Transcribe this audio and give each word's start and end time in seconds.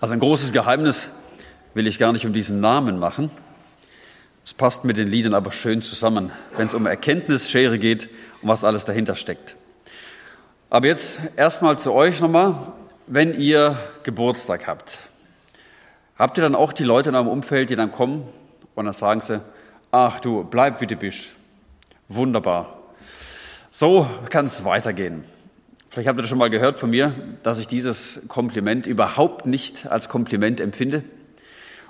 Also 0.00 0.14
ein 0.14 0.20
großes 0.20 0.52
Geheimnis 0.52 1.08
will 1.74 1.88
ich 1.88 1.98
gar 1.98 2.12
nicht 2.12 2.24
um 2.24 2.32
diesen 2.32 2.60
Namen 2.60 3.00
machen. 3.00 3.32
Es 4.44 4.54
passt 4.54 4.84
mit 4.84 4.96
den 4.96 5.08
Liedern 5.08 5.34
aber 5.34 5.50
schön 5.50 5.82
zusammen, 5.82 6.30
wenn 6.56 6.68
es 6.68 6.74
um 6.74 6.86
Erkenntnisschere 6.86 7.80
geht 7.80 8.08
und 8.40 8.48
was 8.48 8.62
alles 8.62 8.84
dahinter 8.84 9.16
steckt. 9.16 9.56
Aber 10.70 10.86
jetzt 10.86 11.18
erstmal 11.34 11.78
zu 11.78 11.92
euch 11.92 12.20
nochmal, 12.20 12.72
wenn 13.08 13.34
ihr 13.34 13.76
Geburtstag 14.04 14.68
habt. 14.68 14.98
Habt 16.16 16.38
ihr 16.38 16.42
dann 16.42 16.54
auch 16.54 16.72
die 16.72 16.84
Leute 16.84 17.08
in 17.08 17.16
eurem 17.16 17.28
Umfeld, 17.28 17.68
die 17.70 17.76
dann 17.76 17.90
kommen 17.90 18.28
und 18.76 18.84
dann 18.84 18.94
sagen 18.94 19.20
sie, 19.20 19.40
ach 19.90 20.20
du, 20.20 20.44
bleib 20.44 20.80
wie 20.80 20.86
du 20.86 20.94
bist. 20.94 21.30
Wunderbar. 22.06 22.78
So 23.70 24.08
kann 24.30 24.46
es 24.46 24.64
weitergehen. 24.64 25.24
Vielleicht 25.98 26.10
habt 26.10 26.20
ihr 26.20 26.28
schon 26.28 26.38
mal 26.38 26.48
gehört 26.48 26.78
von 26.78 26.90
mir, 26.90 27.12
dass 27.42 27.58
ich 27.58 27.66
dieses 27.66 28.22
Kompliment 28.28 28.86
überhaupt 28.86 29.46
nicht 29.46 29.90
als 29.90 30.08
Kompliment 30.08 30.60
empfinde. 30.60 31.02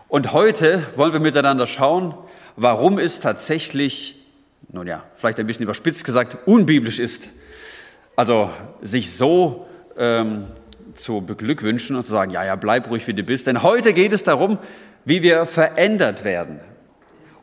Und 0.09 0.33
heute 0.33 0.87
wollen 0.97 1.13
wir 1.13 1.21
miteinander 1.21 1.67
schauen, 1.67 2.15
warum 2.57 2.99
es 2.99 3.21
tatsächlich, 3.21 4.25
nun 4.73 4.87
ja, 4.87 5.05
vielleicht 5.17 5.39
ein 5.41 5.47
bisschen 5.47 5.65
überspitzt 5.65 6.07
gesagt, 6.07 6.39
unbiblisch 6.47 6.99
ist. 6.99 7.29
Also 8.17 8.49
sich 8.81 9.13
so 9.13 9.67
ähm, 9.99 10.47
zu 10.95 11.21
beglückwünschen 11.21 11.95
und 11.95 12.05
zu 12.05 12.13
sagen, 12.13 12.31
ja, 12.31 12.43
ja, 12.43 12.57
bleib 12.57 12.89
ruhig, 12.89 13.07
wie 13.09 13.13
du 13.13 13.25
bist. 13.25 13.47
Denn 13.47 13.63
heute 13.63 13.93
geht 13.93 14.15
es 14.15 14.23
darum, 14.23 14.57
wie 15.05 15.23
wir 15.23 15.45
verändert 15.45 16.25
werden. 16.25 16.61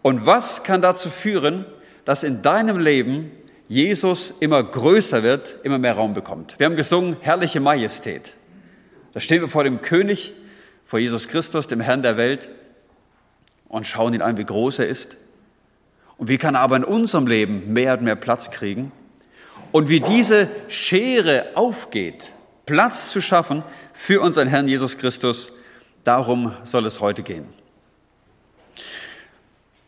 Und 0.01 0.25
was 0.25 0.63
kann 0.63 0.81
dazu 0.81 1.11
führen, 1.11 1.67
dass 2.05 2.23
in 2.23 2.41
deinem 2.41 2.79
Leben 2.79 3.29
Jesus 3.67 4.33
immer 4.39 4.63
größer 4.63 5.23
wird, 5.23 5.57
immer 5.63 5.77
mehr 5.77 5.93
Raum 5.93 6.13
bekommt. 6.13 6.55
Wir 6.57 6.65
haben 6.65 6.75
gesungen, 6.75 7.17
herrliche 7.21 7.59
Majestät. 7.59 8.35
Da 9.13 9.19
stehen 9.19 9.41
wir 9.41 9.47
vor 9.47 9.63
dem 9.63 9.81
König, 9.81 10.33
vor 10.85 10.99
Jesus 10.99 11.27
Christus, 11.27 11.67
dem 11.67 11.79
Herrn 11.79 12.03
der 12.03 12.17
Welt, 12.17 12.51
und 13.67 13.87
schauen 13.87 14.13
ihn 14.13 14.21
an, 14.21 14.37
wie 14.37 14.45
groß 14.45 14.79
er 14.79 14.87
ist. 14.87 15.17
Und 16.17 16.29
wie 16.29 16.37
kann 16.37 16.55
er 16.55 16.61
aber 16.61 16.75
in 16.75 16.83
unserem 16.83 17.27
Leben 17.27 17.73
mehr 17.73 17.97
und 17.97 18.03
mehr 18.03 18.15
Platz 18.15 18.51
kriegen? 18.51 18.91
Und 19.71 19.89
wie 19.89 19.99
diese 19.99 20.47
Schere 20.67 21.47
aufgeht, 21.55 22.31
Platz 22.65 23.09
zu 23.09 23.19
schaffen 23.19 23.63
für 23.93 24.21
unseren 24.21 24.47
Herrn 24.47 24.67
Jesus 24.67 24.97
Christus, 24.97 25.51
darum 26.03 26.53
soll 26.63 26.85
es 26.85 27.01
heute 27.01 27.23
gehen. 27.23 27.45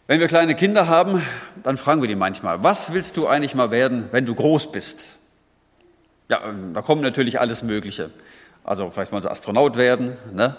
Wenn 0.07 0.21
wir 0.21 0.29
kleine 0.29 0.55
Kinder 0.55 0.87
haben, 0.87 1.21
dann 1.63 1.75
fragen 1.75 2.01
wir 2.01 2.07
die 2.07 2.15
manchmal, 2.15 2.63
was 2.63 2.93
willst 2.93 3.17
du 3.17 3.27
eigentlich 3.27 3.55
mal 3.55 3.71
werden, 3.71 4.07
wenn 4.11 4.25
du 4.25 4.33
groß 4.33 4.71
bist? 4.71 5.09
Ja, 6.29 6.39
da 6.73 6.81
kommt 6.81 7.01
natürlich 7.01 7.41
alles 7.41 7.61
Mögliche. 7.61 8.09
Also 8.63 8.89
vielleicht 8.89 9.11
wollen 9.11 9.21
sie 9.21 9.29
Astronaut 9.29 9.75
werden, 9.75 10.15
ne? 10.33 10.55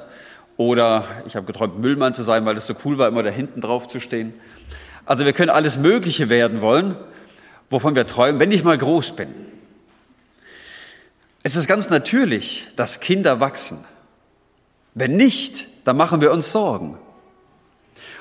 oder 0.59 1.05
ich 1.27 1.35
habe 1.35 1.47
geträumt, 1.47 1.79
Müllmann 1.79 2.15
zu 2.15 2.23
sein, 2.23 2.45
weil 2.45 2.59
es 2.59 2.67
so 2.67 2.75
cool 2.85 2.99
war, 2.99 3.09
immer 3.09 3.23
da 3.23 3.31
hinten 3.31 3.63
drauf 3.63 3.89
zu 3.89 4.01
stehen. 4.01 4.35
Also 5.07 5.25
wir 5.25 5.33
können 5.33 5.51
alles 5.51 5.79
Mögliche 5.79 6.29
werden 6.29 6.61
wollen, 6.61 6.95
wovon 7.71 7.97
wir 7.97 8.07
träumen, 8.07 8.41
wenn 8.41 8.53
ich 8.53 8.65
mal 8.65 8.77
groß 8.77 9.17
bin. 9.17 9.33
Es 11.43 11.57
ist 11.57 11.69
ganz 11.69 11.89
natürlich, 11.89 12.69
dass 12.77 13.01
Kinder 13.01 13.41
wachsen. 13.41 13.87
Wenn 14.93 15.17
nicht, 15.17 15.69
dann 15.85 15.97
machen 15.97 16.21
wir 16.21 16.33
uns 16.33 16.53
Sorgen. 16.53 16.99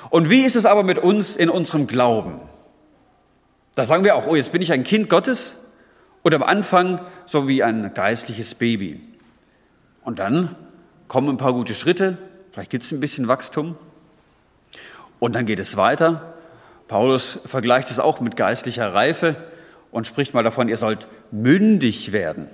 Und 0.10 0.30
wie 0.30 0.42
ist 0.42 0.56
es 0.56 0.66
aber 0.66 0.84
mit 0.84 0.98
uns 0.98 1.36
in 1.36 1.50
unserem 1.50 1.88
Glauben? 1.88 2.40
Da 3.76 3.86
sagen 3.86 4.04
wir 4.04 4.16
auch, 4.16 4.28
oh, 4.28 4.36
jetzt 4.36 4.52
bin 4.52 4.62
ich 4.62 4.72
ein 4.72 4.84
Kind 4.84 5.10
Gottes 5.10 5.64
und 6.24 6.34
am 6.34 6.44
Anfang 6.44 7.02
so 7.26 7.48
wie 7.48 7.64
ein 7.64 7.94
geistliches 7.94 8.56
Baby. 8.56 9.02
Und 10.04 10.20
dann 10.20 10.56
kommen 11.08 11.30
ein 11.30 11.38
paar 11.38 11.54
gute 11.54 11.74
Schritte, 11.74 12.18
vielleicht 12.52 12.72
gibt 12.72 12.84
es 12.84 12.92
ein 12.92 13.00
bisschen 13.00 13.28
Wachstum 13.28 13.76
und 15.20 15.36
dann 15.36 15.46
geht 15.46 15.60
es 15.60 15.78
weiter. 15.78 16.34
Paulus 16.88 17.40
vergleicht 17.46 17.92
es 17.92 18.00
auch 18.00 18.20
mit 18.20 18.36
geistlicher 18.36 18.94
Reife 18.94 19.36
und 19.92 20.08
spricht 20.08 20.34
mal 20.34 20.44
davon, 20.44 20.70
ihr 20.70 20.78
sollt 20.78 21.08
mündig 21.32 22.12
werden. 22.12 22.48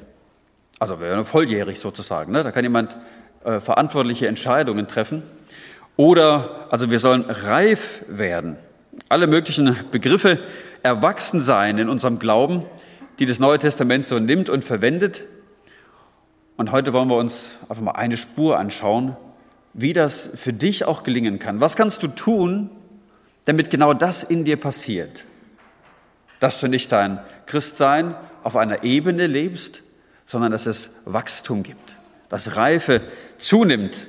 Also 0.79 0.99
wir 0.99 1.07
werden 1.07 1.25
volljährig 1.25 1.79
sozusagen. 1.79 2.31
Ne? 2.31 2.43
Da 2.43 2.51
kann 2.51 2.63
jemand 2.63 2.97
äh, 3.43 3.59
verantwortliche 3.59 4.27
Entscheidungen 4.27 4.87
treffen. 4.87 5.23
Oder, 5.95 6.67
also 6.71 6.89
wir 6.89 6.99
sollen 6.99 7.25
reif 7.29 8.03
werden. 8.07 8.57
Alle 9.09 9.27
möglichen 9.27 9.75
Begriffe 9.91 10.39
erwachsen 10.81 11.41
sein 11.41 11.77
in 11.77 11.89
unserem 11.89 12.19
Glauben, 12.19 12.63
die 13.19 13.25
das 13.25 13.39
Neue 13.39 13.59
Testament 13.59 14.05
so 14.05 14.19
nimmt 14.19 14.49
und 14.49 14.63
verwendet. 14.63 15.25
Und 16.57 16.71
heute 16.71 16.93
wollen 16.93 17.09
wir 17.09 17.17
uns 17.17 17.57
einfach 17.69 17.83
mal 17.83 17.91
eine 17.91 18.17
Spur 18.17 18.57
anschauen, 18.57 19.15
wie 19.73 19.93
das 19.93 20.29
für 20.35 20.53
dich 20.53 20.85
auch 20.85 21.03
gelingen 21.03 21.39
kann. 21.39 21.61
Was 21.61 21.75
kannst 21.75 22.03
du 22.03 22.07
tun, 22.07 22.69
damit 23.45 23.69
genau 23.69 23.93
das 23.93 24.23
in 24.23 24.43
dir 24.43 24.57
passiert? 24.57 25.25
Dass 26.39 26.59
du 26.59 26.67
nicht 26.67 26.91
dein 26.91 27.19
Christsein 27.45 28.15
auf 28.43 28.55
einer 28.55 28.83
Ebene 28.83 29.27
lebst, 29.27 29.83
sondern 30.25 30.51
dass 30.51 30.65
es 30.65 30.91
Wachstum 31.05 31.63
gibt, 31.63 31.97
dass 32.29 32.55
Reife 32.55 33.01
zunimmt 33.37 34.07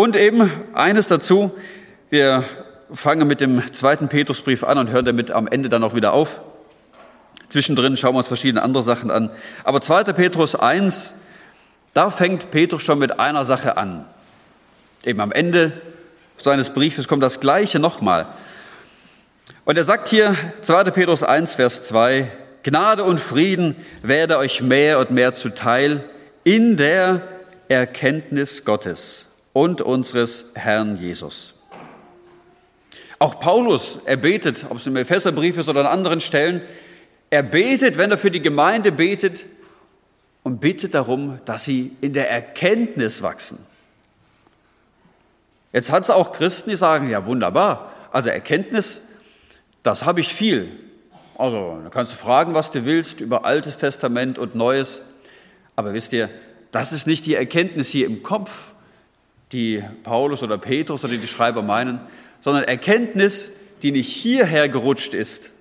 und 0.00 0.14
eben 0.14 0.52
eines 0.74 1.08
dazu, 1.08 1.50
wir 2.08 2.44
fangen 2.92 3.26
mit 3.26 3.40
dem 3.40 3.60
zweiten 3.74 4.08
Petrusbrief 4.08 4.62
an 4.62 4.78
und 4.78 4.90
hören 4.90 5.04
damit 5.04 5.32
am 5.32 5.48
Ende 5.48 5.68
dann 5.68 5.82
auch 5.82 5.92
wieder 5.92 6.12
auf. 6.12 6.40
Zwischendrin 7.48 7.96
schauen 7.96 8.14
wir 8.14 8.18
uns 8.18 8.28
verschiedene 8.28 8.62
andere 8.62 8.84
Sachen 8.84 9.10
an. 9.10 9.28
Aber 9.64 9.80
2. 9.80 10.04
Petrus 10.12 10.54
1, 10.54 11.14
da 11.94 12.12
fängt 12.12 12.52
Petrus 12.52 12.84
schon 12.84 13.00
mit 13.00 13.18
einer 13.18 13.44
Sache 13.44 13.76
an. 13.76 14.04
Eben 15.02 15.20
am 15.20 15.32
Ende 15.32 15.72
seines 16.36 16.70
Briefes 16.70 17.08
kommt 17.08 17.24
das 17.24 17.40
Gleiche 17.40 17.80
nochmal. 17.80 18.28
Und 19.64 19.78
er 19.78 19.84
sagt 19.84 20.10
hier, 20.10 20.36
2. 20.62 20.84
Petrus 20.92 21.24
1, 21.24 21.54
Vers 21.54 21.82
2, 21.82 22.30
Gnade 22.62 23.02
und 23.02 23.18
Frieden 23.18 23.74
werde 24.02 24.38
euch 24.38 24.60
mehr 24.60 25.00
und 25.00 25.10
mehr 25.10 25.34
zuteil 25.34 26.04
in 26.44 26.76
der 26.76 27.22
Erkenntnis 27.68 28.64
Gottes 28.64 29.27
und 29.58 29.80
unseres 29.80 30.44
Herrn 30.54 30.96
Jesus. 30.98 31.52
Auch 33.18 33.40
Paulus, 33.40 33.98
er 34.04 34.16
betet, 34.16 34.66
ob 34.70 34.76
es 34.76 34.86
im 34.86 34.94
Epheserbrief 34.94 35.58
ist 35.58 35.68
oder 35.68 35.80
an 35.80 35.86
anderen 35.86 36.20
Stellen, 36.20 36.62
er 37.28 37.42
betet, 37.42 37.98
wenn 37.98 38.12
er 38.12 38.18
für 38.18 38.30
die 38.30 38.40
Gemeinde 38.40 38.92
betet, 38.92 39.46
und 40.44 40.60
bittet 40.60 40.94
darum, 40.94 41.40
dass 41.44 41.64
sie 41.64 41.96
in 42.00 42.12
der 42.12 42.30
Erkenntnis 42.30 43.20
wachsen. 43.20 43.58
Jetzt 45.72 45.90
hat 45.90 46.04
es 46.04 46.10
auch 46.10 46.30
Christen, 46.30 46.70
die 46.70 46.76
sagen, 46.76 47.10
ja 47.10 47.26
wunderbar, 47.26 47.92
also 48.12 48.28
Erkenntnis, 48.28 49.02
das 49.82 50.06
habe 50.06 50.20
ich 50.20 50.32
viel. 50.32 50.70
Also 51.36 51.80
da 51.82 51.90
kannst 51.90 52.12
du 52.12 52.16
fragen, 52.16 52.54
was 52.54 52.70
du 52.70 52.84
willst 52.84 53.20
über 53.20 53.44
Altes 53.44 53.76
Testament 53.76 54.38
und 54.38 54.54
Neues. 54.54 55.02
Aber 55.74 55.94
wisst 55.94 56.12
ihr, 56.12 56.30
das 56.70 56.92
ist 56.92 57.08
nicht 57.08 57.26
die 57.26 57.34
Erkenntnis 57.34 57.88
hier 57.88 58.06
im 58.06 58.22
Kopf, 58.22 58.72
die 59.52 59.82
Paulus 60.02 60.42
oder 60.42 60.58
Petrus 60.58 61.04
oder 61.04 61.16
die 61.16 61.26
Schreiber 61.26 61.62
meinen, 61.62 62.00
sondern 62.40 62.64
Erkenntnis, 62.64 63.50
die 63.82 63.92
nicht 63.92 64.10
hierher 64.10 64.68
gerutscht 64.68 65.14
ist 65.14 65.52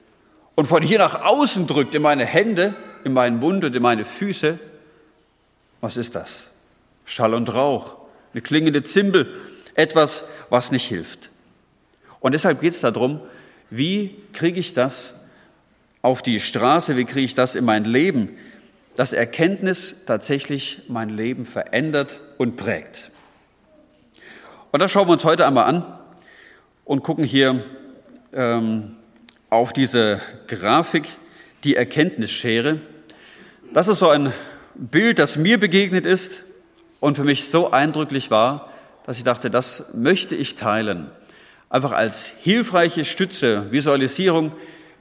und 0.56 0.66
von 0.66 0.82
hier 0.82 0.98
nach 0.98 1.24
außen 1.24 1.68
drückt 1.68 1.96
in 1.96 2.02
meine 2.02 2.26
Hände, 2.26 2.76
in 3.04 3.14
meinen 3.14 3.40
Mund 3.40 3.64
und 3.64 3.76
in 3.76 3.82
meine 3.82 4.06
Füße. 4.06 4.60
Was 5.82 5.98
ist 5.98 6.16
das? 6.16 6.52
Schall 7.06 7.34
und 7.34 7.54
Rauch, 7.54 7.96
eine 8.34 8.42
klingende 8.42 8.84
Zimbel, 8.84 9.34
etwas, 9.76 10.26
was 10.50 10.72
nicht 10.72 10.88
hilft. 10.88 11.30
Und 12.20 12.34
deshalb 12.34 12.60
geht 12.60 12.74
es 12.74 12.82
darum, 12.82 13.22
wie 13.70 14.16
kriege 14.34 14.60
ich 14.60 14.74
das 14.74 15.14
auf 16.02 16.22
die 16.22 16.40
Straße, 16.40 16.98
wie 16.98 17.06
kriege 17.06 17.26
ich 17.26 17.36
das 17.36 17.56
in 17.56 17.64
mein 17.64 17.86
Leben, 17.86 18.38
dass 18.96 19.14
Erkenntnis 19.14 20.04
tatsächlich 20.06 20.82
mein 20.88 21.10
Leben 21.10 21.46
verändert 21.46 22.22
und 22.38 22.58
prägt. 22.58 23.12
Und 24.78 24.82
das 24.82 24.92
schauen 24.92 25.08
wir 25.08 25.14
uns 25.14 25.26
heute 25.26 25.48
einmal 25.48 25.64
an 25.64 25.84
und 26.86 27.02
gucken 27.02 27.24
hier 27.24 27.64
ähm, 28.32 28.96
auf 29.50 29.74
diese 29.74 30.22
Grafik, 30.46 31.08
die 31.64 31.76
Erkenntnisschere. 31.76 32.80
Das 33.74 33.88
ist 33.88 33.98
so 33.98 34.10
ein 34.10 34.34
Bild, 34.76 35.18
das 35.18 35.36
mir 35.36 35.60
begegnet 35.60 36.06
ist 36.06 36.44
und 37.00 37.18
für 37.18 37.24
mich 37.24 37.50
so 37.50 37.72
eindrücklich 37.72 38.30
war, 38.30 38.70
dass 39.08 39.18
ich 39.18 39.24
dachte, 39.24 39.50
das 39.50 39.96
möchte 39.96 40.36
ich 40.36 40.54
teilen. 40.54 41.10
Einfach 41.72 41.94
als 41.94 42.28
hilfreiche 42.28 43.04
Stütze, 43.04 43.72
Visualisierung. 43.72 44.52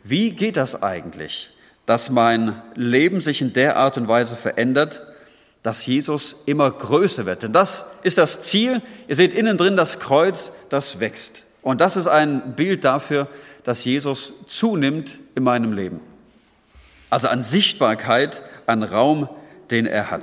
Wie 0.02 0.30
geht 0.30 0.56
das 0.56 0.82
eigentlich, 0.82 1.50
dass 1.84 2.08
mein 2.08 2.62
Leben 2.76 3.20
sich 3.20 3.42
in 3.42 3.52
der 3.52 3.76
Art 3.76 3.98
und 3.98 4.08
Weise 4.08 4.36
verändert, 4.36 5.02
dass 5.66 5.84
Jesus 5.84 6.44
immer 6.46 6.70
größer 6.70 7.26
wird. 7.26 7.42
Denn 7.42 7.52
das 7.52 7.86
ist 8.04 8.18
das 8.18 8.40
Ziel. 8.40 8.82
Ihr 9.08 9.16
seht 9.16 9.34
innen 9.34 9.58
drin 9.58 9.76
das 9.76 9.98
Kreuz, 9.98 10.52
das 10.68 11.00
wächst. 11.00 11.44
Und 11.60 11.80
das 11.80 11.96
ist 11.96 12.06
ein 12.06 12.54
Bild 12.54 12.84
dafür, 12.84 13.26
dass 13.64 13.84
Jesus 13.84 14.32
zunimmt 14.46 15.18
in 15.34 15.42
meinem 15.42 15.72
Leben. 15.72 15.98
Also 17.10 17.26
an 17.26 17.42
Sichtbarkeit, 17.42 18.42
an 18.66 18.84
Raum, 18.84 19.28
den 19.72 19.86
er 19.86 20.08
hat. 20.12 20.22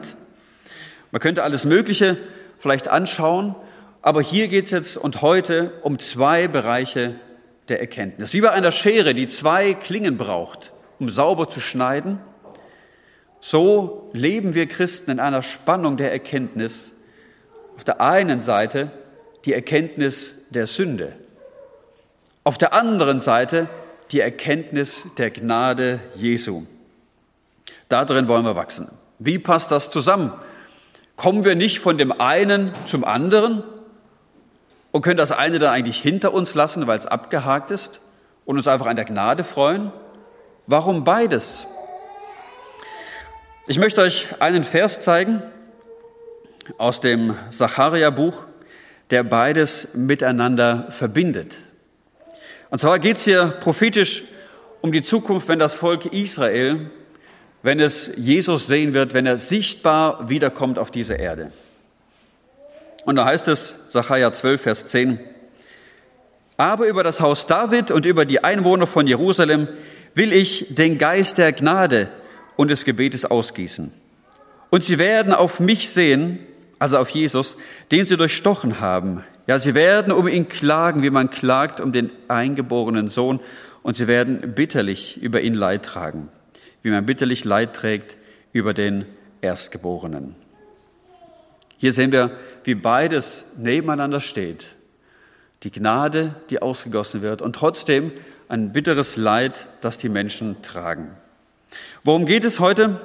Man 1.11 1.19
könnte 1.19 1.43
alles 1.43 1.65
Mögliche 1.65 2.15
vielleicht 2.57 2.87
anschauen 2.87 3.53
Aber 4.01 4.21
hier 4.21 4.47
geht 4.47 4.63
es 4.63 4.71
jetzt 4.71 4.95
und 4.95 5.21
heute 5.21 5.73
um 5.81 5.99
zwei 5.99 6.47
Bereiche 6.47 7.15
der 7.67 7.81
Erkenntnis. 7.81 8.33
Wie 8.33 8.39
bei 8.39 8.51
einer 8.51 8.71
Schere, 8.71 9.13
die 9.13 9.27
zwei 9.27 9.73
Klingen 9.73 10.17
braucht, 10.17 10.71
um 10.99 11.09
sauber 11.09 11.49
zu 11.49 11.59
schneiden, 11.59 12.21
so 13.45 14.09
leben 14.13 14.53
wir 14.53 14.67
Christen 14.69 15.11
in 15.11 15.19
einer 15.19 15.41
Spannung 15.41 15.97
der 15.97 16.13
Erkenntnis. 16.13 16.93
Auf 17.75 17.83
der 17.83 17.99
einen 17.99 18.39
Seite 18.39 18.89
die 19.43 19.53
Erkenntnis 19.53 20.35
der 20.51 20.65
Sünde, 20.65 21.11
auf 22.45 22.57
der 22.57 22.71
anderen 22.71 23.19
Seite 23.19 23.67
die 24.11 24.21
Erkenntnis 24.21 25.07
der 25.17 25.29
Gnade 25.29 25.99
Jesu. 26.15 26.63
Darin 27.89 28.29
wollen 28.29 28.45
wir 28.45 28.55
wachsen. 28.55 28.89
Wie 29.19 29.39
passt 29.39 29.71
das 29.71 29.89
zusammen? 29.89 30.31
Kommen 31.17 31.43
wir 31.43 31.55
nicht 31.55 31.79
von 31.79 31.97
dem 31.97 32.13
einen 32.13 32.71
zum 32.85 33.03
anderen 33.03 33.61
und 34.91 35.01
können 35.01 35.17
das 35.17 35.33
eine 35.33 35.59
dann 35.59 35.73
eigentlich 35.73 35.97
hinter 35.97 36.33
uns 36.33 36.55
lassen, 36.55 36.87
weil 36.87 36.97
es 36.97 37.07
abgehakt 37.07 37.71
ist 37.71 37.99
und 38.45 38.55
uns 38.55 38.69
einfach 38.69 38.87
an 38.87 38.95
der 38.95 39.05
Gnade 39.05 39.43
freuen? 39.43 39.91
Warum 40.65 41.03
beides? 41.03 41.67
Ich 43.65 43.79
möchte 43.79 44.01
euch 44.01 44.27
einen 44.39 44.65
Vers 44.65 44.99
zeigen 44.99 45.41
aus 46.77 46.99
dem 46.99 47.37
Sacharia-Buch, 47.49 48.43
der 49.09 49.23
beides 49.23 49.93
miteinander 49.93 50.87
verbindet. 50.89 51.55
Und 52.71 52.79
zwar 52.79 52.99
geht 52.99 53.15
es 53.15 53.23
hier 53.23 53.45
prophetisch 53.61 54.23
um 54.81 54.91
die 54.91 55.01
Zukunft, 55.01 55.47
wenn 55.47 55.59
das 55.59 55.75
Volk 55.75 56.07
Israel, 56.07 56.91
wenn 57.61 57.79
es 57.79 58.11
Jesus 58.17 58.67
sehen 58.67 58.93
wird, 58.93 59.13
wenn 59.13 59.25
er 59.25 59.37
sichtbar 59.37 60.27
wiederkommt 60.27 60.77
auf 60.77 60.91
diese 60.91 61.13
Erde. 61.13 61.53
Und 63.05 63.15
da 63.15 63.23
heißt 63.23 63.47
es, 63.47 63.77
Sacharja 63.87 64.33
12, 64.33 64.61
Vers 64.61 64.87
10, 64.87 65.19
aber 66.57 66.87
über 66.87 67.03
das 67.03 67.21
Haus 67.21 67.47
David 67.47 67.91
und 67.91 68.05
über 68.05 68.25
die 68.25 68.43
Einwohner 68.43 68.87
von 68.87 69.07
Jerusalem 69.07 69.69
will 70.15 70.33
ich 70.33 70.75
den 70.75 70.97
Geist 70.97 71.37
der 71.37 71.53
Gnade 71.53 72.09
und 72.55 72.69
des 72.69 72.85
Gebetes 72.85 73.25
ausgießen. 73.25 73.91
Und 74.69 74.83
sie 74.83 74.97
werden 74.97 75.33
auf 75.33 75.59
mich 75.59 75.89
sehen, 75.89 76.39
also 76.79 76.97
auf 76.97 77.09
Jesus, 77.09 77.55
den 77.91 78.07
sie 78.07 78.17
durchstochen 78.17 78.79
haben, 78.79 79.23
ja, 79.45 79.59
sie 79.59 79.75
werden 79.75 80.13
um 80.13 80.27
ihn 80.27 80.47
klagen, 80.47 81.03
wie 81.03 81.09
man 81.09 81.29
klagt 81.29 81.81
um 81.81 81.91
den 81.91 82.11
eingeborenen 82.27 83.09
Sohn, 83.09 83.39
und 83.81 83.97
sie 83.97 84.07
werden 84.07 84.55
bitterlich 84.55 85.21
über 85.21 85.41
ihn 85.41 85.53
Leid 85.53 85.83
tragen, 85.83 86.29
wie 86.81 86.89
man 86.89 87.05
bitterlich 87.05 87.43
Leid 87.43 87.75
trägt 87.75 88.15
über 88.53 88.73
den 88.73 89.05
Erstgeborenen. 89.41 90.35
Hier 91.77 91.91
sehen 91.91 92.13
wir, 92.13 92.31
wie 92.63 92.75
beides 92.75 93.45
nebeneinander 93.57 94.21
steht. 94.21 94.67
Die 95.63 95.71
Gnade, 95.71 96.35
die 96.49 96.61
ausgegossen 96.61 97.21
wird, 97.21 97.41
und 97.41 97.57
trotzdem 97.57 98.13
ein 98.47 98.71
bitteres 98.71 99.17
Leid, 99.17 99.67
das 99.81 99.97
die 99.97 100.07
Menschen 100.09 100.61
tragen. 100.61 101.11
Worum 102.03 102.25
geht 102.25 102.43
es 102.43 102.59
heute? 102.59 103.01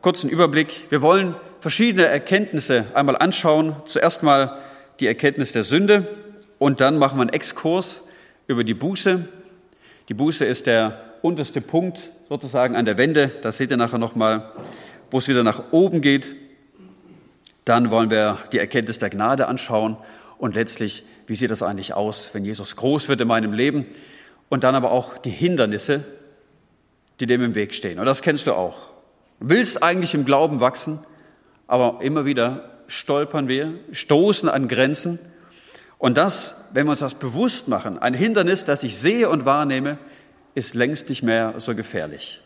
Kurzen 0.00 0.30
Überblick. 0.30 0.86
Wir 0.90 1.02
wollen 1.02 1.36
verschiedene 1.60 2.06
Erkenntnisse 2.06 2.86
einmal 2.94 3.16
anschauen. 3.16 3.76
Zuerst 3.86 4.22
mal 4.22 4.58
die 5.00 5.06
Erkenntnis 5.06 5.52
der 5.52 5.64
Sünde 5.64 6.08
und 6.58 6.80
dann 6.80 6.98
machen 6.98 7.18
wir 7.18 7.22
einen 7.22 7.30
Exkurs 7.30 8.04
über 8.46 8.64
die 8.64 8.74
Buße. 8.74 9.26
Die 10.08 10.14
Buße 10.14 10.44
ist 10.44 10.66
der 10.66 11.00
unterste 11.22 11.60
Punkt 11.60 12.10
sozusagen 12.28 12.76
an 12.76 12.84
der 12.84 12.98
Wende. 12.98 13.28
Das 13.42 13.56
seht 13.56 13.70
ihr 13.70 13.76
nachher 13.76 13.98
nochmal, 13.98 14.52
wo 15.10 15.18
es 15.18 15.28
wieder 15.28 15.44
nach 15.44 15.72
oben 15.72 16.00
geht. 16.00 16.34
Dann 17.64 17.90
wollen 17.90 18.10
wir 18.10 18.38
die 18.52 18.58
Erkenntnis 18.58 18.98
der 18.98 19.10
Gnade 19.10 19.46
anschauen 19.46 19.96
und 20.38 20.56
letztlich, 20.56 21.04
wie 21.28 21.36
sieht 21.36 21.52
das 21.52 21.62
eigentlich 21.62 21.94
aus, 21.94 22.30
wenn 22.32 22.44
Jesus 22.44 22.74
groß 22.74 23.08
wird 23.08 23.20
in 23.20 23.28
meinem 23.28 23.52
Leben? 23.52 23.86
Und 24.48 24.64
dann 24.64 24.74
aber 24.74 24.90
auch 24.90 25.16
die 25.16 25.30
Hindernisse, 25.30 26.04
die 27.20 27.26
dem 27.26 27.42
im 27.42 27.54
Weg 27.54 27.74
stehen. 27.74 27.98
Und 27.98 28.06
das 28.06 28.22
kennst 28.22 28.46
du 28.46 28.52
auch. 28.52 28.90
Du 29.40 29.50
willst 29.50 29.82
eigentlich 29.82 30.14
im 30.14 30.24
Glauben 30.24 30.60
wachsen, 30.60 31.00
aber 31.66 31.98
immer 32.02 32.24
wieder 32.24 32.70
stolpern 32.86 33.48
wir, 33.48 33.74
stoßen 33.92 34.48
an 34.48 34.68
Grenzen. 34.68 35.18
Und 35.98 36.18
das, 36.18 36.68
wenn 36.72 36.86
wir 36.86 36.90
uns 36.92 37.00
das 37.00 37.14
bewusst 37.14 37.68
machen, 37.68 37.98
ein 37.98 38.14
Hindernis, 38.14 38.64
das 38.64 38.82
ich 38.82 38.98
sehe 38.98 39.28
und 39.28 39.44
wahrnehme, 39.44 39.98
ist 40.54 40.74
längst 40.74 41.08
nicht 41.08 41.22
mehr 41.22 41.54
so 41.58 41.74
gefährlich. 41.74 42.40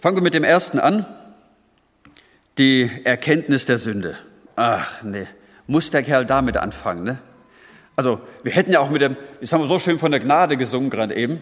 Fangen 0.00 0.16
wir 0.16 0.22
mit 0.22 0.34
dem 0.34 0.44
ersten 0.44 0.78
an. 0.78 1.06
Die 2.56 2.90
Erkenntnis 3.04 3.66
der 3.66 3.78
Sünde. 3.78 4.16
Ach 4.56 5.02
nee, 5.02 5.26
muss 5.66 5.90
der 5.90 6.02
Kerl 6.02 6.26
damit 6.26 6.56
anfangen, 6.56 7.04
ne? 7.04 7.18
Also, 7.94 8.20
wir 8.44 8.52
hätten 8.52 8.70
ja 8.70 8.78
auch 8.78 8.90
mit 8.90 9.02
dem, 9.02 9.16
jetzt 9.40 9.52
haben 9.52 9.60
wir 9.60 9.66
so 9.66 9.80
schön 9.80 9.98
von 9.98 10.12
der 10.12 10.20
Gnade 10.20 10.56
gesungen 10.56 10.88
gerade 10.88 11.16
eben, 11.16 11.40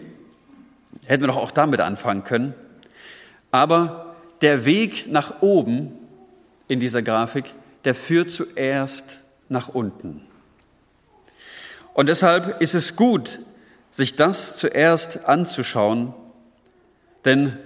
hätten 1.07 1.23
wir 1.23 1.27
doch 1.27 1.37
auch 1.37 1.51
damit 1.51 1.79
anfangen 1.79 2.23
können. 2.23 2.53
Aber 3.49 4.15
der 4.41 4.65
Weg 4.65 5.07
nach 5.07 5.41
oben 5.41 5.93
in 6.67 6.79
dieser 6.79 7.01
Grafik, 7.01 7.45
der 7.85 7.95
führt 7.95 8.29
zuerst 8.29 9.21
nach 9.49 9.69
unten. 9.69 10.21
Und 11.93 12.09
deshalb 12.09 12.61
ist 12.61 12.75
es 12.75 12.95
gut, 12.95 13.39
sich 13.89 14.15
das 14.15 14.57
zuerst 14.57 15.25
anzuschauen, 15.25 16.13
denn 17.25 17.57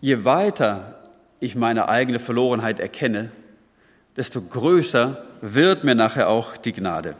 je 0.00 0.24
weiter 0.24 0.98
ich 1.38 1.54
meine 1.54 1.88
eigene 1.88 2.18
Verlorenheit 2.18 2.80
erkenne, 2.80 3.30
desto 4.16 4.40
größer 4.40 5.24
wird 5.42 5.84
mir 5.84 5.94
nachher 5.94 6.28
auch 6.28 6.56
die 6.56 6.72
Gnade. 6.72 7.14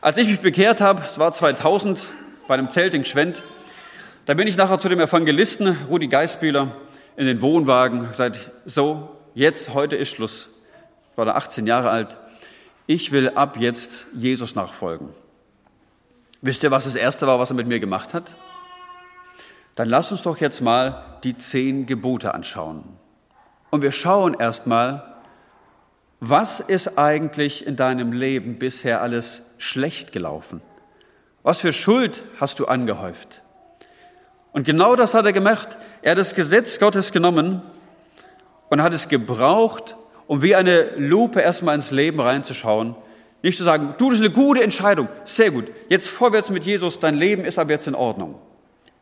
Als 0.00 0.16
ich 0.16 0.28
mich 0.28 0.40
bekehrt 0.40 0.80
habe, 0.80 1.02
es 1.06 1.18
war 1.18 1.32
2000 1.32 2.04
bei 2.48 2.54
einem 2.54 2.70
Zelt 2.70 2.94
in 2.94 3.02
Gschwend, 3.02 3.42
da 4.26 4.32
bin 4.32 4.48
ich 4.48 4.56
nachher 4.56 4.80
zu 4.80 4.88
dem 4.88 5.00
Evangelisten 5.00 5.76
Rudi 5.88 6.08
Geisbühler 6.08 6.72
in 7.16 7.26
den 7.26 7.42
Wohnwagen 7.42 8.08
gesagt, 8.08 8.50
so, 8.64 9.16
jetzt, 9.34 9.74
heute 9.74 9.96
ist 9.96 10.10
Schluss. 10.10 10.48
Ich 11.12 11.18
war 11.18 11.26
da 11.26 11.34
18 11.34 11.66
Jahre 11.66 11.90
alt. 11.90 12.18
Ich 12.86 13.12
will 13.12 13.30
ab 13.30 13.56
jetzt 13.58 14.06
Jesus 14.14 14.54
nachfolgen. 14.54 15.10
Wisst 16.40 16.62
ihr, 16.62 16.70
was 16.70 16.84
das 16.84 16.96
Erste 16.96 17.26
war, 17.26 17.38
was 17.38 17.50
er 17.50 17.56
mit 17.56 17.66
mir 17.66 17.80
gemacht 17.80 18.14
hat? 18.14 18.34
Dann 19.74 19.90
lass 19.90 20.10
uns 20.10 20.22
doch 20.22 20.38
jetzt 20.38 20.62
mal 20.62 21.18
die 21.22 21.36
zehn 21.36 21.84
Gebote 21.84 22.32
anschauen. 22.32 22.84
Und 23.70 23.82
wir 23.82 23.92
schauen 23.92 24.34
erstmal, 24.34 25.14
was 26.20 26.60
ist 26.60 26.96
eigentlich 26.96 27.66
in 27.66 27.76
deinem 27.76 28.12
Leben 28.12 28.58
bisher 28.58 29.02
alles 29.02 29.54
schlecht 29.58 30.12
gelaufen? 30.12 30.62
Was 31.42 31.60
für 31.60 31.74
Schuld 31.74 32.24
hast 32.40 32.58
du 32.58 32.66
angehäuft? 32.66 33.42
Und 34.54 34.64
genau 34.64 34.94
das 34.94 35.14
hat 35.14 35.26
er 35.26 35.32
gemacht. 35.32 35.76
Er 36.00 36.12
hat 36.12 36.18
das 36.18 36.36
Gesetz 36.36 36.78
Gottes 36.78 37.10
genommen 37.10 37.60
und 38.70 38.82
hat 38.82 38.94
es 38.94 39.08
gebraucht, 39.08 39.96
um 40.28 40.42
wie 40.42 40.54
eine 40.54 40.96
Lupe 40.96 41.40
erstmal 41.40 41.74
ins 41.74 41.90
Leben 41.90 42.20
reinzuschauen. 42.20 42.94
Nicht 43.42 43.58
zu 43.58 43.64
sagen, 43.64 43.96
du, 43.98 44.10
das 44.10 44.20
ist 44.20 44.24
eine 44.24 44.32
gute 44.32 44.62
Entscheidung, 44.62 45.08
sehr 45.24 45.50
gut, 45.50 45.66
jetzt 45.90 46.08
vorwärts 46.08 46.50
mit 46.50 46.64
Jesus, 46.64 47.00
dein 47.00 47.16
Leben 47.16 47.44
ist 47.44 47.58
aber 47.58 47.72
jetzt 47.72 47.88
in 47.88 47.96
Ordnung. 47.96 48.36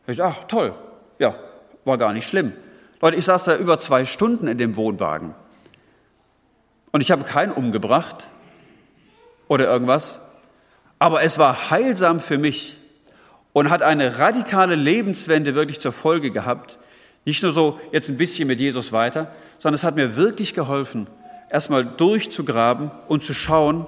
Ich, 0.07 0.23
ach, 0.23 0.45
toll, 0.49 0.75
ja, 1.19 1.37
war 1.85 1.99
gar 1.99 2.13
nicht 2.15 2.27
schlimm. 2.27 2.55
Leute, 3.01 3.19
ich 3.19 3.25
saß 3.25 3.45
da 3.45 3.57
über 3.57 3.79
zwei 3.79 4.05
Stunden 4.07 4.49
in 4.49 4.59
dem 4.59 4.75
Wohnwagen 4.75 5.35
und 6.93 7.03
ich 7.03 7.11
habe 7.11 7.25
keinen 7.25 7.53
umgebracht 7.53 8.27
oder 9.49 9.67
irgendwas, 9.67 10.21
aber 10.99 11.23
es 11.23 11.39
war 11.39 11.71
heilsam 11.71 12.21
für 12.21 12.39
mich 12.39 12.79
und 13.53 13.71
hat 13.71 13.83
eine 13.83 14.19
radikale 14.19 14.75
Lebenswende 14.75 15.55
wirklich 15.55 15.81
zur 15.81 15.93
Folge 15.93 16.31
gehabt, 16.31 16.79
nicht 17.25 17.43
nur 17.43 17.53
so 17.53 17.79
jetzt 17.93 18.09
ein 18.09 18.17
bisschen 18.17 18.49
mit 18.49 18.59
Jesus 18.59 18.93
weiter, 18.93 19.33
sondern 19.59 19.75
es 19.75 19.85
hat 19.85 19.95
mir 19.95 20.17
wirklich 20.17 20.55
geholfen, 20.55 21.07
erstmal 21.51 21.85
durchzugraben 21.85 22.91
und 23.09 23.23
zu 23.23 23.35
schauen, 23.35 23.87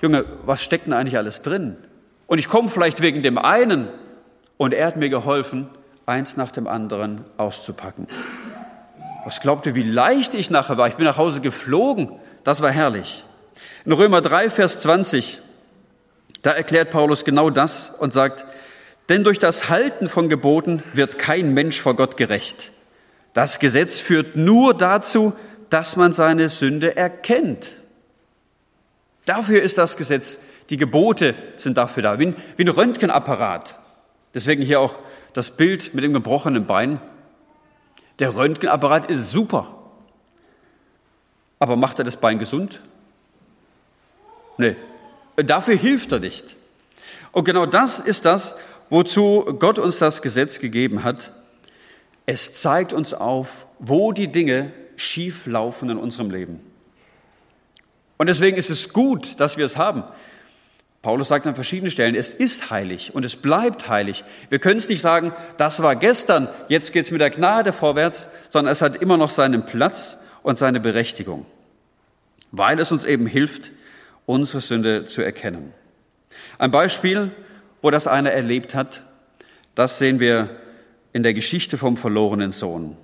Junge, 0.00 0.24
was 0.44 0.64
steckt 0.64 0.86
denn 0.86 0.92
eigentlich 0.92 1.16
alles 1.16 1.42
drin? 1.42 1.76
Und 2.26 2.38
ich 2.38 2.48
komme 2.48 2.68
vielleicht 2.68 3.02
wegen 3.02 3.22
dem 3.22 3.38
einen 3.38 3.88
und 4.56 4.74
er 4.74 4.86
hat 4.86 4.96
mir 4.96 5.10
geholfen, 5.10 5.68
eins 6.06 6.36
nach 6.36 6.50
dem 6.50 6.66
anderen 6.66 7.24
auszupacken. 7.36 8.08
Was 9.24 9.40
glaubt 9.40 9.66
ihr, 9.66 9.76
wie 9.76 9.84
leicht 9.84 10.34
ich 10.34 10.50
nachher 10.50 10.76
war? 10.76 10.88
Ich 10.88 10.96
bin 10.96 11.04
nach 11.04 11.18
Hause 11.18 11.40
geflogen. 11.40 12.10
Das 12.42 12.60
war 12.60 12.70
herrlich. 12.70 13.24
In 13.84 13.92
Römer 13.92 14.20
3, 14.20 14.50
Vers 14.50 14.80
20, 14.80 15.40
da 16.42 16.50
erklärt 16.50 16.90
Paulus 16.90 17.24
genau 17.24 17.50
das 17.50 17.90
und 18.00 18.12
sagt, 18.12 18.44
denn 19.08 19.24
durch 19.24 19.38
das 19.38 19.68
Halten 19.68 20.08
von 20.08 20.28
Geboten 20.28 20.82
wird 20.94 21.18
kein 21.18 21.54
Mensch 21.54 21.80
vor 21.80 21.96
Gott 21.96 22.16
gerecht. 22.16 22.72
Das 23.34 23.58
Gesetz 23.58 23.98
führt 23.98 24.36
nur 24.36 24.74
dazu, 24.74 25.32
dass 25.70 25.96
man 25.96 26.12
seine 26.12 26.48
Sünde 26.48 26.96
erkennt. 26.96 27.68
Dafür 29.24 29.62
ist 29.62 29.78
das 29.78 29.96
Gesetz, 29.96 30.38
die 30.70 30.76
Gebote 30.76 31.34
sind 31.56 31.78
dafür 31.78 32.02
da, 32.02 32.18
wie 32.18 32.26
ein, 32.26 32.36
wie 32.56 32.64
ein 32.64 32.68
Röntgenapparat. 32.68 33.78
Deswegen 34.34 34.62
hier 34.62 34.80
auch 34.80 34.98
das 35.32 35.50
Bild 35.52 35.94
mit 35.94 36.04
dem 36.04 36.12
gebrochenen 36.12 36.66
Bein. 36.66 37.00
Der 38.18 38.36
Röntgenapparat 38.36 39.10
ist 39.10 39.30
super. 39.30 39.78
Aber 41.58 41.76
macht 41.76 41.98
er 41.98 42.04
das 42.04 42.16
Bein 42.16 42.38
gesund? 42.38 42.80
Nee, 44.58 44.76
dafür 45.36 45.76
hilft 45.76 46.12
er 46.12 46.18
nicht. 46.18 46.56
Und 47.32 47.44
genau 47.44 47.66
das 47.66 47.98
ist 47.98 48.24
das, 48.24 48.56
wozu 48.92 49.56
Gott 49.58 49.78
uns 49.78 49.98
das 49.98 50.20
Gesetz 50.20 50.58
gegeben 50.58 51.02
hat. 51.02 51.32
Es 52.26 52.52
zeigt 52.52 52.92
uns 52.92 53.14
auf, 53.14 53.66
wo 53.78 54.12
die 54.12 54.30
Dinge 54.30 54.70
schief 54.96 55.46
laufen 55.46 55.88
in 55.88 55.96
unserem 55.96 56.30
Leben. 56.30 56.60
Und 58.18 58.26
deswegen 58.26 58.58
ist 58.58 58.68
es 58.68 58.92
gut, 58.92 59.40
dass 59.40 59.56
wir 59.56 59.64
es 59.64 59.78
haben. 59.78 60.04
Paulus 61.00 61.28
sagt 61.28 61.46
an 61.46 61.54
verschiedenen 61.54 61.90
Stellen, 61.90 62.14
es 62.14 62.34
ist 62.34 62.70
heilig 62.70 63.14
und 63.14 63.24
es 63.24 63.34
bleibt 63.34 63.88
heilig. 63.88 64.24
Wir 64.50 64.58
können 64.58 64.76
es 64.76 64.90
nicht 64.90 65.00
sagen, 65.00 65.32
das 65.56 65.82
war 65.82 65.96
gestern, 65.96 66.48
jetzt 66.68 66.92
geht 66.92 67.04
es 67.04 67.10
mit 67.10 67.22
der 67.22 67.30
Gnade 67.30 67.72
vorwärts, 67.72 68.28
sondern 68.50 68.72
es 68.72 68.82
hat 68.82 68.96
immer 68.96 69.16
noch 69.16 69.30
seinen 69.30 69.64
Platz 69.64 70.18
und 70.42 70.58
seine 70.58 70.80
Berechtigung, 70.80 71.46
weil 72.50 72.78
es 72.78 72.92
uns 72.92 73.04
eben 73.04 73.26
hilft, 73.26 73.70
unsere 74.26 74.60
Sünde 74.60 75.06
zu 75.06 75.22
erkennen. 75.22 75.72
Ein 76.58 76.70
Beispiel, 76.70 77.32
wo 77.82 77.90
das 77.90 78.06
einer 78.06 78.30
erlebt 78.30 78.74
hat, 78.74 79.04
das 79.74 79.98
sehen 79.98 80.20
wir 80.20 80.48
in 81.12 81.22
der 81.22 81.34
Geschichte 81.34 81.76
vom 81.76 81.96
verlorenen 81.96 82.52
Sohn. 82.52 82.96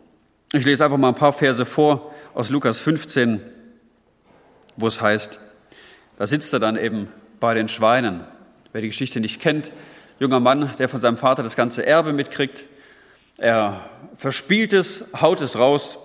Ich 0.52 0.64
lese 0.64 0.85
einfach 0.85 0.97
mal 0.97 1.08
ein 1.08 1.14
paar 1.14 1.35
Verse 1.35 1.66
vor 1.66 2.14
aus 2.32 2.49
Lukas 2.49 2.78
15, 2.78 3.40
wo 4.76 4.87
es 4.87 5.00
heißt, 5.00 5.38
da 6.16 6.26
sitzt 6.26 6.52
er 6.52 6.61
dann 6.61 6.76
eben 6.76 7.08
bei 7.40 7.54
den 7.54 7.68
Schweinen. 7.68 8.25
Wer 8.73 8.80
die 8.80 8.88
Geschichte 8.88 9.20
nicht 9.20 9.40
kennt, 9.40 9.73
junger 10.18 10.40
Mann, 10.40 10.70
der 10.78 10.88
von 10.88 11.00
seinem 11.00 11.16
Vater 11.16 11.42
das 11.42 11.56
ganze 11.56 11.85
Erbe 11.85 12.12
mitkriegt. 12.12 12.66
Er 13.38 13.88
verspielt 14.16 14.73
es, 14.73 15.06
haut 15.20 15.40
es 15.40 15.58
raus, 15.58 15.99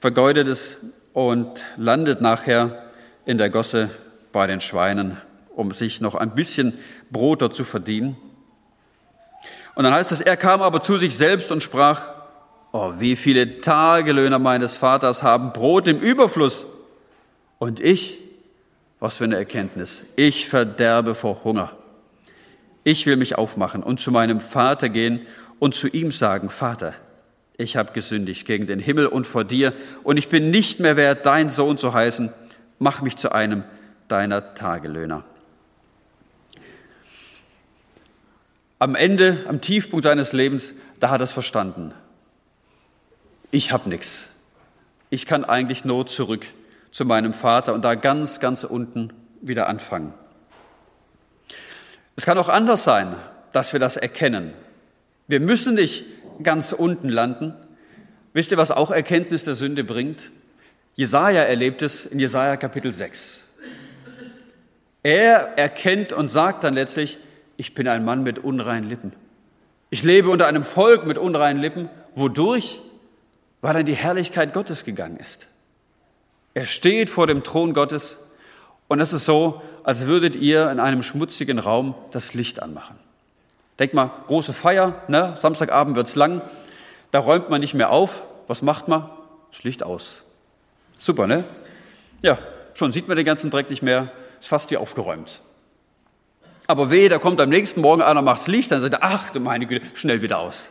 vergeudet 0.00 0.48
es 0.48 0.76
und 1.12 1.64
landet 1.76 2.20
nachher 2.20 2.90
in 3.24 3.38
der 3.38 3.48
Gosse 3.48 3.90
bei 4.32 4.46
den 4.46 4.60
Schweinen, 4.60 5.16
um 5.54 5.72
sich 5.72 6.00
noch 6.00 6.14
ein 6.14 6.34
bisschen 6.34 6.78
Brot 7.10 7.42
dort 7.42 7.54
zu 7.54 7.64
verdienen. 7.64 8.16
Und 9.74 9.84
dann 9.84 9.94
heißt 9.94 10.12
es, 10.12 10.20
er 10.20 10.36
kam 10.36 10.62
aber 10.62 10.82
zu 10.82 10.98
sich 10.98 11.16
selbst 11.16 11.50
und 11.50 11.62
sprach, 11.62 12.10
oh, 12.72 12.94
wie 12.98 13.16
viele 13.16 13.60
Tagelöhner 13.60 14.38
meines 14.38 14.76
Vaters 14.76 15.22
haben 15.22 15.52
Brot 15.52 15.88
im 15.88 15.98
Überfluss 15.98 16.66
und 17.58 17.80
ich, 17.80 18.18
was 19.00 19.16
für 19.16 19.24
eine 19.24 19.36
Erkenntnis. 19.36 20.02
Ich 20.16 20.48
verderbe 20.48 21.14
vor 21.14 21.44
Hunger. 21.44 21.72
Ich 22.84 23.06
will 23.06 23.16
mich 23.16 23.36
aufmachen 23.36 23.82
und 23.82 24.00
zu 24.00 24.10
meinem 24.10 24.40
Vater 24.40 24.88
gehen 24.88 25.26
und 25.58 25.74
zu 25.74 25.88
ihm 25.88 26.12
sagen, 26.12 26.48
Vater, 26.48 26.94
ich 27.56 27.76
habe 27.76 27.92
gesündigt 27.92 28.46
gegen 28.46 28.66
den 28.66 28.80
Himmel 28.80 29.06
und 29.06 29.26
vor 29.26 29.44
dir 29.44 29.72
und 30.02 30.16
ich 30.16 30.28
bin 30.28 30.50
nicht 30.50 30.80
mehr 30.80 30.96
wert, 30.96 31.26
dein 31.26 31.50
Sohn 31.50 31.78
zu 31.78 31.92
heißen. 31.92 32.32
Mach 32.78 33.02
mich 33.02 33.16
zu 33.16 33.32
einem 33.32 33.64
deiner 34.08 34.54
Tagelöhner. 34.54 35.24
Am 38.78 38.94
Ende, 38.94 39.44
am 39.48 39.60
Tiefpunkt 39.60 40.04
seines 40.04 40.32
Lebens, 40.32 40.74
da 41.00 41.10
hat 41.10 41.20
er 41.20 41.24
es 41.24 41.32
verstanden. 41.32 41.92
Ich 43.50 43.72
habe 43.72 43.88
nichts. 43.88 44.30
Ich 45.10 45.26
kann 45.26 45.44
eigentlich 45.44 45.84
nur 45.84 46.06
zurück 46.06 46.46
zu 46.90 47.04
meinem 47.04 47.34
Vater 47.34 47.72
und 47.72 47.82
da 47.82 47.94
ganz, 47.94 48.40
ganz 48.40 48.64
unten 48.64 49.12
wieder 49.40 49.68
anfangen. 49.68 50.12
Es 52.16 52.26
kann 52.26 52.38
auch 52.38 52.48
anders 52.48 52.84
sein, 52.84 53.14
dass 53.52 53.72
wir 53.72 53.80
das 53.80 53.96
erkennen. 53.96 54.52
Wir 55.28 55.40
müssen 55.40 55.74
nicht 55.74 56.04
ganz 56.42 56.72
unten 56.72 57.08
landen. 57.08 57.54
Wisst 58.32 58.50
ihr, 58.50 58.58
was 58.58 58.70
auch 58.70 58.90
Erkenntnis 58.90 59.44
der 59.44 59.54
Sünde 59.54 59.84
bringt? 59.84 60.30
Jesaja 60.94 61.42
erlebt 61.42 61.82
es 61.82 62.06
in 62.06 62.20
Jesaja 62.20 62.56
Kapitel 62.56 62.92
6. 62.92 63.42
Er 65.02 65.58
erkennt 65.58 66.12
und 66.12 66.28
sagt 66.28 66.64
dann 66.64 66.74
letztlich, 66.74 67.18
ich 67.56 67.74
bin 67.74 67.88
ein 67.88 68.04
Mann 68.04 68.22
mit 68.22 68.38
unreinen 68.38 68.88
Lippen. 68.88 69.12
Ich 69.90 70.02
lebe 70.02 70.30
unter 70.30 70.46
einem 70.46 70.64
Volk 70.64 71.06
mit 71.06 71.18
unreinen 71.18 71.60
Lippen. 71.60 71.88
Wodurch? 72.14 72.80
Weil 73.60 73.74
dann 73.74 73.86
die 73.86 73.94
Herrlichkeit 73.94 74.52
Gottes 74.52 74.84
gegangen 74.84 75.16
ist. 75.16 75.46
Er 76.54 76.66
steht 76.66 77.10
vor 77.10 77.26
dem 77.26 77.42
Thron 77.42 77.74
Gottes 77.74 78.18
und 78.88 79.00
es 79.00 79.12
ist 79.12 79.24
so, 79.24 79.62
als 79.82 80.06
würdet 80.06 80.36
ihr 80.36 80.70
in 80.70 80.80
einem 80.80 81.02
schmutzigen 81.02 81.58
Raum 81.58 81.94
das 82.10 82.34
Licht 82.34 82.62
anmachen. 82.62 82.96
Denk 83.78 83.92
mal, 83.92 84.10
große 84.26 84.52
Feier, 84.52 85.02
ne? 85.08 85.34
Samstagabend 85.36 85.96
wird's 85.96 86.14
lang, 86.14 86.42
da 87.10 87.18
räumt 87.18 87.50
man 87.50 87.60
nicht 87.60 87.74
mehr 87.74 87.90
auf. 87.90 88.22
Was 88.46 88.62
macht 88.62 88.88
man? 88.88 89.08
Das 89.50 89.64
Licht 89.64 89.82
aus. 89.82 90.22
Super, 90.98 91.26
ne? 91.26 91.44
Ja, 92.22 92.38
schon 92.74 92.92
sieht 92.92 93.08
man 93.08 93.16
den 93.16 93.26
ganzen 93.26 93.50
Dreck 93.50 93.70
nicht 93.70 93.82
mehr, 93.82 94.12
ist 94.38 94.48
fast 94.48 94.70
wie 94.70 94.76
aufgeräumt. 94.76 95.40
Aber 96.66 96.90
weh, 96.90 97.08
da 97.08 97.18
kommt 97.18 97.40
am 97.40 97.50
nächsten 97.50 97.80
Morgen 97.80 98.02
einer, 98.02 98.22
macht's 98.22 98.46
Licht, 98.46 98.70
dann 98.70 98.80
sagt 98.80 98.94
er, 98.94 99.02
ach 99.02 99.30
du 99.30 99.40
meine 99.40 99.66
Güte, 99.66 99.86
schnell 99.94 100.22
wieder 100.22 100.38
aus. 100.38 100.70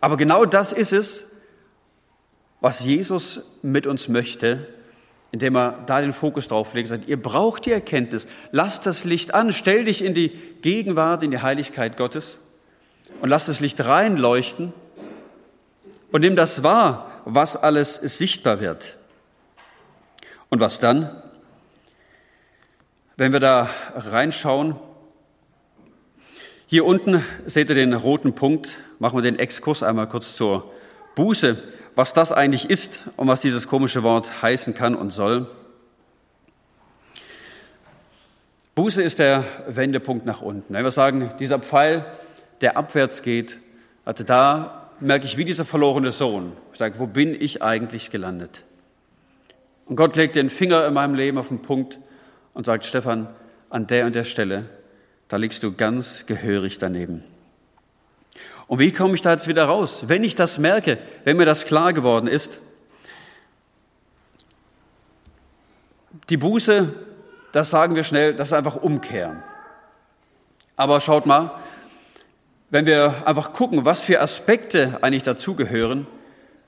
Aber 0.00 0.16
genau 0.16 0.44
das 0.44 0.72
ist 0.72 0.92
es, 0.92 1.32
was 2.60 2.84
Jesus 2.84 3.42
mit 3.62 3.86
uns 3.86 4.08
möchte, 4.08 4.68
indem 5.32 5.56
er 5.56 5.82
da 5.86 6.00
den 6.00 6.12
Fokus 6.12 6.48
drauf 6.48 6.74
legt, 6.74 6.88
sagt, 6.88 7.08
ihr 7.08 7.20
braucht 7.20 7.66
die 7.66 7.72
Erkenntnis, 7.72 8.26
lasst 8.52 8.86
das 8.86 9.04
Licht 9.04 9.34
an, 9.34 9.52
stell 9.52 9.84
dich 9.84 10.04
in 10.04 10.14
die 10.14 10.30
Gegenwart, 10.62 11.22
in 11.22 11.30
die 11.30 11.40
Heiligkeit 11.40 11.96
Gottes 11.96 12.38
und 13.20 13.28
lass 13.28 13.46
das 13.46 13.60
Licht 13.60 13.84
reinleuchten 13.84 14.72
und 16.12 16.20
nimm 16.20 16.36
das 16.36 16.62
wahr, 16.62 17.10
was 17.24 17.56
alles 17.56 17.96
sichtbar 17.96 18.60
wird. 18.60 18.96
Und 20.48 20.60
was 20.60 20.78
dann? 20.78 21.22
Wenn 23.16 23.32
wir 23.32 23.40
da 23.40 23.70
reinschauen, 23.94 24.76
hier 26.66 26.84
unten 26.84 27.24
seht 27.46 27.68
ihr 27.68 27.74
den 27.74 27.94
roten 27.94 28.34
Punkt, 28.34 28.70
machen 28.98 29.16
wir 29.16 29.22
den 29.22 29.38
Exkurs 29.38 29.82
einmal 29.82 30.08
kurz 30.08 30.36
zur 30.36 30.70
Buße 31.14 31.62
was 31.96 32.12
das 32.12 32.30
eigentlich 32.30 32.70
ist 32.70 33.04
und 33.16 33.26
was 33.26 33.40
dieses 33.40 33.66
komische 33.66 34.02
Wort 34.02 34.42
heißen 34.42 34.74
kann 34.74 34.94
und 34.94 35.10
soll. 35.10 35.48
Buße 38.74 39.02
ist 39.02 39.18
der 39.18 39.44
Wendepunkt 39.66 40.26
nach 40.26 40.42
unten. 40.42 40.74
Wenn 40.74 40.84
wir 40.84 40.90
sagen, 40.90 41.30
dieser 41.40 41.58
Pfeil, 41.58 42.04
der 42.60 42.76
abwärts 42.76 43.22
geht, 43.22 43.58
also 44.04 44.22
da 44.22 44.90
merke 45.00 45.24
ich 45.24 45.38
wie 45.38 45.46
dieser 45.46 45.64
verlorene 45.64 46.12
Sohn. 46.12 46.52
Ich 46.72 46.78
sage, 46.78 46.98
wo 46.98 47.06
bin 47.06 47.34
ich 47.34 47.62
eigentlich 47.62 48.10
gelandet? 48.10 48.62
Und 49.86 49.96
Gott 49.96 50.16
legt 50.16 50.36
den 50.36 50.50
Finger 50.50 50.86
in 50.86 50.92
meinem 50.92 51.14
Leben 51.14 51.38
auf 51.38 51.48
den 51.48 51.62
Punkt 51.62 51.98
und 52.56 52.64
sagt, 52.64 52.86
Stefan, 52.86 53.28
an 53.68 53.86
der 53.86 54.06
und 54.06 54.14
der 54.14 54.24
Stelle, 54.24 54.64
da 55.28 55.36
liegst 55.36 55.62
du 55.62 55.72
ganz 55.76 56.24
gehörig 56.24 56.78
daneben. 56.78 57.22
Und 58.66 58.78
wie 58.78 58.92
komme 58.92 59.14
ich 59.14 59.20
da 59.20 59.32
jetzt 59.32 59.46
wieder 59.46 59.66
raus? 59.66 60.04
Wenn 60.08 60.24
ich 60.24 60.36
das 60.36 60.56
merke, 60.56 60.96
wenn 61.24 61.36
mir 61.36 61.44
das 61.44 61.66
klar 61.66 61.92
geworden 61.92 62.26
ist, 62.26 62.58
die 66.30 66.38
Buße, 66.38 66.94
das 67.52 67.68
sagen 67.68 67.94
wir 67.94 68.04
schnell, 68.04 68.34
das 68.34 68.48
ist 68.48 68.54
einfach 68.54 68.76
umkehren. 68.76 69.42
Aber 70.76 71.02
schaut 71.02 71.26
mal, 71.26 71.60
wenn 72.70 72.86
wir 72.86 73.26
einfach 73.26 73.52
gucken, 73.52 73.84
was 73.84 74.02
für 74.02 74.22
Aspekte 74.22 74.96
eigentlich 75.02 75.24
dazugehören, 75.24 76.06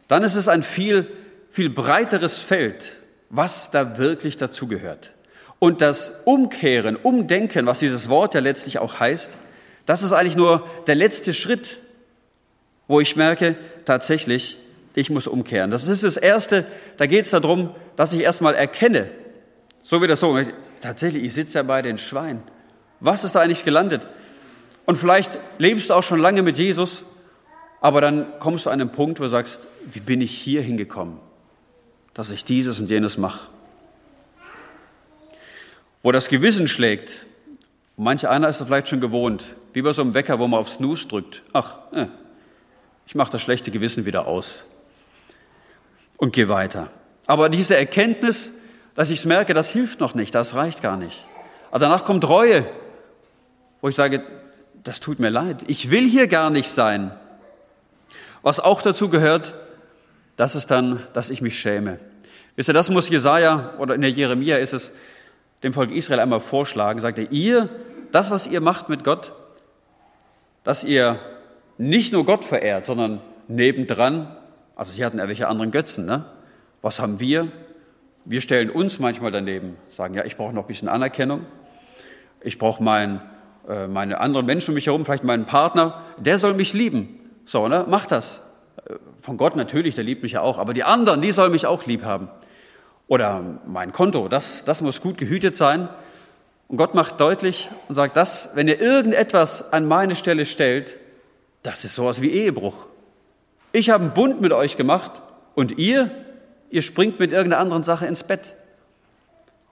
dann 0.07 0.23
ist 0.23 0.35
es 0.35 0.49
ein 0.49 0.63
viel, 0.63 1.11
viel 1.51 1.71
breiteres 1.71 2.41
Feld, 2.41 2.99
was 3.31 3.71
da 3.71 3.97
wirklich 3.97 4.37
dazugehört. 4.37 5.15
Und 5.59 5.81
das 5.81 6.21
Umkehren, 6.25 6.97
Umdenken, 6.97 7.67
was 7.67 7.81
dieses 7.81 8.09
Wort 8.09 8.35
ja 8.35 8.41
letztlich 8.41 8.79
auch 8.79 9.01
heißt, 9.01 9.31
das 9.87 10.03
ist 10.03 10.13
eigentlich 10.13 10.37
nur 10.37 10.67
der 10.87 10.95
letzte 10.95 11.35
Schritt 11.35 11.79
wo 12.89 13.01
ich 13.01 13.15
merke, 13.15 13.55
tatsächlich, 13.85 14.59
ich 14.95 15.11
muss 15.11 15.27
umkehren. 15.27 15.71
Das 15.71 15.87
ist 15.87 16.03
das 16.03 16.17
Erste, 16.17 16.67
da 16.97 17.07
geht 17.07 17.27
es 17.27 17.31
darum, 17.31 17.71
dass 17.95 18.13
ich 18.13 18.21
erstmal 18.21 18.55
erkenne, 18.55 19.11
so 19.83 20.03
wie 20.03 20.07
das 20.07 20.21
so, 20.21 20.37
tatsächlich, 20.81 21.23
ich 21.23 21.35
sitze 21.35 21.59
ja 21.59 21.63
bei 21.63 21.83
den 21.83 21.99
Schweinen. 21.99 22.43
Was 22.99 23.23
ist 23.23 23.35
da 23.35 23.41
eigentlich 23.41 23.65
gelandet? 23.65 24.09
Und 24.87 24.97
vielleicht 24.97 25.39
lebst 25.59 25.91
du 25.91 25.95
auch 25.95 26.03
schon 26.03 26.19
lange 26.19 26.43
mit 26.43 26.57
Jesus, 26.57 27.05
aber 27.81 28.01
dann 28.01 28.27
kommst 28.41 28.67
du 28.67 28.71
an 28.71 28.81
einen 28.81 28.91
Punkt, 28.91 29.21
wo 29.21 29.25
du 29.25 29.29
sagst, 29.29 29.61
wie 29.93 30.01
bin 30.01 30.21
ich 30.21 30.33
hier 30.33 30.63
hingekommen, 30.63 31.19
dass 32.15 32.31
ich 32.31 32.45
dieses 32.45 32.81
und 32.81 32.91
jenes 32.91 33.19
mache? 33.19 33.49
Wo 36.03 36.13
das 36.13 36.29
Gewissen 36.29 36.69
schlägt. 36.69 37.27
manch 37.97 38.29
einer 38.29 38.49
ist 38.49 38.61
das 38.61 38.69
vielleicht 38.69 38.89
schon 38.89 39.01
gewohnt, 39.01 39.57
wie 39.73 39.83
bei 39.83 39.93
so 39.93 40.03
einem 40.03 40.15
Wecker, 40.15 40.39
wo 40.39 40.47
man 40.47 40.61
auf 40.61 40.69
Snooze 40.69 41.09
drückt. 41.09 41.43
Ach, 41.53 41.79
äh, 41.93 42.07
ich 43.07 43.15
mache 43.15 43.33
das 43.33 43.43
schlechte 43.43 43.71
Gewissen 43.71 44.05
wieder 44.05 44.27
aus 44.27 44.65
und 46.17 46.33
gehe 46.33 46.49
weiter. 46.49 46.91
Aber 47.27 47.49
diese 47.49 47.77
Erkenntnis, 47.77 48.53
dass 48.95 49.11
ich 49.11 49.21
es 49.21 49.25
merke, 49.25 49.55
das 49.55 49.69
hilft 49.69 50.01
noch 50.01 50.15
nicht, 50.15 50.35
das 50.35 50.55
reicht 50.55 50.83
gar 50.83 50.97
nicht. 50.97 51.27
Aber 51.71 51.81
danach 51.81 52.05
kommt 52.05 52.29
Reue, 52.29 52.67
wo 53.81 53.89
ich 53.89 53.95
sage, 53.95 54.23
das 54.85 55.01
tut 55.01 55.19
mir 55.19 55.31
leid, 55.31 55.65
ich 55.67 55.91
will 55.91 56.09
hier 56.09 56.29
gar 56.29 56.51
nicht 56.51 56.71
sein. 56.71 57.13
Was 58.43 58.61
auch 58.61 58.83
dazu 58.83 59.09
gehört, 59.09 59.55
das 60.37 60.55
ist 60.55 60.71
dann, 60.71 61.03
dass 61.15 61.31
ich 61.31 61.43
mich 61.43 61.59
schäme. 61.59 61.99
Wisst 62.57 62.69
ihr, 62.69 62.73
das 62.73 62.91
muss 62.91 63.09
Jesaja 63.09 63.75
oder 63.79 63.95
in 63.95 64.01
der 64.01 64.11
Jeremia 64.11 64.57
ist 64.57 64.73
es, 64.73 64.93
dem 65.63 65.73
Volk 65.73 65.91
Israel 65.91 66.21
einmal 66.21 66.41
vorschlagen, 66.41 67.01
sagte, 67.01 67.23
ihr, 67.23 67.69
das, 68.13 68.31
was 68.31 68.47
ihr 68.47 68.61
macht 68.61 68.89
mit 68.89 69.05
Gott, 69.05 69.33
dass 70.65 70.85
ihr 70.85 71.19
nicht 71.79 72.13
nur 72.13 72.25
Gott 72.25 72.45
verehrt, 72.45 72.87
sondern 72.87 73.21
nebendran, 73.49 74.37
also 74.77 74.93
sie 74.93 75.05
hatten 75.05 75.19
ja 75.19 75.29
welche 75.29 75.49
anderen 75.49 75.71
Götzen, 75.71 76.05
ne? 76.07 76.25
Was 76.81 77.01
haben 77.01 77.19
wir? 77.19 77.49
Wir 78.25 78.41
stellen 78.41 78.71
uns 78.71 79.01
manchmal 79.01 79.33
daneben, 79.33 79.77
sagen, 79.91 80.15
ja, 80.15 80.25
ich 80.25 80.37
brauche 80.37 80.55
noch 80.55 80.65
ein 80.65 80.69
bisschen 80.69 80.89
Anerkennung, 80.89 81.47
ich 82.41 82.59
brauche 82.59 82.83
mein, 82.83 83.21
äh, 83.69 83.89
meine 83.89 84.21
anderen 84.21 84.47
Menschen 84.47 84.71
um 84.71 84.75
mich 84.75 84.87
herum, 84.87 85.05
vielleicht 85.05 85.25
meinen 85.25 85.47
Partner, 85.47 86.03
der 86.19 86.39
soll 86.39 86.55
mich 86.55 86.73
lieben. 86.73 87.19
So, 87.47 87.67
ne? 87.67 87.85
Mach 87.89 88.07
das. 88.07 88.43
Äh, 88.87 88.95
von 89.23 89.37
Gott 89.37 89.57
natürlich, 89.57 89.95
der 89.95 90.05
liebt 90.05 90.23
mich 90.23 90.33
ja 90.33 90.43
auch, 90.43 90.59
aber 90.59 90.75
die 90.75 90.85
anderen, 90.85 91.21
die 91.21 91.33
sollen 91.33 91.51
mich 91.51 91.67
auch 91.67 91.87
lieb 91.87 92.05
haben. 92.05 92.29
Oder 93.09 93.61
mein 93.67 93.93
Konto, 93.93 94.29
das, 94.29 94.65
das 94.65 94.83
muss 94.83 95.01
gut 95.01 95.19
gehütet 95.19 95.57
sein. 95.57 95.89
Und 96.69 96.77
Gott 96.77 96.95
macht 96.95 97.21
deutlich 97.21 97.71
und 97.89 97.95
sagt, 97.95 98.17
das, 98.17 98.51
wenn 98.55 98.69
ihr 98.69 98.81
irgendetwas 98.81 99.73
an 99.73 99.87
meine 99.87 100.15
Stelle 100.15 100.45
stellt, 100.45 100.99
das 101.63 101.85
ist 101.85 101.95
sowas 101.95 102.21
wie 102.21 102.31
Ehebruch. 102.31 102.87
Ich 103.73 103.91
habe 103.91 104.05
einen 104.05 104.15
Bund 104.15 104.41
mit 104.41 104.53
euch 104.53 104.77
gemacht 104.77 105.23
und 105.55 105.79
ihr, 105.79 106.11
ihr 106.71 106.83
springt 106.83 107.19
mit 107.19 107.33
irgendeiner 107.33 107.61
anderen 107.63 107.83
Sache 107.83 108.07
ins 108.07 108.23
Bett. 108.23 108.55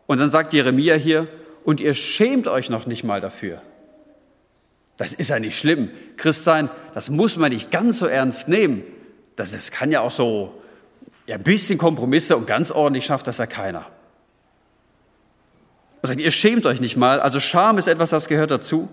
Und 0.07 0.21
dann 0.21 0.31
sagt 0.31 0.53
Jeremia 0.53 0.95
hier, 0.95 1.29
und 1.65 1.81
ihr 1.81 1.95
schämt 1.95 2.49
euch 2.49 2.71
noch 2.71 2.87
nicht 2.87 3.05
mal 3.05 3.21
dafür. 3.21 3.61
Das 4.97 5.13
ist 5.13 5.29
ja 5.29 5.39
nicht 5.39 5.59
schlimm. 5.59 5.91
Christ 6.17 6.45
sein, 6.45 6.71
das 6.95 7.11
muss 7.11 7.37
man 7.37 7.53
nicht 7.53 7.71
ganz 7.71 7.99
so 7.99 8.07
ernst 8.07 8.49
nehmen. 8.49 8.83
Das, 9.35 9.51
das 9.51 9.71
kann 9.71 9.91
ja 9.91 10.01
auch 10.01 10.11
so 10.11 10.63
ja, 11.27 11.37
ein 11.37 11.43
bisschen 11.43 11.79
Kompromisse 11.79 12.37
und 12.37 12.47
ganz 12.47 12.71
ordentlich 12.71 13.05
schafft 13.05 13.27
das 13.27 13.39
ja 13.39 13.47
keiner. 13.47 13.87
Und 16.03 16.09
sagt, 16.09 16.21
ihr 16.21 16.31
schämt 16.31 16.67
euch 16.67 16.81
nicht 16.81 16.97
mal. 16.97 17.21
Also 17.21 17.41
Scham 17.41 17.79
ist 17.79 17.89
etwas, 17.89 18.11
das 18.11 18.29
gehört 18.29 18.51
dazu. 18.51 18.89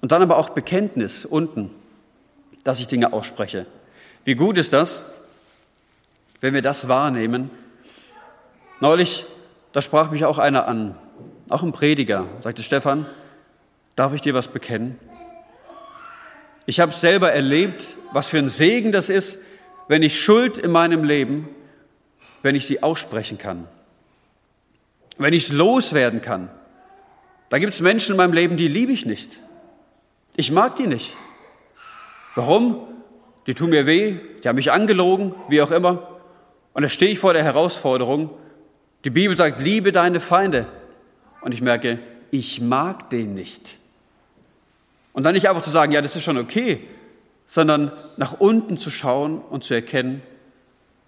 Und 0.00 0.12
dann 0.12 0.22
aber 0.22 0.38
auch 0.38 0.50
Bekenntnis 0.50 1.24
unten, 1.24 1.70
dass 2.62 2.80
ich 2.80 2.86
Dinge 2.86 3.12
ausspreche. 3.12 3.66
Wie 4.24 4.34
gut 4.34 4.56
ist 4.56 4.72
das, 4.72 5.04
wenn 6.40 6.54
wir 6.54 6.62
das 6.62 6.88
wahrnehmen? 6.88 7.50
Neulich, 8.80 9.26
da 9.72 9.82
sprach 9.82 10.10
mich 10.10 10.24
auch 10.24 10.38
einer 10.38 10.66
an, 10.66 10.96
auch 11.50 11.62
ein 11.62 11.72
Prediger, 11.72 12.26
sagte 12.40 12.62
Stefan, 12.62 13.06
darf 13.96 14.14
ich 14.14 14.22
dir 14.22 14.34
was 14.34 14.48
bekennen? 14.48 14.98
Ich 16.66 16.80
habe 16.80 16.92
selber 16.92 17.32
erlebt, 17.32 17.96
was 18.12 18.28
für 18.28 18.38
ein 18.38 18.48
Segen 18.48 18.92
das 18.92 19.10
ist, 19.10 19.38
wenn 19.88 20.02
ich 20.02 20.20
Schuld 20.20 20.58
in 20.58 20.70
meinem 20.70 21.04
Leben, 21.04 21.48
wenn 22.42 22.54
ich 22.54 22.66
sie 22.66 22.82
aussprechen 22.82 23.38
kann, 23.38 23.68
wenn 25.18 25.34
ich 25.34 25.44
es 25.44 25.52
loswerden 25.52 26.20
kann. 26.20 26.50
Da 27.48 27.58
gibt 27.58 27.72
es 27.72 27.80
Menschen 27.80 28.12
in 28.12 28.16
meinem 28.16 28.32
Leben, 28.32 28.56
die 28.56 28.68
liebe 28.68 28.92
ich 28.92 29.06
nicht. 29.06 29.38
Ich 30.36 30.50
mag 30.50 30.76
die 30.76 30.86
nicht. 30.86 31.14
Warum? 32.34 32.86
Die 33.46 33.54
tun 33.54 33.70
mir 33.70 33.86
weh, 33.86 34.18
die 34.42 34.48
haben 34.48 34.56
mich 34.56 34.72
angelogen, 34.72 35.34
wie 35.48 35.62
auch 35.62 35.70
immer. 35.70 36.08
Und 36.72 36.82
da 36.82 36.88
stehe 36.88 37.12
ich 37.12 37.18
vor 37.18 37.34
der 37.34 37.44
Herausforderung. 37.44 38.30
Die 39.04 39.10
Bibel 39.10 39.36
sagt, 39.36 39.60
liebe 39.60 39.92
deine 39.92 40.18
Feinde. 40.18 40.66
Und 41.42 41.54
ich 41.54 41.60
merke, 41.60 41.98
ich 42.30 42.60
mag 42.60 43.10
den 43.10 43.34
nicht. 43.34 43.76
Und 45.12 45.24
dann 45.24 45.34
nicht 45.34 45.48
einfach 45.48 45.62
zu 45.62 45.70
sagen, 45.70 45.92
ja, 45.92 46.02
das 46.02 46.16
ist 46.16 46.24
schon 46.24 46.38
okay, 46.38 46.88
sondern 47.46 47.92
nach 48.16 48.40
unten 48.40 48.78
zu 48.78 48.90
schauen 48.90 49.40
und 49.40 49.64
zu 49.64 49.74
erkennen, 49.74 50.22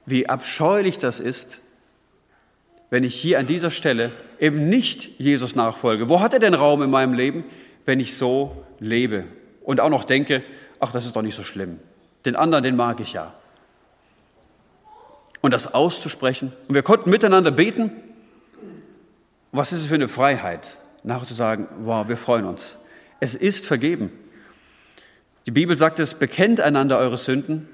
wie 0.04 0.28
abscheulich 0.28 0.98
das 0.98 1.20
ist, 1.20 1.60
wenn 2.90 3.04
ich 3.04 3.14
hier 3.14 3.38
an 3.38 3.46
dieser 3.46 3.70
Stelle 3.70 4.12
eben 4.38 4.68
nicht 4.68 5.18
Jesus 5.18 5.56
nachfolge. 5.56 6.08
Wo 6.08 6.20
hat 6.20 6.32
er 6.32 6.38
denn 6.38 6.54
Raum 6.54 6.82
in 6.82 6.90
meinem 6.90 7.14
Leben, 7.14 7.44
wenn 7.84 8.00
ich 8.00 8.16
so 8.16 8.64
lebe 8.78 9.24
und 9.64 9.80
auch 9.80 9.90
noch 9.90 10.04
denke, 10.04 10.44
ach, 10.78 10.92
das 10.92 11.04
ist 11.04 11.16
doch 11.16 11.22
nicht 11.22 11.34
so 11.34 11.42
schlimm. 11.42 11.80
Den 12.24 12.36
anderen, 12.36 12.62
den 12.62 12.76
mag 12.76 13.00
ich 13.00 13.12
ja. 13.12 13.34
Und 15.40 15.52
das 15.52 15.74
auszusprechen. 15.74 16.52
Und 16.68 16.74
wir 16.74 16.82
konnten 16.82 17.10
miteinander 17.10 17.50
beten. 17.50 17.92
Was 19.52 19.72
ist 19.72 19.82
es 19.82 19.86
für 19.86 19.94
eine 19.94 20.08
Freiheit, 20.08 20.76
nachher 21.02 21.26
zu 21.26 21.34
sagen, 21.34 21.68
wow, 21.80 22.08
wir 22.08 22.16
freuen 22.16 22.44
uns. 22.44 22.78
Es 23.20 23.34
ist 23.34 23.66
vergeben. 23.66 24.10
Die 25.46 25.52
Bibel 25.52 25.76
sagt 25.76 26.00
es, 26.00 26.14
bekennt 26.14 26.60
einander 26.60 26.98
eure 26.98 27.16
Sünden, 27.16 27.68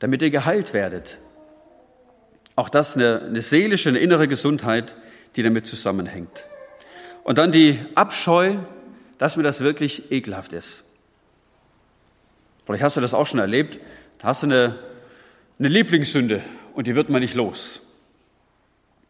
damit 0.00 0.20
ihr 0.20 0.30
geheilt 0.30 0.74
werdet. 0.74 1.18
Auch 2.56 2.68
das 2.68 2.96
eine, 2.96 3.22
eine 3.22 3.40
seelische, 3.40 3.88
eine 3.88 4.00
innere 4.00 4.26
Gesundheit, 4.26 4.94
die 5.36 5.42
damit 5.42 5.66
zusammenhängt. 5.66 6.44
Und 7.22 7.38
dann 7.38 7.52
die 7.52 7.78
Abscheu, 7.94 8.56
dass 9.18 9.36
mir 9.36 9.44
das 9.44 9.60
wirklich 9.60 10.10
ekelhaft 10.10 10.52
ist. 10.52 10.84
Vielleicht 12.66 12.82
hast 12.82 12.96
du 12.96 13.00
das 13.00 13.14
auch 13.14 13.26
schon 13.26 13.40
erlebt. 13.40 13.78
Da 14.18 14.28
hast 14.28 14.42
du 14.42 14.46
eine, 14.46 14.78
eine 15.58 15.68
Lieblingssünde 15.68 16.42
und 16.74 16.86
die 16.86 16.96
wird 16.96 17.10
man 17.10 17.20
nicht 17.20 17.34
los. 17.34 17.80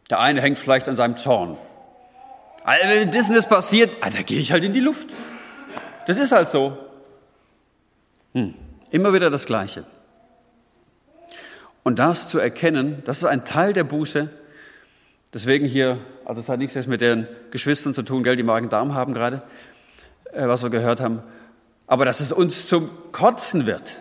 Der 0.09 0.19
eine 0.19 0.41
hängt 0.41 0.59
vielleicht 0.59 0.87
an 0.87 0.95
seinem 0.95 1.17
Zorn. 1.17 1.57
Also 2.63 2.87
wenn 2.87 3.11
das 3.11 3.29
und 3.29 3.49
passiert, 3.49 3.97
ah, 4.01 4.09
da 4.09 4.21
gehe 4.21 4.39
ich 4.39 4.51
halt 4.51 4.63
in 4.63 4.73
die 4.73 4.79
Luft. 4.79 5.07
Das 6.05 6.17
ist 6.17 6.31
halt 6.31 6.49
so. 6.49 6.77
Hm. 8.35 8.53
Immer 8.91 9.13
wieder 9.13 9.29
das 9.29 9.45
Gleiche. 9.45 9.85
Und 11.83 11.99
das 11.99 12.27
zu 12.27 12.37
erkennen, 12.37 13.01
das 13.05 13.19
ist 13.19 13.25
ein 13.25 13.45
Teil 13.45 13.71
der 13.71 13.85
Buße. 13.85 14.29
Deswegen 15.33 15.65
hier, 15.65 15.97
also 16.25 16.41
es 16.41 16.49
hat 16.49 16.59
nichts 16.59 16.73
jetzt 16.73 16.87
mit 16.87 16.99
den 16.99 17.27
Geschwistern 17.51 17.93
zu 17.93 18.03
tun, 18.03 18.23
gell, 18.23 18.35
die 18.35 18.43
Magen-Darm 18.43 18.93
haben 18.93 19.13
gerade, 19.13 19.41
äh, 20.33 20.47
was 20.47 20.63
wir 20.63 20.69
gehört 20.69 20.99
haben. 20.99 21.23
Aber 21.87 22.03
dass 22.03 22.19
es 22.19 22.33
uns 22.33 22.67
zum 22.67 22.89
Kotzen 23.13 23.65
wird, 23.65 23.99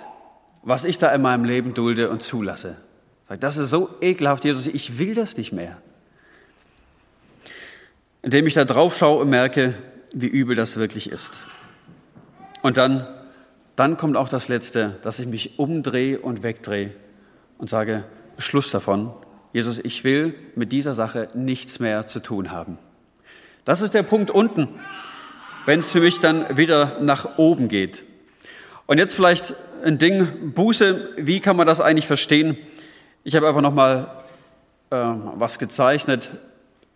was 0.63 0.85
ich 0.85 0.99
da 0.99 1.15
in 1.15 1.23
meinem 1.23 1.45
Leben 1.45 1.73
dulde 1.73 2.11
und 2.11 2.23
zulasse. 2.23 2.77
Das 3.39 3.57
ist 3.57 3.71
so 3.71 3.91
ekelhaft, 4.01 4.45
Jesus, 4.45 4.67
ich 4.67 4.99
will 4.99 5.15
das 5.15 5.37
nicht 5.37 5.53
mehr. 5.53 5.77
Indem 8.23 8.47
ich 8.47 8.55
da 8.55 8.65
drauf 8.65 8.97
schaue 8.97 9.23
und 9.23 9.31
merke, 9.31 9.75
wie 10.13 10.27
übel 10.27 10.57
das 10.57 10.77
wirklich 10.77 11.11
ist. 11.11 11.35
Und 12.63 12.79
dann 12.79 13.07
dann 13.77 13.97
kommt 13.97 14.17
auch 14.17 14.29
das 14.29 14.49
Letzte, 14.49 14.97
dass 15.03 15.19
ich 15.19 15.27
mich 15.27 15.59
umdrehe 15.59 16.21
und 16.21 16.43
wegdrehe 16.43 16.93
und 17.59 17.71
sage, 17.71 18.05
Schluss 18.39 18.71
davon. 18.71 19.13
Jesus, 19.53 19.79
ich 19.79 20.05
will 20.05 20.35
mit 20.55 20.73
dieser 20.73 20.95
Sache 20.95 21.29
nichts 21.35 21.79
mehr 21.79 22.07
zu 22.07 22.21
tun 22.21 22.51
haben. 22.51 22.79
Das 23.65 23.81
ist 23.81 23.95
der 23.95 24.03
Punkt 24.03 24.31
unten, 24.31 24.69
wenn 25.67 25.79
es 25.79 25.93
für 25.93 26.01
mich 26.01 26.21
dann 26.21 26.57
wieder 26.57 26.99
nach 27.01 27.39
oben 27.39 27.69
geht. 27.69 28.05
Und 28.87 28.99
jetzt 28.99 29.15
vielleicht 29.15 29.55
ein 29.85 29.99
Ding, 29.99 30.53
Buße, 30.55 31.11
wie 31.17 31.41
kann 31.41 31.57
man 31.57 31.67
das 31.67 31.81
eigentlich 31.81 32.07
verstehen? 32.07 32.57
Ich 33.23 33.35
habe 33.37 33.49
einfach 33.49 33.63
nochmal 33.63 34.25
äh, 34.91 34.97
was 34.97 35.59
gezeichnet, 35.59 36.37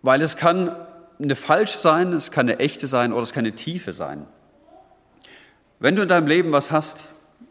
weil 0.02 0.20
es 0.20 0.36
kann 0.36 0.76
eine 1.20 1.34
falsch 1.34 1.72
sein, 1.72 2.12
es 2.12 2.30
kann 2.30 2.48
eine 2.48 2.58
echte 2.58 2.86
sein 2.86 3.12
oder 3.12 3.22
es 3.22 3.32
kann 3.32 3.44
eine 3.44 3.54
tiefe 3.54 3.92
sein. 3.92 4.26
Wenn 5.80 5.94
du 5.94 6.02
in 6.02 6.08
deinem 6.08 6.26
Leben 6.26 6.50
was 6.50 6.72
hast, 6.72 7.08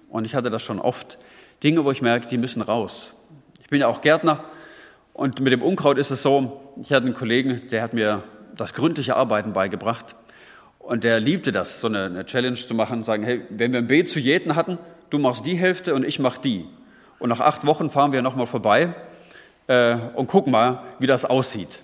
und 0.09 0.25
ich 0.25 0.35
hatte 0.35 0.49
das 0.49 0.61
schon 0.61 0.79
oft, 0.79 1.17
Dinge, 1.63 1.85
wo 1.85 1.91
ich 1.91 2.01
merke, 2.01 2.27
die 2.27 2.37
müssen 2.37 2.61
raus. 2.61 3.13
Ich 3.61 3.69
bin 3.69 3.79
ja 3.79 3.87
auch 3.87 4.01
Gärtner 4.01 4.43
und 5.13 5.39
mit 5.39 5.53
dem 5.53 5.61
Unkraut 5.61 5.97
ist 5.97 6.11
es 6.11 6.23
so, 6.23 6.73
ich 6.81 6.91
hatte 6.91 7.05
einen 7.05 7.15
Kollegen, 7.15 7.61
der 7.71 7.81
hat 7.81 7.93
mir 7.93 8.23
das 8.55 8.73
gründliche 8.73 9.15
Arbeiten 9.15 9.53
beigebracht 9.53 10.15
und 10.77 11.05
der 11.05 11.21
liebte 11.21 11.53
das, 11.53 11.79
so 11.79 11.87
eine, 11.87 12.05
eine 12.05 12.25
Challenge 12.25 12.55
zu 12.55 12.75
machen, 12.75 13.05
sagen, 13.05 13.23
hey, 13.23 13.43
wenn 13.49 13.71
wir 13.71 13.79
ein 13.79 13.87
Beet 13.87 14.09
zu 14.09 14.19
jäten 14.19 14.55
hatten, 14.55 14.77
du 15.09 15.19
machst 15.19 15.45
die 15.45 15.55
Hälfte 15.55 15.95
und 15.95 16.03
ich 16.03 16.19
mach 16.19 16.37
die. 16.37 16.65
Und 17.19 17.29
nach 17.29 17.39
acht 17.39 17.65
Wochen 17.65 17.89
fahren 17.89 18.11
wir 18.11 18.21
nochmal 18.21 18.47
vorbei 18.47 18.93
äh, 19.67 19.95
und 20.15 20.27
gucken 20.27 20.51
mal, 20.51 20.83
wie 20.99 21.07
das 21.07 21.23
aussieht. 21.23 21.81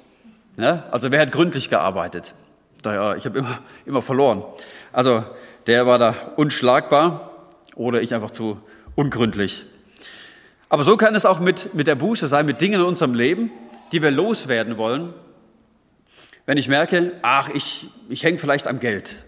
Ja? 0.57 0.83
Also 0.91 1.09
wer 1.09 1.21
hat 1.21 1.31
gründlich 1.31 1.69
gearbeitet? 1.69 2.33
Daher, 2.81 3.15
ich 3.15 3.25
habe 3.25 3.39
immer, 3.39 3.59
immer 3.85 4.01
verloren. 4.01 4.43
Also 4.91 5.23
der 5.67 5.85
war 5.87 5.97
da 5.97 6.33
unschlagbar 6.35 7.31
oder 7.75 8.01
ich 8.01 8.13
einfach 8.13 8.31
zu 8.31 8.59
ungründlich. 8.95 9.65
Aber 10.69 10.83
so 10.83 10.97
kann 10.97 11.15
es 11.15 11.25
auch 11.25 11.39
mit, 11.39 11.73
mit 11.73 11.87
der 11.87 11.95
Buße 11.95 12.27
sein, 12.27 12.45
mit 12.45 12.61
Dingen 12.61 12.81
in 12.81 12.85
unserem 12.85 13.13
Leben, 13.13 13.51
die 13.91 14.01
wir 14.01 14.11
loswerden 14.11 14.77
wollen. 14.77 15.13
Wenn 16.45 16.57
ich 16.57 16.67
merke, 16.67 17.13
ach, 17.21 17.49
ich, 17.49 17.89
ich 18.09 18.23
hänge 18.23 18.39
vielleicht 18.39 18.67
am 18.67 18.79
Geld. 18.79 19.23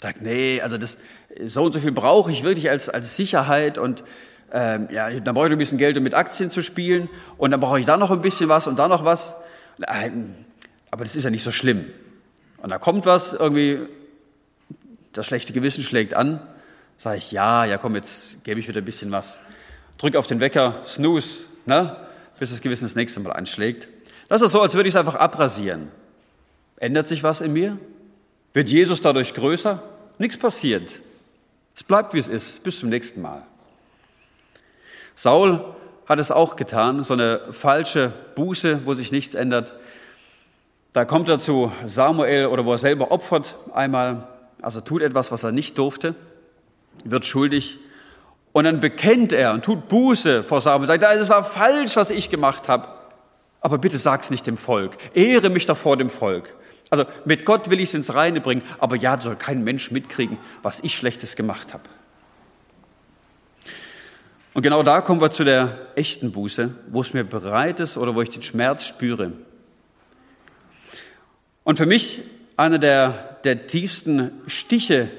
Sag, 0.00 0.20
nee, 0.20 0.60
also 0.60 0.78
das, 0.78 0.98
so 1.46 1.64
und 1.64 1.72
so 1.72 1.80
viel 1.80 1.92
brauche 1.92 2.30
ich 2.30 2.42
wirklich 2.42 2.68
als, 2.70 2.88
als 2.88 3.16
Sicherheit 3.16 3.78
und 3.78 4.04
ähm, 4.52 4.88
ja, 4.90 5.08
dann 5.10 5.34
brauche 5.34 5.46
ich 5.46 5.52
ein 5.52 5.58
bisschen 5.58 5.78
Geld, 5.78 5.96
um 5.96 6.02
mit 6.02 6.14
Aktien 6.14 6.50
zu 6.50 6.60
spielen 6.60 7.08
und 7.38 7.52
dann 7.52 7.60
brauche 7.60 7.80
ich 7.80 7.86
da 7.86 7.96
noch 7.96 8.10
ein 8.10 8.20
bisschen 8.20 8.48
was 8.48 8.66
und 8.66 8.78
da 8.78 8.86
noch 8.86 9.04
was. 9.04 9.34
Aber 10.90 11.04
das 11.04 11.16
ist 11.16 11.24
ja 11.24 11.30
nicht 11.30 11.42
so 11.42 11.52
schlimm. 11.52 11.86
Und 12.58 12.70
da 12.70 12.78
kommt 12.78 13.06
was 13.06 13.32
irgendwie 13.32 13.80
das 15.12 15.26
schlechte 15.26 15.52
Gewissen 15.52 15.82
schlägt 15.82 16.14
an, 16.14 16.40
sage 16.98 17.18
ich, 17.18 17.32
ja, 17.32 17.64
ja 17.64 17.78
komm, 17.78 17.94
jetzt 17.94 18.44
gebe 18.44 18.60
ich 18.60 18.68
wieder 18.68 18.80
ein 18.80 18.84
bisschen 18.84 19.12
was. 19.12 19.38
Drück 19.98 20.16
auf 20.16 20.26
den 20.26 20.40
Wecker, 20.40 20.82
snooze, 20.86 21.44
ne, 21.66 21.96
bis 22.38 22.50
das 22.50 22.60
Gewissen 22.60 22.84
das 22.84 22.94
nächste 22.94 23.20
Mal 23.20 23.32
anschlägt. 23.32 23.88
Das 24.28 24.42
ist 24.42 24.52
so, 24.52 24.60
als 24.62 24.74
würde 24.74 24.88
ich 24.88 24.94
es 24.94 24.98
einfach 24.98 25.16
abrasieren. 25.16 25.90
Ändert 26.76 27.06
sich 27.06 27.22
was 27.22 27.40
in 27.40 27.52
mir? 27.52 27.78
Wird 28.52 28.68
Jesus 28.68 29.00
dadurch 29.00 29.34
größer? 29.34 29.82
Nichts 30.18 30.36
passiert. 30.36 31.00
Es 31.74 31.82
bleibt, 31.82 32.14
wie 32.14 32.18
es 32.18 32.28
ist. 32.28 32.62
Bis 32.64 32.78
zum 32.78 32.88
nächsten 32.88 33.22
Mal. 33.22 33.42
Saul 35.14 35.64
hat 36.06 36.18
es 36.18 36.30
auch 36.30 36.56
getan, 36.56 37.04
so 37.04 37.14
eine 37.14 37.52
falsche 37.52 38.12
Buße, 38.34 38.80
wo 38.84 38.94
sich 38.94 39.12
nichts 39.12 39.34
ändert. 39.34 39.74
Da 40.92 41.04
kommt 41.04 41.28
er 41.28 41.38
zu 41.38 41.72
Samuel 41.84 42.46
oder 42.46 42.64
wo 42.64 42.72
er 42.72 42.78
selber 42.78 43.10
opfert 43.12 43.56
einmal, 43.72 44.28
also 44.62 44.80
tut 44.80 45.02
etwas, 45.02 45.30
was 45.32 45.44
er 45.44 45.52
nicht 45.52 45.76
durfte, 45.76 46.14
wird 47.04 47.24
schuldig 47.24 47.78
und 48.52 48.64
dann 48.64 48.80
bekennt 48.80 49.32
er 49.32 49.52
und 49.52 49.64
tut 49.64 49.88
Buße 49.88 50.42
vor 50.44 50.60
Samuel, 50.60 50.88
sagt, 50.88 51.02
es 51.02 51.28
war 51.28 51.44
falsch, 51.44 51.96
was 51.96 52.10
ich 52.10 52.30
gemacht 52.30 52.68
habe, 52.68 52.88
aber 53.60 53.78
bitte 53.78 53.98
sag's 53.98 54.30
nicht 54.30 54.46
dem 54.46 54.56
Volk, 54.56 54.96
ehre 55.14 55.50
mich 55.50 55.66
doch 55.66 55.76
vor 55.76 55.96
dem 55.96 56.10
Volk. 56.10 56.54
Also 56.90 57.06
mit 57.24 57.46
Gott 57.46 57.70
will 57.70 57.80
ich 57.80 57.88
es 57.88 57.94
ins 57.94 58.14
Reine 58.14 58.40
bringen, 58.40 58.62
aber 58.78 58.96
ja, 58.96 59.18
soll 59.20 59.36
kein 59.36 59.64
Mensch 59.64 59.90
mitkriegen, 59.90 60.38
was 60.62 60.80
ich 60.80 60.94
Schlechtes 60.94 61.36
gemacht 61.36 61.72
habe. 61.72 61.84
Und 64.54 64.62
genau 64.62 64.82
da 64.82 65.00
kommen 65.00 65.20
wir 65.20 65.30
zu 65.30 65.44
der 65.44 65.78
echten 65.96 66.32
Buße, 66.32 66.74
wo 66.88 67.00
es 67.00 67.14
mir 67.14 67.24
bereit 67.24 67.80
ist 67.80 67.96
oder 67.96 68.14
wo 68.14 68.20
ich 68.20 68.28
den 68.28 68.42
Schmerz 68.42 68.86
spüre. 68.86 69.32
Und 71.64 71.78
für 71.78 71.86
mich 71.86 72.20
einer 72.58 72.78
der, 72.78 73.31
der 73.44 73.66
tiefsten 73.66 74.42
Stiche, 74.46 75.10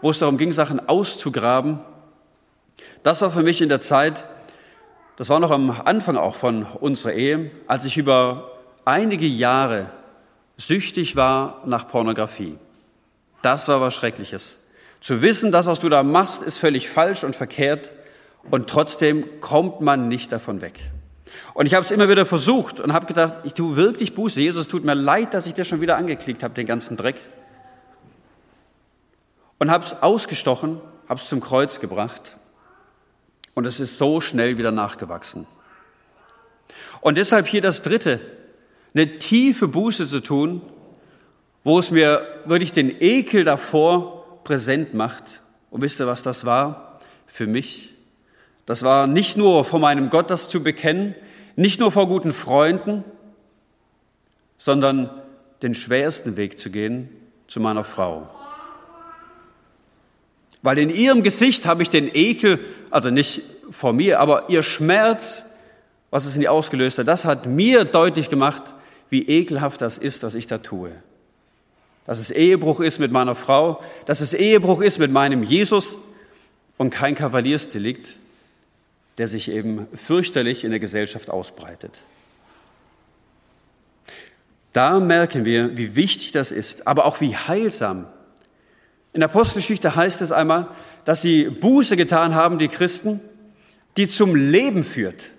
wo 0.00 0.10
es 0.10 0.18
darum 0.18 0.36
ging, 0.36 0.52
Sachen 0.52 0.88
auszugraben, 0.88 1.80
das 3.02 3.22
war 3.22 3.30
für 3.30 3.42
mich 3.42 3.60
in 3.60 3.68
der 3.68 3.80
Zeit, 3.80 4.24
das 5.16 5.28
war 5.28 5.40
noch 5.40 5.50
am 5.50 5.70
Anfang 5.70 6.16
auch 6.16 6.34
von 6.34 6.64
unserer 6.64 7.12
Ehe, 7.12 7.50
als 7.66 7.84
ich 7.84 7.96
über 7.96 8.52
einige 8.84 9.26
Jahre 9.26 9.90
süchtig 10.56 11.16
war 11.16 11.62
nach 11.66 11.88
Pornografie. 11.88 12.56
Das 13.42 13.68
war 13.68 13.80
was 13.80 13.94
Schreckliches. 13.94 14.58
Zu 15.00 15.22
wissen, 15.22 15.52
das, 15.52 15.66
was 15.66 15.80
du 15.80 15.88
da 15.88 16.02
machst, 16.02 16.42
ist 16.42 16.58
völlig 16.58 16.88
falsch 16.88 17.22
und 17.24 17.36
verkehrt 17.36 17.92
und 18.50 18.68
trotzdem 18.68 19.40
kommt 19.40 19.80
man 19.80 20.08
nicht 20.08 20.32
davon 20.32 20.60
weg. 20.60 20.80
Und 21.54 21.66
ich 21.66 21.74
habe 21.74 21.84
es 21.84 21.90
immer 21.90 22.08
wieder 22.08 22.26
versucht 22.26 22.80
und 22.80 22.92
habe 22.92 23.06
gedacht, 23.06 23.34
ich 23.44 23.54
tue 23.54 23.76
wirklich 23.76 24.14
Buße. 24.14 24.40
Jesus, 24.40 24.68
tut 24.68 24.84
mir 24.84 24.94
leid, 24.94 25.34
dass 25.34 25.46
ich 25.46 25.54
dir 25.54 25.64
schon 25.64 25.80
wieder 25.80 25.96
angeklickt 25.96 26.42
habe, 26.42 26.54
den 26.54 26.66
ganzen 26.66 26.96
Dreck. 26.96 27.20
Und 29.58 29.70
habe 29.70 29.84
es 29.84 30.02
ausgestochen, 30.02 30.80
habe 31.08 31.20
es 31.20 31.28
zum 31.28 31.40
Kreuz 31.40 31.80
gebracht 31.80 32.36
und 33.54 33.66
es 33.66 33.80
ist 33.80 33.98
so 33.98 34.20
schnell 34.20 34.56
wieder 34.56 34.70
nachgewachsen. 34.70 35.46
Und 37.00 37.18
deshalb 37.18 37.46
hier 37.46 37.60
das 37.60 37.82
Dritte, 37.82 38.20
eine 38.94 39.18
tiefe 39.18 39.68
Buße 39.68 40.06
zu 40.06 40.20
tun, 40.20 40.62
wo 41.64 41.78
es 41.78 41.90
mir 41.90 42.26
wirklich 42.44 42.72
den 42.72 43.00
Ekel 43.00 43.44
davor 43.44 44.42
präsent 44.44 44.94
macht. 44.94 45.42
Und 45.70 45.82
wisst 45.82 46.00
ihr, 46.00 46.06
was 46.06 46.22
das 46.22 46.44
war 46.44 47.00
für 47.26 47.46
mich? 47.46 47.94
Das 48.64 48.82
war 48.82 49.06
nicht 49.06 49.36
nur 49.36 49.64
vor 49.64 49.80
meinem 49.80 50.10
Gott 50.10 50.30
das 50.30 50.48
zu 50.48 50.62
bekennen, 50.62 51.14
nicht 51.56 51.80
nur 51.80 51.90
vor 51.90 52.06
guten 52.06 52.32
Freunden, 52.32 53.04
sondern 54.58 55.10
den 55.62 55.74
schwersten 55.74 56.36
Weg 56.36 56.58
zu 56.58 56.70
gehen 56.70 57.08
zu 57.48 57.60
meiner 57.60 57.84
Frau. 57.84 58.30
Weil 60.62 60.78
in 60.78 60.90
ihrem 60.90 61.22
Gesicht 61.22 61.66
habe 61.66 61.82
ich 61.82 61.90
den 61.90 62.10
Ekel, 62.12 62.60
also 62.90 63.10
nicht 63.10 63.42
vor 63.70 63.92
mir, 63.92 64.20
aber 64.20 64.48
ihr 64.50 64.62
Schmerz, 64.62 65.44
was 66.10 66.24
es 66.24 66.36
in 66.36 66.42
ihr 66.42 66.52
ausgelöst 66.52 66.98
hat, 66.98 67.08
das 67.08 67.24
hat 67.24 67.46
mir 67.46 67.84
deutlich 67.84 68.28
gemacht, 68.28 68.74
wie 69.10 69.22
ekelhaft 69.22 69.80
das 69.80 69.98
ist, 69.98 70.22
was 70.22 70.34
ich 70.34 70.46
da 70.46 70.58
tue. 70.58 70.92
Dass 72.06 72.18
es 72.18 72.30
Ehebruch 72.30 72.80
ist 72.80 72.98
mit 72.98 73.12
meiner 73.12 73.34
Frau, 73.34 73.82
dass 74.06 74.20
es 74.20 74.34
Ehebruch 74.34 74.80
ist 74.80 74.98
mit 74.98 75.12
meinem 75.12 75.42
Jesus 75.42 75.98
und 76.76 76.90
kein 76.90 77.14
Kavaliersdelikt, 77.14 78.18
der 79.18 79.28
sich 79.28 79.50
eben 79.50 79.86
fürchterlich 79.94 80.64
in 80.64 80.70
der 80.70 80.80
Gesellschaft 80.80 81.28
ausbreitet. 81.28 81.92
Da 84.72 85.00
merken 85.00 85.44
wir, 85.44 85.76
wie 85.76 85.96
wichtig 85.96 86.32
das 86.32 86.50
ist, 86.50 86.86
aber 86.86 87.04
auch 87.04 87.20
wie 87.20 87.36
heilsam. 87.36 88.06
In 89.12 89.20
der 89.20 89.30
Apostelgeschichte 89.30 89.96
heißt 89.96 90.20
es 90.20 90.32
einmal, 90.32 90.68
dass 91.04 91.22
sie 91.22 91.44
Buße 91.44 91.96
getan 91.96 92.34
haben, 92.34 92.58
die 92.58 92.68
Christen, 92.68 93.20
die 93.96 94.06
zum 94.06 94.34
Leben 94.34 94.84
führt. 94.84 95.32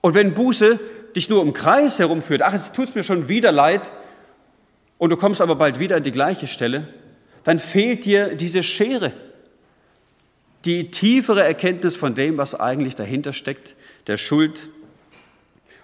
Und 0.00 0.14
wenn 0.14 0.34
Buße 0.34 0.78
dich 1.16 1.28
nur 1.28 1.42
im 1.42 1.52
Kreis 1.52 1.98
herumführt, 1.98 2.42
ach, 2.42 2.52
jetzt 2.52 2.74
tut 2.74 2.90
es 2.90 2.94
mir 2.94 3.02
schon 3.02 3.28
wieder 3.28 3.52
leid, 3.52 3.92
und 4.98 5.10
du 5.10 5.16
kommst 5.16 5.40
aber 5.40 5.56
bald 5.56 5.78
wieder 5.78 5.96
an 5.96 6.02
die 6.02 6.12
gleiche 6.12 6.46
Stelle, 6.46 6.88
dann 7.44 7.58
fehlt 7.58 8.04
dir 8.04 8.34
diese 8.34 8.62
Schere, 8.62 9.12
die 10.64 10.90
tiefere 10.90 11.44
Erkenntnis 11.44 11.96
von 11.96 12.14
dem, 12.14 12.38
was 12.38 12.58
eigentlich 12.58 12.96
dahinter 12.96 13.32
steckt, 13.32 13.74
der 14.06 14.16
Schuld. 14.16 14.68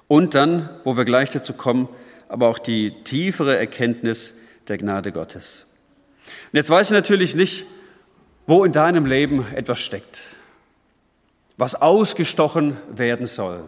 Und 0.08 0.35
dann, 0.35 0.70
wo 0.85 0.96
wir 0.96 1.04
gleich 1.04 1.30
dazu 1.30 1.52
kommen, 1.52 1.88
aber 2.28 2.48
auch 2.48 2.58
die 2.58 3.02
tiefere 3.04 3.56
Erkenntnis 3.56 4.35
der 4.68 4.78
Gnade 4.78 5.12
Gottes. 5.12 5.66
Und 6.26 6.56
jetzt 6.56 6.70
weiß 6.70 6.88
ich 6.88 6.92
natürlich 6.92 7.35
nicht, 7.35 7.66
wo 8.46 8.64
in 8.64 8.72
deinem 8.72 9.06
Leben 9.06 9.46
etwas 9.54 9.80
steckt, 9.80 10.22
was 11.56 11.74
ausgestochen 11.74 12.76
werden 12.90 13.26
soll 13.26 13.64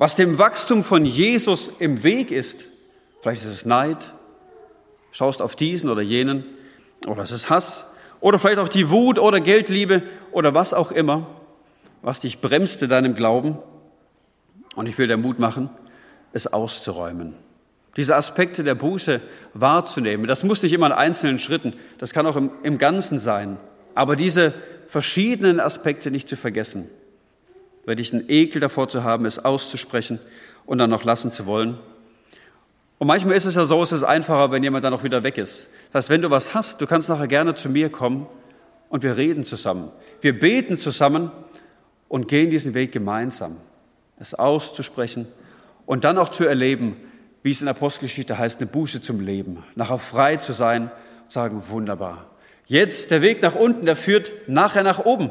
was 0.00 0.14
dem 0.14 0.38
Wachstum 0.38 0.82
von 0.82 1.04
Jesus 1.04 1.70
im 1.78 2.02
Weg 2.02 2.30
ist. 2.30 2.64
Vielleicht 3.20 3.42
ist 3.44 3.52
es 3.52 3.66
Neid, 3.66 3.98
schaust 5.12 5.42
auf 5.42 5.56
diesen 5.56 5.90
oder 5.90 6.00
jenen, 6.00 6.42
oder 7.06 7.22
es 7.22 7.32
ist 7.32 7.50
Hass, 7.50 7.84
oder 8.18 8.38
vielleicht 8.38 8.60
auch 8.60 8.70
die 8.70 8.88
Wut 8.88 9.18
oder 9.18 9.40
Geldliebe 9.40 10.02
oder 10.32 10.54
was 10.54 10.72
auch 10.72 10.90
immer, 10.90 11.26
was 12.00 12.20
dich 12.20 12.40
bremst 12.40 12.82
in 12.82 12.88
deinem 12.88 13.14
Glauben. 13.14 13.58
Und 14.74 14.86
ich 14.86 14.96
will 14.96 15.06
dir 15.06 15.18
Mut 15.18 15.38
machen, 15.38 15.68
es 16.32 16.46
auszuräumen. 16.46 17.34
Diese 17.96 18.14
Aspekte 18.16 18.62
der 18.62 18.74
Buße 18.74 19.20
wahrzunehmen. 19.54 20.26
Das 20.26 20.44
muss 20.44 20.62
nicht 20.62 20.72
immer 20.72 20.86
in 20.86 20.92
einzelnen 20.92 21.38
Schritten, 21.38 21.74
das 21.98 22.12
kann 22.12 22.26
auch 22.26 22.36
im, 22.36 22.50
im 22.62 22.78
Ganzen 22.78 23.18
sein. 23.18 23.58
Aber 23.94 24.16
diese 24.16 24.54
verschiedenen 24.88 25.60
Aspekte 25.60 26.10
nicht 26.10 26.28
zu 26.28 26.36
vergessen 26.36 26.88
werde 27.84 28.02
ich 28.02 28.12
einen 28.12 28.28
Ekel 28.28 28.60
davor 28.60 28.88
zu 28.88 29.04
haben, 29.04 29.24
es 29.24 29.38
auszusprechen 29.38 30.20
und 30.66 30.78
dann 30.78 30.90
noch 30.90 31.04
lassen 31.04 31.30
zu 31.30 31.46
wollen. 31.46 31.78
Und 32.98 33.06
manchmal 33.06 33.34
ist 33.34 33.46
es 33.46 33.54
ja 33.54 33.64
so, 33.64 33.82
es 33.82 33.92
ist 33.92 34.02
einfacher, 34.02 34.50
wenn 34.52 34.62
jemand 34.62 34.84
dann 34.84 34.92
auch 34.92 35.02
wieder 35.02 35.24
weg 35.24 35.38
ist. 35.38 35.70
Das 35.90 36.04
heißt, 36.04 36.10
wenn 36.10 36.22
du 36.22 36.30
was 36.30 36.54
hast, 36.54 36.80
du 36.80 36.86
kannst 36.86 37.08
nachher 37.08 37.26
gerne 37.26 37.54
zu 37.54 37.68
mir 37.70 37.88
kommen 37.88 38.26
und 38.90 39.02
wir 39.02 39.16
reden 39.16 39.42
zusammen. 39.42 39.90
Wir 40.20 40.38
beten 40.38 40.76
zusammen 40.76 41.32
und 42.08 42.28
gehen 42.28 42.50
diesen 42.50 42.74
Weg 42.74 42.92
gemeinsam, 42.92 43.56
es 44.18 44.34
auszusprechen 44.34 45.26
und 45.86 46.04
dann 46.04 46.18
auch 46.18 46.28
zu 46.28 46.44
erleben, 46.44 46.96
wie 47.42 47.50
es 47.50 47.62
in 47.62 47.68
Apostelgeschichte 47.68 48.38
heißt, 48.38 48.60
eine 48.60 48.70
Buße 48.70 49.00
zum 49.00 49.20
Leben, 49.20 49.64
nachher 49.74 49.98
frei 49.98 50.36
zu 50.36 50.52
sein 50.52 50.90
und 51.24 51.32
sagen, 51.32 51.62
wunderbar. 51.68 52.26
Jetzt 52.66 53.10
der 53.10 53.22
Weg 53.22 53.42
nach 53.42 53.54
unten, 53.54 53.86
der 53.86 53.96
führt 53.96 54.30
nachher 54.46 54.82
nach 54.82 55.04
oben 55.04 55.30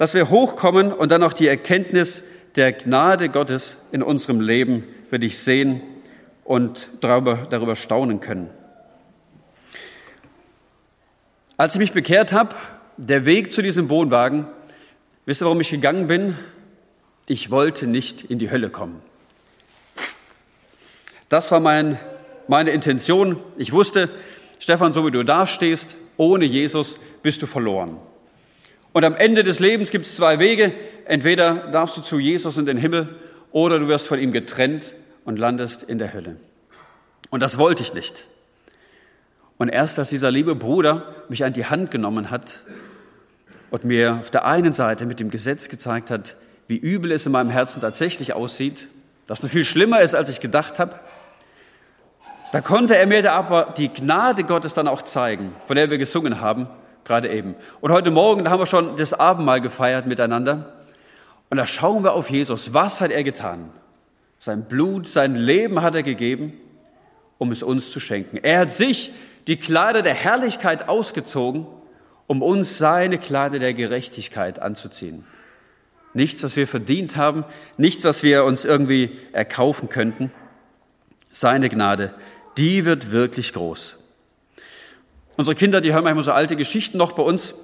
dass 0.00 0.14
wir 0.14 0.30
hochkommen 0.30 0.94
und 0.94 1.12
dann 1.12 1.22
auch 1.22 1.34
die 1.34 1.46
Erkenntnis 1.46 2.24
der 2.56 2.72
Gnade 2.72 3.28
Gottes 3.28 3.76
in 3.92 4.02
unserem 4.02 4.40
Leben 4.40 4.82
für 5.10 5.18
dich 5.18 5.38
sehen 5.40 5.82
und 6.42 6.88
darüber, 7.02 7.46
darüber 7.50 7.76
staunen 7.76 8.18
können. 8.20 8.48
Als 11.58 11.74
ich 11.74 11.80
mich 11.80 11.92
bekehrt 11.92 12.32
habe, 12.32 12.56
der 12.96 13.26
Weg 13.26 13.52
zu 13.52 13.60
diesem 13.60 13.90
Wohnwagen, 13.90 14.46
wisst 15.26 15.42
ihr, 15.42 15.44
warum 15.44 15.60
ich 15.60 15.68
gegangen 15.68 16.06
bin? 16.06 16.34
Ich 17.26 17.50
wollte 17.50 17.86
nicht 17.86 18.22
in 18.22 18.38
die 18.38 18.50
Hölle 18.50 18.70
kommen. 18.70 19.02
Das 21.30 21.52
war 21.52 21.60
mein, 21.60 21.96
meine 22.48 22.70
Intention. 22.70 23.38
Ich 23.56 23.72
wusste, 23.72 24.10
Stefan, 24.58 24.92
so 24.92 25.06
wie 25.06 25.12
du 25.12 25.22
da 25.22 25.46
stehst, 25.46 25.96
ohne 26.16 26.44
Jesus 26.44 26.98
bist 27.22 27.40
du 27.40 27.46
verloren. 27.46 27.96
Und 28.92 29.04
am 29.04 29.14
Ende 29.14 29.44
des 29.44 29.60
Lebens 29.60 29.90
gibt 29.90 30.06
es 30.06 30.16
zwei 30.16 30.40
Wege. 30.40 30.72
Entweder 31.06 31.68
darfst 31.70 31.96
du 31.96 32.00
zu 32.00 32.18
Jesus 32.18 32.58
in 32.58 32.66
den 32.66 32.76
Himmel 32.76 33.14
oder 33.52 33.78
du 33.78 33.86
wirst 33.86 34.08
von 34.08 34.18
ihm 34.18 34.32
getrennt 34.32 34.96
und 35.24 35.38
landest 35.38 35.84
in 35.84 35.98
der 35.98 36.12
Hölle. 36.12 36.36
Und 37.30 37.44
das 37.44 37.58
wollte 37.58 37.84
ich 37.84 37.94
nicht. 37.94 38.26
Und 39.56 39.68
erst 39.68 40.00
als 40.00 40.08
dieser 40.08 40.32
liebe 40.32 40.56
Bruder 40.56 41.14
mich 41.28 41.44
an 41.44 41.52
die 41.52 41.66
Hand 41.66 41.92
genommen 41.92 42.32
hat 42.32 42.64
und 43.70 43.84
mir 43.84 44.18
auf 44.20 44.32
der 44.32 44.46
einen 44.46 44.72
Seite 44.72 45.06
mit 45.06 45.20
dem 45.20 45.30
Gesetz 45.30 45.68
gezeigt 45.68 46.10
hat, 46.10 46.34
wie 46.66 46.76
übel 46.76 47.12
es 47.12 47.24
in 47.24 47.30
meinem 47.30 47.50
Herzen 47.50 47.80
tatsächlich 47.80 48.32
aussieht, 48.32 48.88
das 49.28 49.44
noch 49.44 49.50
viel 49.50 49.64
schlimmer 49.64 50.00
ist, 50.00 50.16
als 50.16 50.28
ich 50.28 50.40
gedacht 50.40 50.80
habe, 50.80 50.98
da 52.52 52.60
konnte 52.60 52.96
er 52.96 53.06
mir 53.06 53.32
aber 53.32 53.74
die 53.76 53.92
Gnade 53.92 54.44
Gottes 54.44 54.74
dann 54.74 54.88
auch 54.88 55.02
zeigen, 55.02 55.54
von 55.66 55.76
der 55.76 55.90
wir 55.90 55.98
gesungen 55.98 56.40
haben, 56.40 56.68
gerade 57.04 57.28
eben. 57.28 57.54
Und 57.80 57.92
heute 57.92 58.10
Morgen, 58.10 58.48
haben 58.48 58.60
wir 58.60 58.66
schon 58.66 58.96
das 58.96 59.12
Abendmahl 59.12 59.60
gefeiert 59.60 60.06
miteinander. 60.06 60.72
Und 61.48 61.56
da 61.56 61.66
schauen 61.66 62.04
wir 62.04 62.12
auf 62.12 62.30
Jesus. 62.30 62.74
Was 62.74 63.00
hat 63.00 63.10
er 63.10 63.24
getan? 63.24 63.70
Sein 64.38 64.64
Blut, 64.64 65.08
sein 65.08 65.34
Leben 65.34 65.82
hat 65.82 65.94
er 65.94 66.02
gegeben. 66.02 66.54
um 67.40 67.50
es 67.52 67.62
uns 67.62 67.90
zu 67.90 68.00
schenken. 68.00 68.36
Er 68.36 68.60
hat 68.60 68.70
sich 68.70 69.12
die 69.46 69.56
Kleider 69.56 70.02
der 70.02 70.12
Herrlichkeit 70.12 70.90
ausgezogen, 70.90 71.66
um 72.26 72.42
uns 72.42 72.76
seine 72.76 73.16
Kleider 73.16 73.58
der 73.58 73.72
Gerechtigkeit 73.72 74.58
anzuziehen. 74.58 75.24
Nichts, 76.12 76.42
was 76.42 76.54
wir 76.54 76.68
verdient 76.68 77.16
haben, 77.16 77.46
nichts, 77.78 78.04
was 78.04 78.22
wir 78.22 78.44
uns 78.44 78.66
irgendwie 78.66 79.18
erkaufen 79.32 79.88
könnten. 79.88 80.30
Seine 81.30 81.70
Gnade, 81.70 82.12
die 82.60 82.84
wird 82.84 83.10
wirklich 83.10 83.54
groß. 83.54 83.96
Unsere 85.38 85.54
Kinder, 85.54 85.80
die 85.80 85.94
hören 85.94 86.04
manchmal 86.04 86.24
so 86.24 86.32
alte 86.32 86.56
Geschichten 86.56 86.98
noch 86.98 87.12
bei 87.12 87.22
uns. 87.22 87.54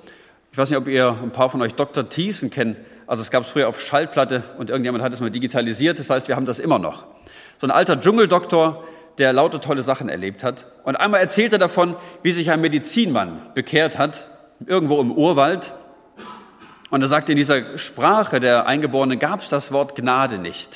Ich 0.52 0.56
weiß 0.56 0.70
nicht, 0.70 0.78
ob 0.78 0.88
ihr 0.88 1.14
ein 1.22 1.32
paar 1.32 1.50
von 1.50 1.60
euch 1.60 1.74
Dr. 1.74 2.08
Thiessen 2.08 2.48
kennt. 2.50 2.78
Also 3.06 3.20
es 3.20 3.30
gab 3.30 3.42
es 3.42 3.50
früher 3.50 3.68
auf 3.68 3.78
Schallplatte 3.78 4.42
und 4.56 4.70
irgendjemand 4.70 5.04
hat 5.04 5.12
es 5.12 5.20
mal 5.20 5.30
digitalisiert. 5.30 5.98
Das 5.98 6.08
heißt, 6.08 6.28
wir 6.28 6.36
haben 6.36 6.46
das 6.46 6.60
immer 6.60 6.78
noch. 6.78 7.04
So 7.60 7.66
ein 7.66 7.70
alter 7.70 8.00
Dschungeldoktor, 8.00 8.84
der 9.18 9.34
lauter 9.34 9.60
tolle 9.60 9.82
Sachen 9.82 10.08
erlebt 10.08 10.42
hat. 10.42 10.66
Und 10.84 10.96
einmal 10.96 11.20
erzählt 11.20 11.52
er 11.52 11.58
davon, 11.58 11.94
wie 12.22 12.32
sich 12.32 12.50
ein 12.50 12.62
Medizinmann 12.62 13.50
bekehrt 13.52 13.98
hat, 13.98 14.28
irgendwo 14.64 14.98
im 15.02 15.12
Urwald. 15.12 15.74
Und 16.88 17.02
er 17.02 17.08
sagte, 17.08 17.32
in 17.32 17.36
dieser 17.36 17.76
Sprache 17.76 18.40
der 18.40 18.64
Eingeborenen 18.66 19.18
gab 19.18 19.42
es 19.42 19.50
das 19.50 19.72
Wort 19.72 19.94
Gnade 19.94 20.38
nicht. 20.38 20.70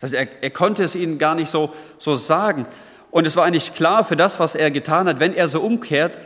Das 0.00 0.10
heißt, 0.10 0.14
er, 0.14 0.42
er 0.42 0.50
konnte 0.50 0.82
es 0.82 0.96
ihnen 0.96 1.18
gar 1.18 1.36
nicht 1.36 1.48
so, 1.48 1.72
so 1.98 2.16
sagen. 2.16 2.66
Und 3.10 3.26
es 3.26 3.36
war 3.36 3.44
eigentlich 3.44 3.74
klar 3.74 4.04
für 4.04 4.16
das, 4.16 4.38
was 4.38 4.54
er 4.54 4.70
getan 4.70 5.08
hat, 5.08 5.20
wenn 5.20 5.34
er 5.34 5.48
so 5.48 5.60
umkehrt, 5.60 6.18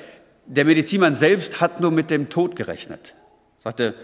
der 0.47 0.65
Medizinmann 0.65 1.15
selbst 1.15 1.61
hat 1.61 1.81
nur 1.81 1.91
mit 1.91 2.11
dem 2.11 2.29
Tod 2.29 2.57
gerechnet. 2.57 3.15
Er 3.61 3.63
sagte, 3.71 3.95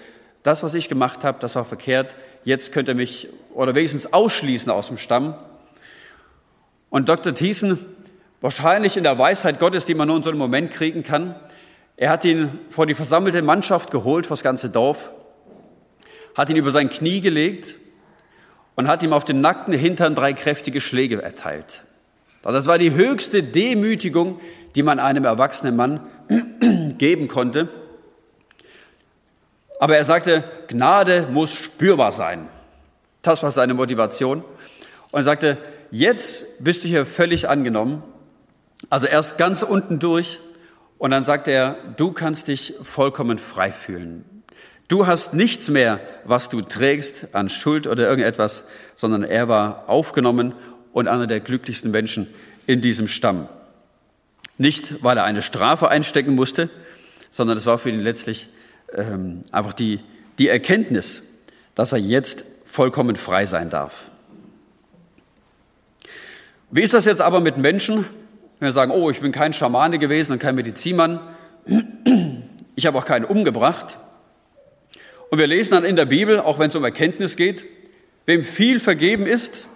das, 0.43 0.63
was 0.63 0.73
ich 0.75 0.89
gemacht 0.89 1.23
habe, 1.25 1.39
das 1.41 1.55
war 1.55 1.67
verkehrt, 1.67 2.17
jetzt 2.45 2.73
könnt 2.73 2.89
ihr 2.89 2.95
mich 2.95 3.29
oder 3.53 3.75
wenigstens 3.75 4.13
ausschließen 4.13 4.73
aus 4.73 4.87
dem 4.87 4.97
Stamm. 4.97 5.35
Und 6.89 7.11
Dr. 7.11 7.35
Thiessen, 7.35 7.79
wahrscheinlich 8.41 8.97
in 8.97 9.03
der 9.03 9.19
Weisheit 9.19 9.59
Gottes, 9.59 9.85
die 9.85 9.95
man 9.95 10.09
nur 10.09 10.17
in 10.17 10.23
so 10.23 10.31
einem 10.31 10.39
Moment 10.39 10.71
kriegen 10.71 11.03
kann, 11.03 11.35
er 11.99 12.09
hat 12.09 12.25
ihn 12.25 12.59
vor 12.71 12.87
die 12.87 12.95
versammelte 12.95 13.43
Mannschaft 13.43 13.91
geholt, 13.91 14.27
vor 14.27 14.37
das 14.37 14.43
ganze 14.43 14.71
Dorf, 14.71 15.11
hat 16.35 16.49
ihn 16.49 16.57
über 16.57 16.71
sein 16.71 16.89
Knie 16.89 17.21
gelegt 17.21 17.77
und 18.75 18.89
hat 18.89 19.03
ihm 19.03 19.13
auf 19.13 19.27
den 19.27 19.43
nackten 19.43 19.75
Hintern 19.75 20.15
drei 20.15 20.33
kräftige 20.33 20.81
Schläge 20.81 21.21
erteilt. 21.23 21.83
Also 22.43 22.59
das 22.59 22.67
war 22.67 22.79
die 22.79 22.93
höchste 22.95 23.43
Demütigung, 23.43 24.41
die 24.75 24.83
man 24.83 24.99
einem 24.99 25.25
erwachsenen 25.25 25.77
Mann 25.77 26.01
geben 26.99 27.29
konnte. 27.29 27.69
Aber 29.79 29.97
er 29.97 30.05
sagte, 30.05 30.45
Gnade 30.69 31.27
muss 31.31 31.53
spürbar 31.53 32.13
sein. 32.13 32.49
Das 33.23 33.43
war 33.43 33.51
seine 33.51 33.75
Motivation. 33.75 34.45
Und 35.11 35.21
er 35.21 35.25
sagte, 35.25 35.59
jetzt 35.91 36.63
bist 36.63 36.85
du 36.85 36.89
hier 36.89 37.07
völlig 37.07 37.49
angenommen. 37.49 38.03
Also 38.89 39.07
erst 39.07 39.37
ganz 39.37 39.63
unten 39.63 39.99
durch 39.99 40.39
und 40.99 41.11
dann 41.11 41.25
sagt 41.25 41.49
er, 41.49 41.77
du 41.97 42.13
kannst 42.13 42.49
dich 42.49 42.75
vollkommen 42.83 43.39
frei 43.39 43.73
fühlen. 43.73 44.43
Du 44.89 45.07
hast 45.07 45.35
nichts 45.35 45.69
mehr, 45.69 46.01
was 46.25 46.49
du 46.49 46.63
trägst 46.63 47.35
an 47.35 47.49
Schuld 47.49 47.87
oder 47.87 48.09
irgendetwas, 48.09 48.65
sondern 48.97 49.23
er 49.23 49.49
war 49.49 49.85
aufgenommen 49.89 50.55
und 50.93 51.09
einer 51.09 51.27
der 51.27 51.41
glücklichsten 51.41 51.91
Menschen 51.91 52.27
in 52.67 52.81
diesem 52.81 53.09
Stamm. 53.09 53.49
Nicht, 54.59 55.03
weil 55.03 55.17
er 55.17 55.25
eine 55.25 55.43
Strafe 55.43 55.89
einstecken 55.89 56.35
musste, 56.35 56.69
sondern 57.31 57.57
es 57.57 57.67
war 57.67 57.79
für 57.79 57.91
ihn 57.91 58.01
letztlich 58.01 58.49
ähm, 58.95 59.43
einfach 59.53 59.73
die, 59.73 60.01
die 60.39 60.49
Erkenntnis, 60.49 61.23
dass 61.75 61.93
er 61.93 61.99
jetzt 61.99 62.45
vollkommen 62.65 63.17
frei 63.17 63.47
sein 63.47 63.71
darf. 63.71 64.11
Wie 66.71 66.83
ist 66.83 66.95
das 66.95 67.05
jetzt 67.05 67.21
aber 67.21 67.41
mit 67.41 67.57
Menschen, 67.57 68.05
wenn 68.59 68.67
wir 68.69 68.73
sagen, 68.73 68.93
oh, 68.93 69.11
ich 69.11 69.21
bin 69.21 69.33
kein 69.33 69.53
Schamane 69.53 69.99
gewesen 69.99 70.33
und 70.33 70.39
kein 70.39 70.55
Medizinmann, 70.55 71.21
ich 72.77 72.87
habe 72.87 72.99
auch 72.99 73.05
keinen 73.05 73.25
umgebracht. 73.25 73.99
Und 75.31 75.39
wir 75.39 75.47
lesen 75.47 75.73
dann 75.73 75.85
in 75.85 75.97
der 75.97 76.05
Bibel, 76.05 76.41
auch 76.41 76.59
wenn 76.59 76.69
es 76.69 76.77
um 76.77 76.85
Erkenntnis 76.85 77.37
geht, 77.37 77.65
wem 78.27 78.45
viel 78.45 78.81
vergeben 78.81 79.27
ist, 79.27 79.67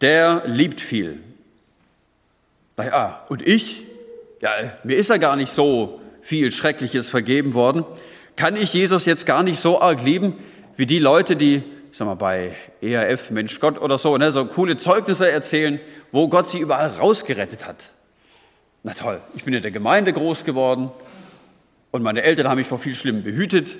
der 0.00 0.44
liebt 0.46 0.80
viel. 0.80 1.20
Naja, 2.76 3.24
und 3.28 3.46
ich? 3.46 3.84
Ja, 4.40 4.50
mir 4.84 4.96
ist 4.96 5.10
ja 5.10 5.16
gar 5.16 5.36
nicht 5.36 5.50
so 5.50 6.00
viel 6.22 6.52
Schreckliches 6.52 7.08
vergeben 7.08 7.54
worden. 7.54 7.84
Kann 8.36 8.56
ich 8.56 8.72
Jesus 8.72 9.04
jetzt 9.04 9.26
gar 9.26 9.42
nicht 9.42 9.58
so 9.58 9.80
arg 9.80 10.04
lieben, 10.04 10.34
wie 10.76 10.86
die 10.86 11.00
Leute, 11.00 11.34
die 11.34 11.64
ich 11.90 11.96
sag 11.96 12.06
mal, 12.06 12.14
bei 12.14 12.52
ERF, 12.80 13.30
Mensch 13.30 13.58
Gott 13.60 13.80
oder 13.80 13.98
so, 13.98 14.16
ne, 14.16 14.30
so 14.30 14.44
coole 14.44 14.76
Zeugnisse 14.76 15.30
erzählen, 15.30 15.80
wo 16.12 16.28
Gott 16.28 16.48
sie 16.48 16.58
überall 16.58 16.88
rausgerettet 16.88 17.66
hat. 17.66 17.90
Na 18.82 18.94
toll, 18.94 19.20
ich 19.34 19.44
bin 19.44 19.54
in 19.54 19.62
der 19.62 19.70
Gemeinde 19.70 20.12
groß 20.12 20.44
geworden 20.44 20.90
und 21.90 22.02
meine 22.02 22.22
Eltern 22.22 22.48
haben 22.48 22.58
mich 22.58 22.66
vor 22.66 22.78
viel 22.78 22.94
Schlimmem 22.94 23.22
behütet. 23.22 23.78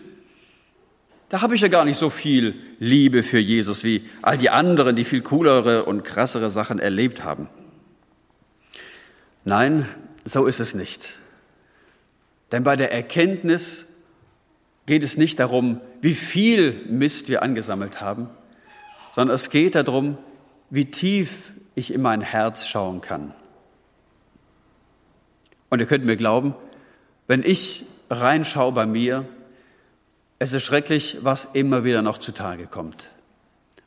Da 1.29 1.43
habe 1.43 1.55
ich 1.55 1.61
ja 1.61 1.69
gar 1.69 1.85
nicht 1.85 1.99
so 1.99 2.09
viel 2.09 2.55
Liebe 2.79 3.23
für 3.23 3.39
Jesus 3.39 3.85
wie 3.85 4.09
all 4.23 4.39
die 4.39 4.51
anderen, 4.51 4.97
die 4.97 5.05
viel 5.05 5.21
coolere 5.21 5.85
und 5.85 6.03
krassere 6.03 6.51
Sachen 6.51 6.79
erlebt 6.79 7.23
haben. 7.23 7.49
Nein, 9.45 9.87
so 10.25 10.47
ist 10.47 10.61
es 10.61 10.75
nicht. 10.75 11.19
Denn 12.51 12.63
bei 12.63 12.77
der 12.77 12.93
Erkenntnis 12.93 13.87
geht 14.87 15.03
es 15.03 15.19
nicht 15.19 15.39
darum, 15.39 15.83
wie 16.01 16.15
viel 16.15 16.73
Mist 16.89 17.29
wir 17.29 17.43
angesammelt 17.43 18.01
haben, 18.01 18.31
sondern 19.15 19.35
es 19.35 19.51
geht 19.51 19.75
darum, 19.75 20.17
wie 20.71 20.87
tief 20.87 21.53
ich 21.75 21.93
in 21.93 22.01
mein 22.01 22.23
Herz 22.23 22.67
schauen 22.67 23.03
kann. 23.03 23.35
Und 25.69 25.81
ihr 25.81 25.87
könnt 25.87 26.07
mir 26.07 26.17
glauben, 26.17 26.55
wenn 27.27 27.43
ich 27.43 27.85
reinschaue 28.09 28.73
bei 28.73 28.87
mir, 28.87 29.27
es 30.39 30.53
ist 30.53 30.65
schrecklich, 30.65 31.19
was 31.23 31.47
immer 31.53 31.85
wieder 31.85 32.03
noch 32.03 32.19
zutage 32.19 32.67
kommt. 32.67 33.11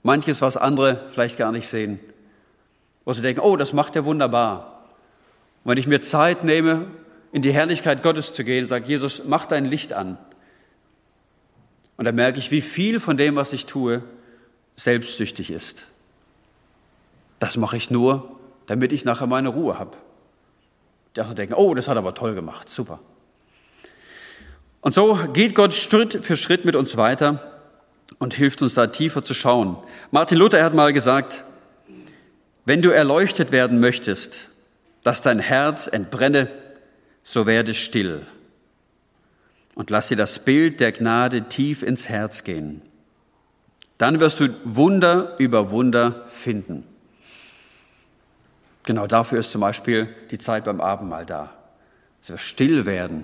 Manches, 0.03 0.41
was 0.41 0.57
andere 0.57 1.07
vielleicht 1.11 1.37
gar 1.37 1.51
nicht 1.51 1.67
sehen, 1.67 1.99
wo 3.05 3.13
sie 3.13 3.21
denken, 3.21 3.41
oh, 3.41 3.55
das 3.55 3.73
macht 3.73 3.95
er 3.95 4.05
wunderbar. 4.05 4.83
Und 5.63 5.71
wenn 5.71 5.77
ich 5.77 5.87
mir 5.87 6.01
Zeit 6.01 6.43
nehme, 6.43 6.87
in 7.31 7.41
die 7.41 7.53
Herrlichkeit 7.53 8.03
Gottes 8.03 8.33
zu 8.33 8.43
gehen, 8.43 8.67
sagt 8.67 8.87
Jesus, 8.87 9.23
mach 9.25 9.45
dein 9.45 9.65
Licht 9.65 9.93
an. 9.93 10.17
Und 11.97 12.05
da 12.05 12.11
merke 12.11 12.39
ich, 12.39 12.51
wie 12.51 12.61
viel 12.61 12.99
von 12.99 13.15
dem, 13.15 13.35
was 13.35 13.53
ich 13.53 13.65
tue, 13.65 14.03
selbstsüchtig 14.75 15.51
ist. 15.51 15.87
Das 17.39 17.57
mache 17.57 17.77
ich 17.77 17.91
nur, 17.91 18.39
damit 18.65 18.91
ich 18.91 19.05
nachher 19.05 19.27
meine 19.27 19.49
Ruhe 19.49 19.79
habe. 19.79 19.97
Die 21.15 21.21
anderen 21.21 21.35
denken, 21.35 21.53
oh, 21.53 21.73
das 21.73 21.87
hat 21.87 21.95
er 21.95 21.99
aber 21.99 22.15
toll 22.15 22.33
gemacht, 22.33 22.69
super. 22.69 22.99
Und 24.81 24.93
so 24.93 25.17
geht 25.33 25.55
Gott 25.55 25.73
Schritt 25.73 26.25
für 26.25 26.35
Schritt 26.35 26.65
mit 26.65 26.75
uns 26.75 26.97
weiter 26.97 27.61
und 28.19 28.33
hilft 28.33 28.61
uns 28.61 28.73
da 28.73 28.87
tiefer 28.87 29.23
zu 29.23 29.33
schauen. 29.33 29.77
Martin 30.09 30.37
Luther 30.37 30.63
hat 30.63 30.73
mal 30.73 30.91
gesagt, 30.91 31.43
wenn 32.65 32.81
du 32.81 32.89
erleuchtet 32.89 33.51
werden 33.51 33.79
möchtest, 33.79 34.49
dass 35.03 35.21
dein 35.21 35.39
Herz 35.39 35.87
entbrenne, 35.87 36.49
so 37.23 37.45
werde 37.45 37.73
still 37.73 38.25
und 39.75 39.89
lass 39.89 40.09
dir 40.09 40.17
das 40.17 40.39
Bild 40.39 40.79
der 40.79 40.91
Gnade 40.91 41.43
tief 41.43 41.83
ins 41.83 42.09
Herz 42.09 42.43
gehen. 42.43 42.81
Dann 43.97 44.19
wirst 44.19 44.39
du 44.39 44.49
Wunder 44.63 45.35
über 45.37 45.71
Wunder 45.71 46.25
finden. 46.27 46.83
Genau 48.83 49.05
dafür 49.07 49.39
ist 49.39 49.51
zum 49.51 49.61
Beispiel 49.61 50.09
die 50.31 50.39
Zeit 50.39 50.65
beim 50.65 50.81
Abendmahl 50.81 51.25
da. 51.25 51.53
Dass 52.21 52.29
wir 52.29 52.37
still 52.37 52.85
werden 52.85 53.23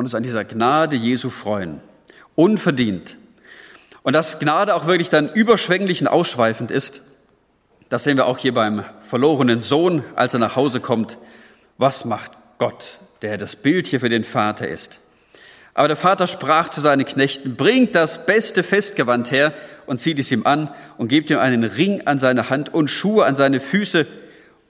und 0.00 0.06
uns 0.06 0.14
an 0.14 0.22
dieser 0.22 0.46
Gnade 0.46 0.96
Jesu 0.96 1.28
freuen. 1.28 1.78
Unverdient. 2.34 3.18
Und 4.02 4.14
dass 4.14 4.38
Gnade 4.38 4.74
auch 4.74 4.86
wirklich 4.86 5.10
dann 5.10 5.30
überschwänglich 5.30 6.00
und 6.00 6.08
ausschweifend 6.08 6.70
ist, 6.70 7.02
das 7.90 8.04
sehen 8.04 8.16
wir 8.16 8.24
auch 8.24 8.38
hier 8.38 8.54
beim 8.54 8.82
verlorenen 9.02 9.60
Sohn, 9.60 10.02
als 10.16 10.32
er 10.32 10.40
nach 10.40 10.56
Hause 10.56 10.80
kommt. 10.80 11.18
Was 11.76 12.06
macht 12.06 12.30
Gott, 12.56 12.98
der 13.20 13.36
das 13.36 13.56
Bild 13.56 13.88
hier 13.88 14.00
für 14.00 14.08
den 14.08 14.24
Vater 14.24 14.66
ist? 14.66 15.00
Aber 15.74 15.88
der 15.88 15.98
Vater 15.98 16.26
sprach 16.26 16.70
zu 16.70 16.80
seinen 16.80 17.04
Knechten, 17.04 17.56
bringt 17.56 17.94
das 17.94 18.24
beste 18.24 18.62
Festgewand 18.62 19.30
her 19.30 19.52
und 19.84 20.00
zieht 20.00 20.18
es 20.18 20.30
ihm 20.30 20.46
an 20.46 20.70
und 20.96 21.08
gebt 21.08 21.28
ihm 21.28 21.38
einen 21.38 21.64
Ring 21.64 22.06
an 22.06 22.18
seine 22.18 22.48
Hand 22.48 22.72
und 22.72 22.88
Schuhe 22.88 23.26
an 23.26 23.36
seine 23.36 23.60
Füße 23.60 24.06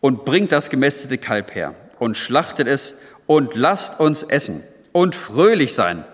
und 0.01 0.25
bringt 0.25 0.51
das 0.51 0.71
gemästete 0.71 1.19
Kalb 1.19 1.55
her 1.55 1.77
und 2.01 2.17
schlachtet 2.17 2.67
es 2.67 2.97
und 3.29 3.55
lasst 3.55 4.01
uns 4.01 4.25
essen 4.25 4.65
und 4.93 5.15
fröhlich 5.15 5.75
sein. 5.75 6.05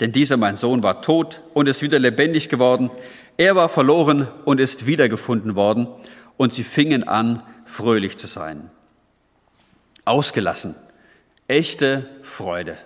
Denn 0.00 0.12
dieser 0.12 0.36
mein 0.36 0.56
Sohn 0.56 0.82
war 0.82 1.02
tot 1.02 1.42
und 1.54 1.68
ist 1.68 1.82
wieder 1.82 1.98
lebendig 1.98 2.48
geworden. 2.48 2.90
Er 3.36 3.56
war 3.56 3.68
verloren 3.68 4.28
und 4.44 4.60
ist 4.60 4.86
wiedergefunden 4.86 5.54
worden. 5.54 5.88
Und 6.36 6.52
sie 6.52 6.64
fingen 6.64 7.04
an, 7.06 7.42
fröhlich 7.66 8.18
zu 8.18 8.26
sein. 8.26 8.70
Ausgelassen. 10.04 10.74
Echte 11.46 12.08
Freude. 12.22 12.76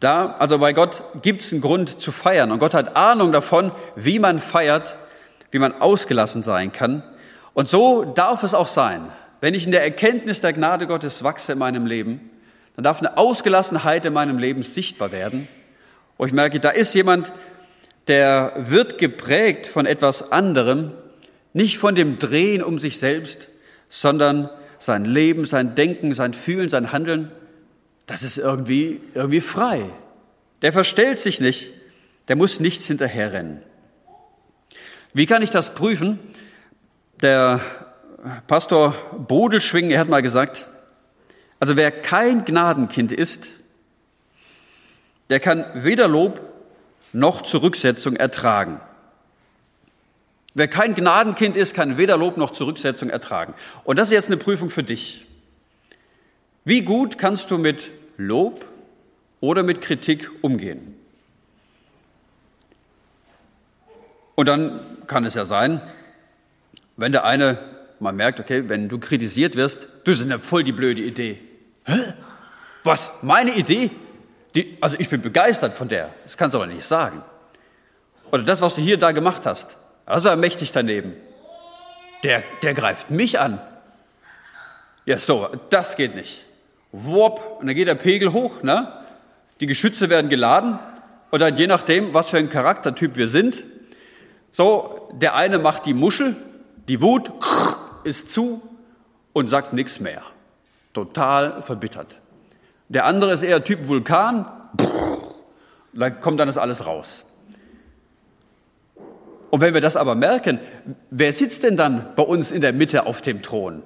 Da, 0.00 0.34
also 0.38 0.58
bei 0.58 0.72
Gott 0.72 1.02
gibt 1.20 1.42
es 1.42 1.52
einen 1.52 1.60
Grund 1.60 2.00
zu 2.00 2.10
feiern. 2.10 2.50
Und 2.50 2.58
Gott 2.58 2.74
hat 2.74 2.96
Ahnung 2.96 3.32
davon, 3.32 3.70
wie 3.96 4.18
man 4.18 4.38
feiert, 4.38 4.96
wie 5.50 5.58
man 5.58 5.80
ausgelassen 5.80 6.42
sein 6.42 6.72
kann. 6.72 7.02
Und 7.52 7.68
so 7.68 8.04
darf 8.04 8.42
es 8.42 8.54
auch 8.54 8.66
sein. 8.66 9.10
Wenn 9.40 9.54
ich 9.54 9.66
in 9.66 9.72
der 9.72 9.82
Erkenntnis 9.82 10.40
der 10.40 10.52
Gnade 10.52 10.86
Gottes 10.86 11.22
wachse 11.22 11.52
in 11.52 11.58
meinem 11.58 11.86
Leben, 11.86 12.29
dann 12.76 12.84
darf 12.84 13.00
eine 13.00 13.16
Ausgelassenheit 13.16 14.04
in 14.04 14.12
meinem 14.12 14.38
Leben 14.38 14.62
sichtbar 14.62 15.12
werden. 15.12 15.48
Und 16.16 16.28
ich 16.28 16.34
merke, 16.34 16.60
da 16.60 16.70
ist 16.70 16.94
jemand, 16.94 17.32
der 18.06 18.54
wird 18.56 18.98
geprägt 18.98 19.66
von 19.66 19.86
etwas 19.86 20.32
anderem, 20.32 20.92
nicht 21.52 21.78
von 21.78 21.94
dem 21.94 22.18
Drehen 22.18 22.62
um 22.62 22.78
sich 22.78 22.98
selbst, 22.98 23.48
sondern 23.88 24.48
sein 24.78 25.04
Leben, 25.04 25.44
sein 25.44 25.74
Denken, 25.74 26.14
sein 26.14 26.32
Fühlen, 26.32 26.68
sein 26.68 26.92
Handeln, 26.92 27.30
das 28.06 28.22
ist 28.22 28.38
irgendwie, 28.38 29.00
irgendwie 29.14 29.40
frei. 29.40 29.88
Der 30.62 30.72
verstellt 30.72 31.18
sich 31.18 31.40
nicht, 31.40 31.70
der 32.28 32.36
muss 32.36 32.60
nichts 32.60 32.86
hinterherrennen. 32.86 33.62
Wie 35.12 35.26
kann 35.26 35.42
ich 35.42 35.50
das 35.50 35.74
prüfen? 35.74 36.18
Der 37.20 37.60
Pastor 38.46 38.94
Bodelschwing, 39.28 39.90
er 39.90 40.00
hat 40.00 40.08
mal 40.08 40.22
gesagt, 40.22 40.66
also 41.60 41.76
wer 41.76 41.90
kein 41.90 42.44
Gnadenkind 42.44 43.12
ist, 43.12 43.46
der 45.28 45.40
kann 45.40 45.64
weder 45.74 46.08
Lob 46.08 46.40
noch 47.12 47.42
Zurücksetzung 47.42 48.16
ertragen. 48.16 48.80
Wer 50.54 50.68
kein 50.68 50.94
Gnadenkind 50.94 51.56
ist, 51.56 51.74
kann 51.74 51.98
weder 51.98 52.16
Lob 52.16 52.36
noch 52.36 52.50
Zurücksetzung 52.50 53.10
ertragen. 53.10 53.54
Und 53.84 53.98
das 53.98 54.08
ist 54.08 54.12
jetzt 54.12 54.26
eine 54.28 54.38
Prüfung 54.38 54.70
für 54.70 54.82
dich. 54.82 55.26
Wie 56.64 56.82
gut 56.82 57.18
kannst 57.18 57.50
du 57.50 57.58
mit 57.58 57.90
Lob 58.16 58.66
oder 59.40 59.62
mit 59.62 59.80
Kritik 59.80 60.30
umgehen? 60.42 60.96
Und 64.34 64.46
dann 64.46 64.80
kann 65.06 65.24
es 65.24 65.34
ja 65.34 65.44
sein, 65.44 65.82
wenn 66.96 67.12
der 67.12 67.24
eine 67.24 67.58
mal 68.00 68.12
merkt, 68.12 68.40
okay, 68.40 68.68
wenn 68.68 68.88
du 68.88 68.98
kritisiert 68.98 69.54
wirst, 69.54 69.82
du 69.82 70.10
bist 70.10 70.22
eine 70.22 70.40
voll 70.40 70.64
die 70.64 70.72
blöde 70.72 71.02
Idee. 71.02 71.38
Hä? 71.84 72.14
Was? 72.84 73.12
Meine 73.22 73.54
Idee? 73.54 73.90
Die, 74.54 74.78
also 74.80 74.96
ich 74.98 75.08
bin 75.08 75.22
begeistert 75.22 75.72
von 75.72 75.88
der. 75.88 76.10
Das 76.24 76.36
kannst 76.36 76.54
du 76.54 76.58
aber 76.58 76.66
nicht 76.66 76.84
sagen. 76.84 77.22
Oder 78.32 78.42
das, 78.42 78.60
was 78.60 78.74
du 78.74 78.80
hier 78.80 78.98
da 78.98 79.12
gemacht 79.12 79.46
hast. 79.46 79.76
Also 80.06 80.28
er 80.28 80.36
mächtig 80.36 80.72
daneben. 80.72 81.14
Der, 82.24 82.42
der 82.62 82.74
greift 82.74 83.10
mich 83.10 83.38
an. 83.38 83.60
Ja, 85.06 85.18
so, 85.18 85.48
das 85.70 85.96
geht 85.96 86.14
nicht. 86.14 86.44
Wop, 86.92 87.58
und 87.60 87.66
dann 87.66 87.74
geht 87.74 87.88
der 87.88 87.94
Pegel 87.94 88.32
hoch, 88.32 88.62
ne? 88.62 88.92
Die 89.60 89.66
Geschütze 89.66 90.10
werden 90.10 90.28
geladen 90.28 90.78
und 91.30 91.40
dann 91.40 91.56
je 91.56 91.66
nachdem, 91.66 92.14
was 92.14 92.30
für 92.30 92.38
ein 92.38 92.48
Charaktertyp 92.48 93.16
wir 93.16 93.28
sind, 93.28 93.64
so, 94.52 95.08
der 95.12 95.34
eine 95.36 95.58
macht 95.58 95.86
die 95.86 95.94
Muschel, 95.94 96.36
die 96.88 97.00
Wut 97.00 97.30
ist 98.04 98.30
zu 98.30 98.62
und 99.32 99.48
sagt 99.48 99.72
nichts 99.72 100.00
mehr. 100.00 100.22
Total 100.92 101.62
verbittert. 101.62 102.20
Der 102.88 103.04
andere 103.04 103.32
ist 103.32 103.42
eher 103.42 103.62
Typ 103.62 103.86
Vulkan, 103.86 104.46
da 105.92 106.10
kommt 106.10 106.40
dann 106.40 106.48
das 106.48 106.58
alles 106.58 106.86
raus. 106.86 107.24
Und 109.50 109.60
wenn 109.60 109.74
wir 109.74 109.80
das 109.80 109.96
aber 109.96 110.14
merken, 110.14 110.60
wer 111.10 111.32
sitzt 111.32 111.64
denn 111.64 111.76
dann 111.76 112.14
bei 112.14 112.22
uns 112.22 112.52
in 112.52 112.60
der 112.60 112.72
Mitte 112.72 113.06
auf 113.06 113.20
dem 113.20 113.42
Thron? 113.42 113.82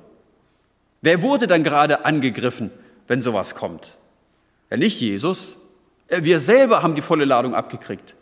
Wer 1.00 1.22
wurde 1.22 1.46
dann 1.46 1.62
gerade 1.62 2.04
angegriffen, 2.04 2.70
wenn 3.08 3.22
sowas 3.22 3.54
kommt? 3.54 3.96
Ja, 4.70 4.76
nicht 4.76 5.00
Jesus. 5.00 5.56
Wir 6.08 6.38
selber 6.38 6.82
haben 6.82 6.94
die 6.94 7.02
volle 7.02 7.24
Ladung 7.24 7.54
abgekriegt. 7.54 8.14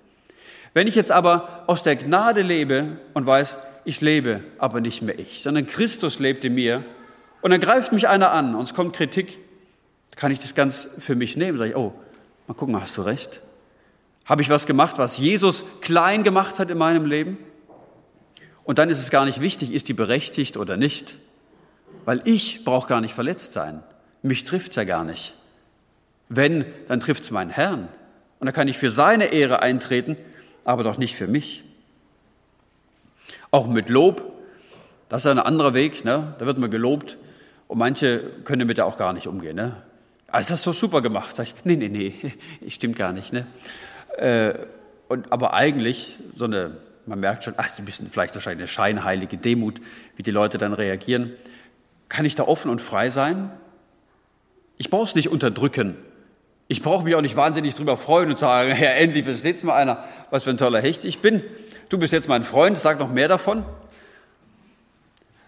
Wenn 0.75 0.87
ich 0.87 0.95
jetzt 0.95 1.13
aber 1.13 1.65
aus 1.67 1.83
der 1.83 1.97
Gnade 1.97 2.43
lebe 2.43 2.99
und 3.15 3.27
weiß, 3.27 3.59
ich 3.85 4.01
lebe 4.01 4.43
aber 4.59 4.81
nicht 4.81 5.03
mehr 5.03 5.19
ich, 5.19 5.43
sondern 5.43 5.67
Christus 5.67 6.19
lebt 6.19 6.45
in 6.45 6.55
mir 6.55 6.85
und 7.43 7.51
dann 7.51 7.61
greift 7.61 7.93
mich 7.93 8.09
einer 8.09 8.31
an 8.31 8.55
und 8.55 8.63
es 8.63 8.73
kommt 8.73 8.95
Kritik, 8.95 9.39
kann 10.17 10.31
ich 10.31 10.39
das 10.39 10.55
ganz 10.55 10.89
für 10.99 11.17
mich 11.17 11.37
nehmen. 11.37 11.59
Sage 11.59 11.71
ich, 11.71 11.77
oh, 11.77 11.93
mal 12.47 12.55
gucken, 12.55 12.81
hast 12.81 12.97
du 12.97 13.03
recht? 13.03 13.43
Habe 14.25 14.43
ich 14.43 14.49
was 14.49 14.67
gemacht, 14.67 14.99
was 14.99 15.19
Jesus 15.19 15.65
klein 15.81 16.23
gemacht 16.23 16.61
hat 16.61 16.71
in 16.71 16.79
meinem 16.79 17.05
Leben? 17.05 17.37
Und 18.63 18.79
dann 18.79 18.89
ist 18.89 19.01
es 19.01 19.11
gar 19.11 19.25
nicht 19.25 19.41
wichtig, 19.41 19.73
ist 19.73 19.89
die 19.89 19.93
berechtigt 19.93 20.57
oder 20.57 20.77
nicht, 20.77 21.19
weil 22.05 22.23
ich 22.25 22.65
brauche 22.65 22.89
gar 22.89 23.01
nicht 23.01 23.13
verletzt 23.13 23.53
sein. 23.53 23.83
Mich 24.23 24.45
trifft's 24.45 24.77
ja 24.77 24.85
gar 24.85 25.03
nicht. 25.03 25.35
Wenn, 26.29 26.65
dann 26.87 27.01
trifft's 27.01 27.33
meinen 27.33 27.51
Herrn. 27.51 27.89
Und 28.39 28.47
da 28.47 28.53
kann 28.53 28.69
ich 28.69 28.79
für 28.79 28.91
seine 28.91 29.27
Ehre 29.27 29.63
eintreten, 29.63 30.17
aber 30.65 30.85
doch 30.85 30.97
nicht 30.97 31.17
für 31.17 31.27
mich. 31.27 31.65
Auch 33.51 33.67
mit 33.67 33.89
Lob, 33.89 34.33
das 35.09 35.23
ist 35.23 35.27
ein 35.27 35.41
anderer 35.41 35.75
Weg, 35.75 36.05
ne? 36.05 36.37
da 36.39 36.47
wird 36.47 36.59
man 36.59 36.71
gelobt 36.71 37.19
und 37.73 37.79
manche 37.79 38.23
können 38.45 38.59
damit 38.59 38.79
auch 38.81 38.99
gar 38.99 39.15
nicht 39.15 39.27
umgehen. 39.27 39.57
Ne? 39.57 39.75
Also 40.27 40.51
das 40.51 40.59
hast 40.59 40.67
du 40.67 40.73
super 40.73 41.01
gemacht. 41.01 41.39
Ich, 41.39 41.55
nee, 41.65 41.77
nee, 41.77 41.89
nee, 41.89 42.15
stimmt 42.69 42.97
gar 42.97 43.15
nicht. 43.15 43.33
Ne? 43.33 43.47
Äh, 44.19 44.53
und, 45.09 45.33
aber 45.33 45.55
eigentlich 45.55 46.19
so 46.37 46.45
eine, 46.45 46.77
man 47.07 47.19
merkt 47.19 47.45
schon, 47.45 47.55
ach, 47.57 47.71
ein 47.79 47.87
bisschen 47.87 48.11
vielleicht 48.11 48.35
wahrscheinlich 48.35 48.61
eine 48.61 48.69
scheinheilige 48.69 49.39
Demut, 49.39 49.81
wie 50.17 50.23
die 50.23 50.31
Leute 50.31 50.59
dann 50.59 50.75
reagieren. 50.75 51.33
Kann 52.11 52.27
ich 52.27 52.35
da 52.35 52.43
offen 52.43 52.71
und 52.71 52.83
frei 52.83 53.09
sein? 53.09 53.51
Ich 54.77 54.91
brauche 54.91 55.05
es 55.05 55.15
nicht 55.15 55.31
unterdrücken. 55.31 55.97
Ich 56.69 56.83
brauche 56.83 57.05
mich 57.05 57.15
auch 57.15 57.23
nicht 57.23 57.37
wahnsinnig 57.37 57.75
drüber 57.75 57.97
freuen 57.97 58.29
und 58.29 58.39
sagen, 58.39 58.69
ja, 58.79 58.91
endlich 58.91 59.25
versteht's 59.25 59.63
mal 59.63 59.77
einer, 59.77 60.05
was 60.29 60.45
für 60.45 60.51
ein 60.51 60.59
toller 60.59 60.83
Hecht 60.83 61.07
ich 61.07 61.21
bin. 61.21 61.43
Du 61.89 61.97
bist 61.97 62.13
jetzt 62.13 62.29
mein 62.29 62.43
Freund, 62.43 62.77
sag 62.77 62.99
noch 62.99 63.11
mehr 63.11 63.29
davon. 63.29 63.65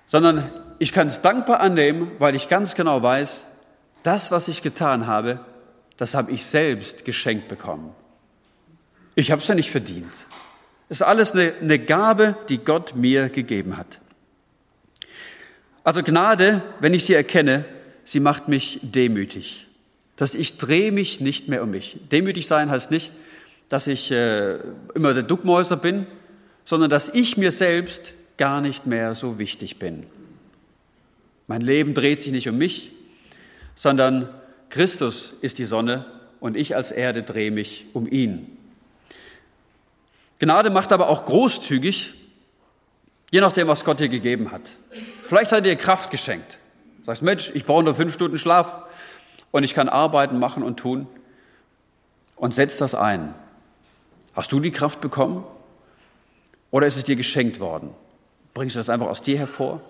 Sondern 0.06 0.50
ich 0.84 0.92
kann 0.92 1.06
es 1.06 1.22
dankbar 1.22 1.60
annehmen, 1.60 2.10
weil 2.18 2.34
ich 2.34 2.46
ganz 2.46 2.74
genau 2.74 3.02
weiß, 3.02 3.46
das, 4.02 4.30
was 4.30 4.48
ich 4.48 4.60
getan 4.60 5.06
habe, 5.06 5.40
das 5.96 6.14
habe 6.14 6.30
ich 6.30 6.44
selbst 6.44 7.06
geschenkt 7.06 7.48
bekommen. 7.48 7.94
Ich 9.14 9.30
habe 9.30 9.40
es 9.40 9.48
ja 9.48 9.54
nicht 9.54 9.70
verdient. 9.70 10.12
Es 10.90 11.00
ist 11.00 11.06
alles 11.06 11.32
eine, 11.32 11.54
eine 11.58 11.78
Gabe, 11.78 12.36
die 12.50 12.58
Gott 12.58 12.96
mir 12.96 13.30
gegeben 13.30 13.78
hat. 13.78 13.98
Also 15.84 16.02
Gnade, 16.02 16.60
wenn 16.80 16.92
ich 16.92 17.06
sie 17.06 17.14
erkenne, 17.14 17.64
sie 18.04 18.20
macht 18.20 18.48
mich 18.48 18.80
demütig. 18.82 19.68
Dass 20.16 20.34
ich 20.34 20.58
drehe 20.58 20.92
mich 20.92 21.18
nicht 21.18 21.48
mehr 21.48 21.62
um 21.62 21.70
mich. 21.70 21.98
Demütig 22.12 22.46
sein 22.46 22.68
heißt 22.68 22.90
nicht, 22.90 23.10
dass 23.70 23.86
ich 23.86 24.10
äh, 24.10 24.58
immer 24.94 25.14
der 25.14 25.22
Duckmäuser 25.22 25.78
bin, 25.78 26.06
sondern 26.66 26.90
dass 26.90 27.08
ich 27.08 27.38
mir 27.38 27.52
selbst 27.52 28.12
gar 28.36 28.60
nicht 28.60 28.84
mehr 28.84 29.14
so 29.14 29.38
wichtig 29.38 29.78
bin. 29.78 30.04
Mein 31.46 31.60
Leben 31.60 31.94
dreht 31.94 32.22
sich 32.22 32.32
nicht 32.32 32.48
um 32.48 32.56
mich, 32.56 32.92
sondern 33.74 34.28
Christus 34.70 35.34
ist 35.40 35.58
die 35.58 35.64
Sonne 35.64 36.06
und 36.40 36.56
ich 36.56 36.74
als 36.74 36.90
Erde 36.90 37.22
drehe 37.22 37.50
mich 37.50 37.86
um 37.92 38.06
ihn. 38.10 38.56
Gnade 40.38 40.70
macht 40.70 40.92
aber 40.92 41.08
auch 41.08 41.24
großzügig, 41.24 42.14
je 43.30 43.40
nachdem, 43.40 43.68
was 43.68 43.84
Gott 43.84 44.00
dir 44.00 44.08
gegeben 44.08 44.50
hat. 44.50 44.72
Vielleicht 45.26 45.52
hat 45.52 45.58
er 45.58 45.62
dir 45.62 45.76
Kraft 45.76 46.10
geschenkt. 46.10 46.58
Du 46.98 47.06
sagst, 47.06 47.22
Mensch, 47.22 47.50
ich 47.54 47.64
brauche 47.64 47.82
nur 47.82 47.94
fünf 47.94 48.12
Stunden 48.14 48.38
Schlaf 48.38 48.72
und 49.50 49.62
ich 49.62 49.74
kann 49.74 49.88
arbeiten, 49.88 50.38
machen 50.38 50.62
und 50.62 50.78
tun. 50.78 51.06
Und 52.36 52.54
setz 52.54 52.76
das 52.76 52.94
ein. 52.94 53.34
Hast 54.34 54.50
du 54.50 54.60
die 54.60 54.72
Kraft 54.72 55.00
bekommen? 55.00 55.44
Oder 56.70 56.86
ist 56.86 56.96
es 56.96 57.04
dir 57.04 57.16
geschenkt 57.16 57.60
worden? 57.60 57.90
Bringst 58.52 58.74
du 58.74 58.80
das 58.80 58.90
einfach 58.90 59.06
aus 59.06 59.22
dir 59.22 59.38
hervor? 59.38 59.80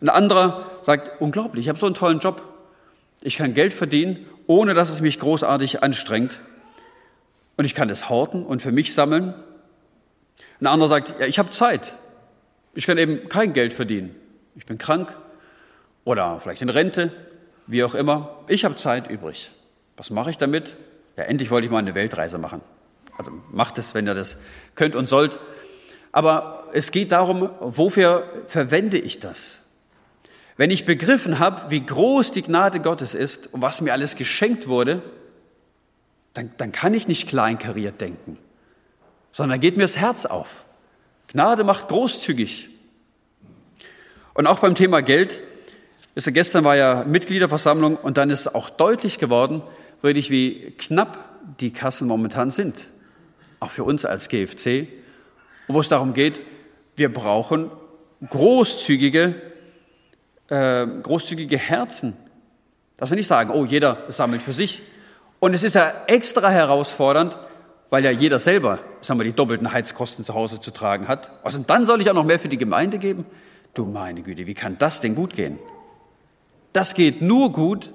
Ein 0.00 0.08
anderer 0.08 0.69
sagt, 0.82 1.20
unglaublich, 1.20 1.66
ich 1.66 1.68
habe 1.68 1.78
so 1.78 1.86
einen 1.86 1.94
tollen 1.94 2.18
Job. 2.18 2.42
Ich 3.22 3.36
kann 3.36 3.54
Geld 3.54 3.74
verdienen, 3.74 4.26
ohne 4.46 4.74
dass 4.74 4.90
es 4.90 5.00
mich 5.00 5.18
großartig 5.18 5.82
anstrengt. 5.82 6.40
Und 7.56 7.64
ich 7.64 7.74
kann 7.74 7.90
es 7.90 8.08
horten 8.08 8.44
und 8.44 8.62
für 8.62 8.72
mich 8.72 8.94
sammeln. 8.94 9.34
Ein 10.60 10.66
anderer 10.66 10.88
sagt, 10.88 11.14
ja, 11.20 11.26
ich 11.26 11.38
habe 11.38 11.50
Zeit. 11.50 11.96
Ich 12.74 12.86
kann 12.86 12.98
eben 12.98 13.28
kein 13.28 13.52
Geld 13.52 13.72
verdienen. 13.72 14.14
Ich 14.54 14.66
bin 14.66 14.78
krank 14.78 15.16
oder 16.04 16.40
vielleicht 16.40 16.62
in 16.62 16.68
Rente, 16.68 17.12
wie 17.66 17.84
auch 17.84 17.94
immer. 17.94 18.38
Ich 18.48 18.64
habe 18.64 18.76
Zeit 18.76 19.10
übrig. 19.10 19.50
Was 19.96 20.10
mache 20.10 20.30
ich 20.30 20.38
damit? 20.38 20.76
Ja, 21.16 21.24
endlich 21.24 21.50
wollte 21.50 21.66
ich 21.66 21.70
mal 21.70 21.78
eine 21.78 21.94
Weltreise 21.94 22.38
machen. 22.38 22.62
Also 23.18 23.32
macht 23.52 23.76
es, 23.78 23.94
wenn 23.94 24.06
ihr 24.06 24.14
das 24.14 24.38
könnt 24.74 24.96
und 24.96 25.06
sollt. 25.06 25.38
Aber 26.12 26.68
es 26.72 26.90
geht 26.90 27.12
darum, 27.12 27.50
wofür 27.60 28.24
verwende 28.46 28.98
ich 28.98 29.20
das? 29.20 29.59
Wenn 30.60 30.70
ich 30.70 30.84
begriffen 30.84 31.38
habe, 31.38 31.70
wie 31.70 31.80
groß 31.80 32.32
die 32.32 32.42
Gnade 32.42 32.80
Gottes 32.80 33.14
ist 33.14 33.52
und 33.54 33.62
was 33.62 33.80
mir 33.80 33.94
alles 33.94 34.14
geschenkt 34.14 34.68
wurde, 34.68 35.02
dann, 36.34 36.52
dann 36.58 36.70
kann 36.70 36.92
ich 36.92 37.08
nicht 37.08 37.28
kleinkariert 37.28 38.00
denken 38.00 38.36
sondern 39.32 39.60
geht 39.60 39.76
mir 39.76 39.84
das 39.84 39.96
Herz 39.96 40.26
auf. 40.26 40.64
Gnade 41.28 41.64
macht 41.64 41.88
großzügig. 41.88 42.68
Und 44.34 44.46
auch 44.46 44.60
beim 44.60 44.74
Thema 44.74 45.02
Geld, 45.02 45.40
ist 46.14 46.26
ja 46.26 46.32
gestern 46.32 46.64
war 46.64 46.76
ja 46.76 47.04
Mitgliederversammlung 47.06 47.96
und 47.96 48.16
dann 48.16 48.30
ist 48.30 48.54
auch 48.54 48.70
deutlich 48.70 49.18
geworden, 49.18 49.62
wirklich 50.02 50.30
wie 50.30 50.72
knapp 50.76 51.18
die 51.60 51.72
Kassen 51.72 52.08
momentan 52.08 52.50
sind. 52.50 52.86
Auch 53.60 53.70
für 53.70 53.84
uns 53.84 54.04
als 54.04 54.28
GFC, 54.28 54.88
wo 55.68 55.80
es 55.80 55.88
darum 55.88 56.14
geht, 56.14 56.40
wir 56.96 57.12
brauchen 57.12 57.70
großzügige, 58.28 59.40
äh, 60.50 60.86
großzügige 61.02 61.56
Herzen. 61.56 62.16
Dass 62.96 63.10
wir 63.10 63.16
nicht 63.16 63.26
sagen, 63.26 63.50
oh, 63.50 63.64
jeder 63.64 64.04
sammelt 64.08 64.42
für 64.42 64.52
sich. 64.52 64.82
Und 65.38 65.54
es 65.54 65.62
ist 65.62 65.74
ja 65.74 65.92
extra 66.06 66.50
herausfordernd, 66.50 67.38
weil 67.88 68.04
ja 68.04 68.10
jeder 68.10 68.38
selber, 68.38 68.78
sagen 69.00 69.18
wir, 69.18 69.24
die 69.24 69.32
doppelten 69.32 69.72
Heizkosten 69.72 70.24
zu 70.24 70.34
Hause 70.34 70.60
zu 70.60 70.70
tragen 70.70 71.08
hat. 71.08 71.30
Und 71.42 71.70
dann 71.70 71.86
soll 71.86 72.00
ich 72.00 72.10
auch 72.10 72.14
noch 72.14 72.24
mehr 72.24 72.38
für 72.38 72.48
die 72.48 72.58
Gemeinde 72.58 72.98
geben? 72.98 73.24
Du 73.74 73.86
meine 73.86 74.22
Güte, 74.22 74.46
wie 74.46 74.54
kann 74.54 74.76
das 74.78 75.00
denn 75.00 75.14
gut 75.14 75.34
gehen? 75.34 75.58
Das 76.72 76.94
geht 76.94 77.22
nur 77.22 77.52
gut, 77.52 77.92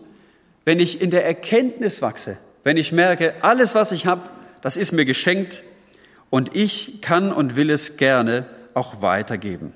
wenn 0.65 0.79
ich 0.79 1.01
in 1.01 1.11
der 1.11 1.25
Erkenntnis 1.25 2.01
wachse, 2.01 2.37
wenn 2.63 2.77
ich 2.77 2.91
merke, 2.91 3.35
alles, 3.41 3.75
was 3.75 3.91
ich 3.91 4.05
habe, 4.05 4.29
das 4.61 4.77
ist 4.77 4.91
mir 4.91 5.05
geschenkt 5.05 5.63
und 6.29 6.55
ich 6.55 6.99
kann 7.01 7.31
und 7.31 7.55
will 7.55 7.69
es 7.69 7.97
gerne 7.97 8.47
auch 8.73 9.01
weitergeben. 9.01 9.73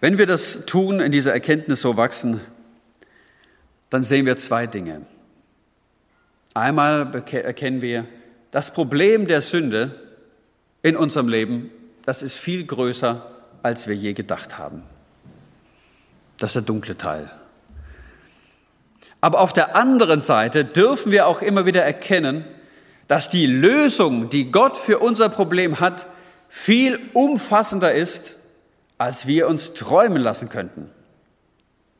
Wenn 0.00 0.16
wir 0.16 0.26
das 0.26 0.64
tun, 0.66 1.00
in 1.00 1.12
dieser 1.12 1.32
Erkenntnis 1.32 1.82
so 1.82 1.96
wachsen, 1.96 2.40
dann 3.90 4.02
sehen 4.02 4.24
wir 4.24 4.36
zwei 4.36 4.66
Dinge. 4.66 5.02
Einmal 6.54 7.14
erkennen 7.32 7.82
wir, 7.82 8.06
das 8.50 8.72
Problem 8.72 9.26
der 9.26 9.40
Sünde 9.40 9.94
in 10.82 10.96
unserem 10.96 11.28
Leben, 11.28 11.70
das 12.06 12.22
ist 12.22 12.34
viel 12.34 12.64
größer, 12.64 13.26
als 13.62 13.86
wir 13.86 13.94
je 13.94 14.14
gedacht 14.14 14.58
haben. 14.58 14.82
Das 16.38 16.50
ist 16.50 16.54
der 16.54 16.62
dunkle 16.62 16.96
Teil. 16.96 17.30
Aber 19.20 19.40
auf 19.40 19.52
der 19.52 19.76
anderen 19.76 20.22
Seite 20.22 20.64
dürfen 20.64 21.12
wir 21.12 21.26
auch 21.26 21.42
immer 21.42 21.66
wieder 21.66 21.84
erkennen, 21.84 22.44
dass 23.06 23.28
die 23.28 23.46
Lösung, 23.46 24.30
die 24.30 24.50
Gott 24.50 24.78
für 24.78 24.98
unser 24.98 25.28
Problem 25.28 25.78
hat, 25.78 26.06
viel 26.48 26.98
umfassender 27.12 27.92
ist, 27.92 28.39
als 29.00 29.26
wir 29.26 29.48
uns 29.48 29.72
träumen 29.72 30.20
lassen 30.20 30.50
könnten. 30.50 30.90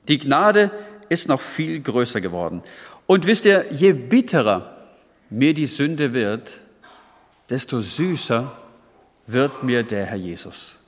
Die 0.07 0.19
Gnade 0.19 0.71
ist 1.09 1.29
noch 1.29 1.41
viel 1.41 1.81
größer 1.81 2.21
geworden. 2.21 2.63
Und 3.07 3.27
wisst 3.27 3.47
ihr, 3.47 3.65
je 3.71 3.95
bitterer 3.95 4.77
mir 5.31 5.55
die 5.55 5.65
Sünde 5.67 6.13
wird, 6.13 6.61
desto 7.49 7.81
süßer 7.81 8.53
wird 9.27 9.63
mir 9.63 9.83
der 9.83 10.05
Herr 10.05 10.19
Jesus. 10.19 10.79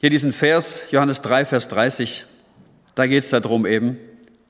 Hier 0.00 0.10
diesen 0.10 0.32
Vers, 0.32 0.82
Johannes 0.90 1.22
3, 1.22 1.46
Vers 1.46 1.68
30, 1.68 2.26
da 2.94 3.06
geht 3.06 3.24
es 3.24 3.30
darum 3.30 3.64
eben, 3.64 3.96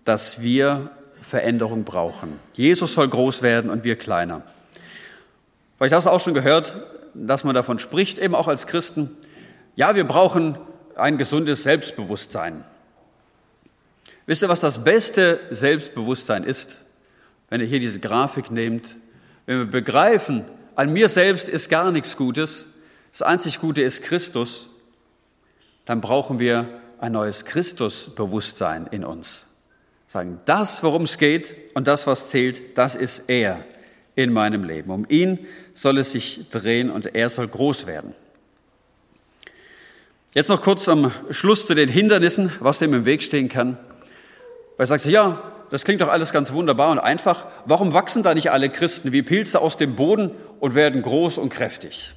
dass 0.04 0.42
wir 0.42 0.90
Veränderung 1.22 1.84
brauchen. 1.84 2.40
Jesus 2.54 2.94
soll 2.94 3.08
groß 3.08 3.42
werden 3.42 3.70
und 3.70 3.84
wir 3.84 3.94
kleiner. 3.94 4.42
Vielleicht 5.78 5.94
hast 5.94 6.06
du 6.06 6.10
auch 6.10 6.20
schon 6.20 6.34
gehört, 6.34 6.76
dass 7.14 7.44
man 7.44 7.54
davon 7.54 7.78
spricht, 7.78 8.18
eben 8.18 8.34
auch 8.34 8.48
als 8.48 8.66
Christen. 8.66 9.16
Ja, 9.76 9.94
wir 9.94 10.04
brauchen 10.04 10.58
ein 10.96 11.18
gesundes 11.18 11.62
Selbstbewusstsein. 11.62 12.64
Wisst 14.26 14.42
ihr, 14.42 14.48
was 14.48 14.60
das 14.60 14.82
beste 14.82 15.40
Selbstbewusstsein 15.50 16.42
ist? 16.42 16.78
Wenn 17.48 17.60
ihr 17.60 17.66
hier 17.66 17.80
diese 17.80 18.00
Grafik 18.00 18.50
nehmt, 18.50 18.96
wenn 19.46 19.58
wir 19.58 19.66
begreifen, 19.66 20.44
an 20.74 20.92
mir 20.92 21.08
selbst 21.08 21.48
ist 21.48 21.70
gar 21.70 21.92
nichts 21.92 22.16
Gutes, 22.16 22.66
das 23.12 23.22
einzig 23.22 23.60
Gute 23.60 23.82
ist 23.82 24.02
Christus, 24.02 24.68
dann 25.84 26.00
brauchen 26.00 26.40
wir 26.40 26.68
ein 26.98 27.12
neues 27.12 27.44
Christusbewusstsein 27.44 28.88
in 28.90 29.04
uns. 29.04 29.46
Sagen, 30.08 30.40
das, 30.44 30.82
worum 30.82 31.04
es 31.04 31.18
geht 31.18 31.54
und 31.74 31.86
das, 31.86 32.06
was 32.06 32.28
zählt, 32.28 32.76
das 32.76 32.96
ist 32.96 33.28
er 33.28 33.64
in 34.18 34.32
meinem 34.32 34.64
Leben. 34.64 34.90
Um 34.90 35.06
ihn 35.08 35.46
soll 35.74 35.96
es 35.98 36.10
sich 36.10 36.48
drehen 36.50 36.90
und 36.90 37.14
er 37.14 37.30
soll 37.30 37.46
groß 37.46 37.86
werden. 37.86 38.14
Jetzt 40.34 40.48
noch 40.48 40.60
kurz 40.60 40.88
am 40.88 41.12
Schluss 41.30 41.68
zu 41.68 41.74
den 41.76 41.88
Hindernissen, 41.88 42.50
was 42.58 42.80
dem 42.80 42.94
im 42.94 43.04
Weg 43.04 43.22
stehen 43.22 43.48
kann. 43.48 43.78
Weil 44.76 44.88
sagst 44.88 45.06
du, 45.06 45.10
ja, 45.10 45.40
das 45.70 45.84
klingt 45.84 46.00
doch 46.00 46.08
alles 46.08 46.32
ganz 46.32 46.52
wunderbar 46.52 46.90
und 46.90 46.98
einfach. 46.98 47.46
Warum 47.64 47.92
wachsen 47.92 48.24
da 48.24 48.34
nicht 48.34 48.50
alle 48.50 48.70
Christen 48.70 49.12
wie 49.12 49.22
Pilze 49.22 49.60
aus 49.60 49.76
dem 49.76 49.94
Boden 49.94 50.32
und 50.58 50.74
werden 50.74 51.00
groß 51.00 51.38
und 51.38 51.50
kräftig? 51.50 52.12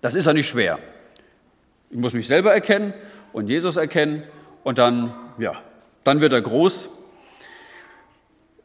Das 0.00 0.14
ist 0.14 0.24
ja 0.24 0.32
nicht 0.32 0.48
schwer. 0.48 0.78
Ich 1.90 1.98
muss 1.98 2.14
mich 2.14 2.28
selber 2.28 2.54
erkennen 2.54 2.94
und 3.34 3.48
Jesus 3.48 3.76
erkennen 3.76 4.22
und 4.64 4.78
dann, 4.78 5.12
ja, 5.36 5.52
dann 6.04 6.22
wird 6.22 6.32
er 6.32 6.40
groß, 6.40 6.88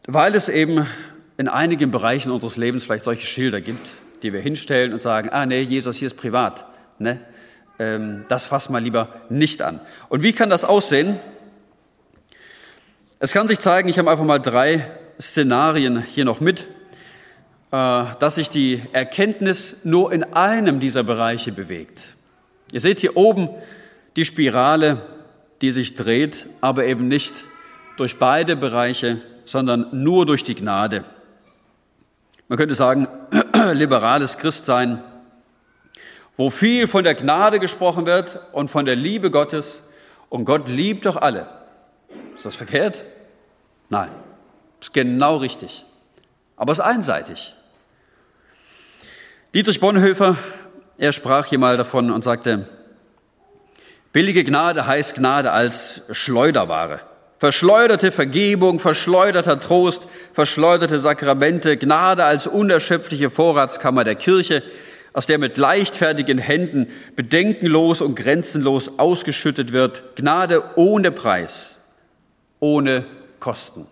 weil 0.07 0.35
es 0.35 0.47
eben 0.47 0.87
in 1.37 1.47
einigen 1.47 1.91
Bereichen 1.91 2.31
unseres 2.31 2.57
Lebens 2.57 2.85
vielleicht 2.85 3.05
solche 3.05 3.25
Schilder 3.25 3.61
gibt, 3.61 3.87
die 4.21 4.33
wir 4.33 4.41
hinstellen 4.41 4.93
und 4.93 5.01
sagen, 5.01 5.29
ah 5.29 5.45
nee, 5.45 5.61
Jesus, 5.61 5.97
hier 5.97 6.07
ist 6.07 6.17
privat, 6.17 6.65
ne? 6.99 7.19
Ähm, 7.79 8.25
das 8.29 8.45
fass 8.45 8.69
mal 8.69 8.81
lieber 8.81 9.09
nicht 9.29 9.61
an. 9.61 9.81
Und 10.09 10.21
wie 10.21 10.33
kann 10.33 10.49
das 10.49 10.63
aussehen? 10.63 11.19
Es 13.19 13.31
kann 13.31 13.47
sich 13.47 13.59
zeigen, 13.59 13.89
ich 13.89 13.97
habe 13.97 14.11
einfach 14.11 14.25
mal 14.25 14.39
drei 14.39 14.91
Szenarien 15.19 16.01
hier 16.03 16.25
noch 16.25 16.39
mit, 16.39 16.67
äh, 17.71 18.03
dass 18.19 18.35
sich 18.35 18.49
die 18.49 18.81
Erkenntnis 18.91 19.77
nur 19.83 20.11
in 20.13 20.23
einem 20.23 20.79
dieser 20.79 21.03
Bereiche 21.03 21.51
bewegt. 21.51 21.99
Ihr 22.71 22.81
seht 22.81 22.99
hier 22.99 23.17
oben 23.17 23.49
die 24.15 24.25
Spirale, 24.25 25.01
die 25.61 25.71
sich 25.71 25.95
dreht, 25.95 26.47
aber 26.61 26.85
eben 26.85 27.07
nicht 27.07 27.45
durch 27.97 28.19
beide 28.19 28.55
Bereiche, 28.55 29.21
sondern 29.45 29.87
nur 29.91 30.25
durch 30.25 30.43
die 30.43 30.55
Gnade. 30.55 31.03
Man 32.47 32.57
könnte 32.57 32.75
sagen, 32.75 33.07
liberales 33.73 34.37
Christsein, 34.37 35.03
wo 36.35 36.49
viel 36.49 36.87
von 36.87 37.03
der 37.03 37.15
Gnade 37.15 37.59
gesprochen 37.59 38.05
wird 38.05 38.39
und 38.51 38.69
von 38.69 38.85
der 38.85 38.95
Liebe 38.95 39.31
Gottes. 39.31 39.83
Und 40.29 40.45
Gott 40.45 40.67
liebt 40.67 41.05
doch 41.05 41.15
alle. 41.15 41.47
Ist 42.35 42.45
das 42.45 42.55
verkehrt? 42.55 43.05
Nein, 43.89 44.09
ist 44.81 44.93
genau 44.93 45.37
richtig. 45.37 45.85
Aber 46.55 46.71
es 46.71 46.79
ist 46.79 46.85
einseitig. 46.85 47.55
Dietrich 49.53 49.79
Bonhoeffer, 49.79 50.37
er 50.97 51.11
sprach 51.11 51.45
hier 51.45 51.59
mal 51.59 51.77
davon 51.77 52.09
und 52.09 52.23
sagte, 52.23 52.67
billige 54.11 54.43
Gnade 54.43 54.87
heißt 54.87 55.15
Gnade 55.15 55.51
als 55.51 56.01
Schleuderware. 56.11 57.01
Verschleuderte 57.43 58.13
Vergebung, 58.13 58.79
verschleuderter 58.79 59.59
Trost, 59.59 60.07
verschleuderte 60.31 60.97
Sakramente, 60.97 61.75
Gnade 61.75 62.23
als 62.23 62.47
unerschöpfliche 62.47 63.29
Vorratskammer 63.29 64.05
der 64.05 64.15
Kirche, 64.15 64.63
aus 65.11 65.25
der 65.25 65.39
mit 65.39 65.57
leichtfertigen 65.57 66.37
Händen 66.37 66.87
bedenkenlos 67.17 67.99
und 67.99 68.15
grenzenlos 68.15 68.97
ausgeschüttet 68.97 69.73
wird, 69.73 70.15
Gnade 70.15 70.63
ohne 70.77 71.11
Preis, 71.11 71.75
ohne 72.61 73.03
Kosten. 73.41 73.87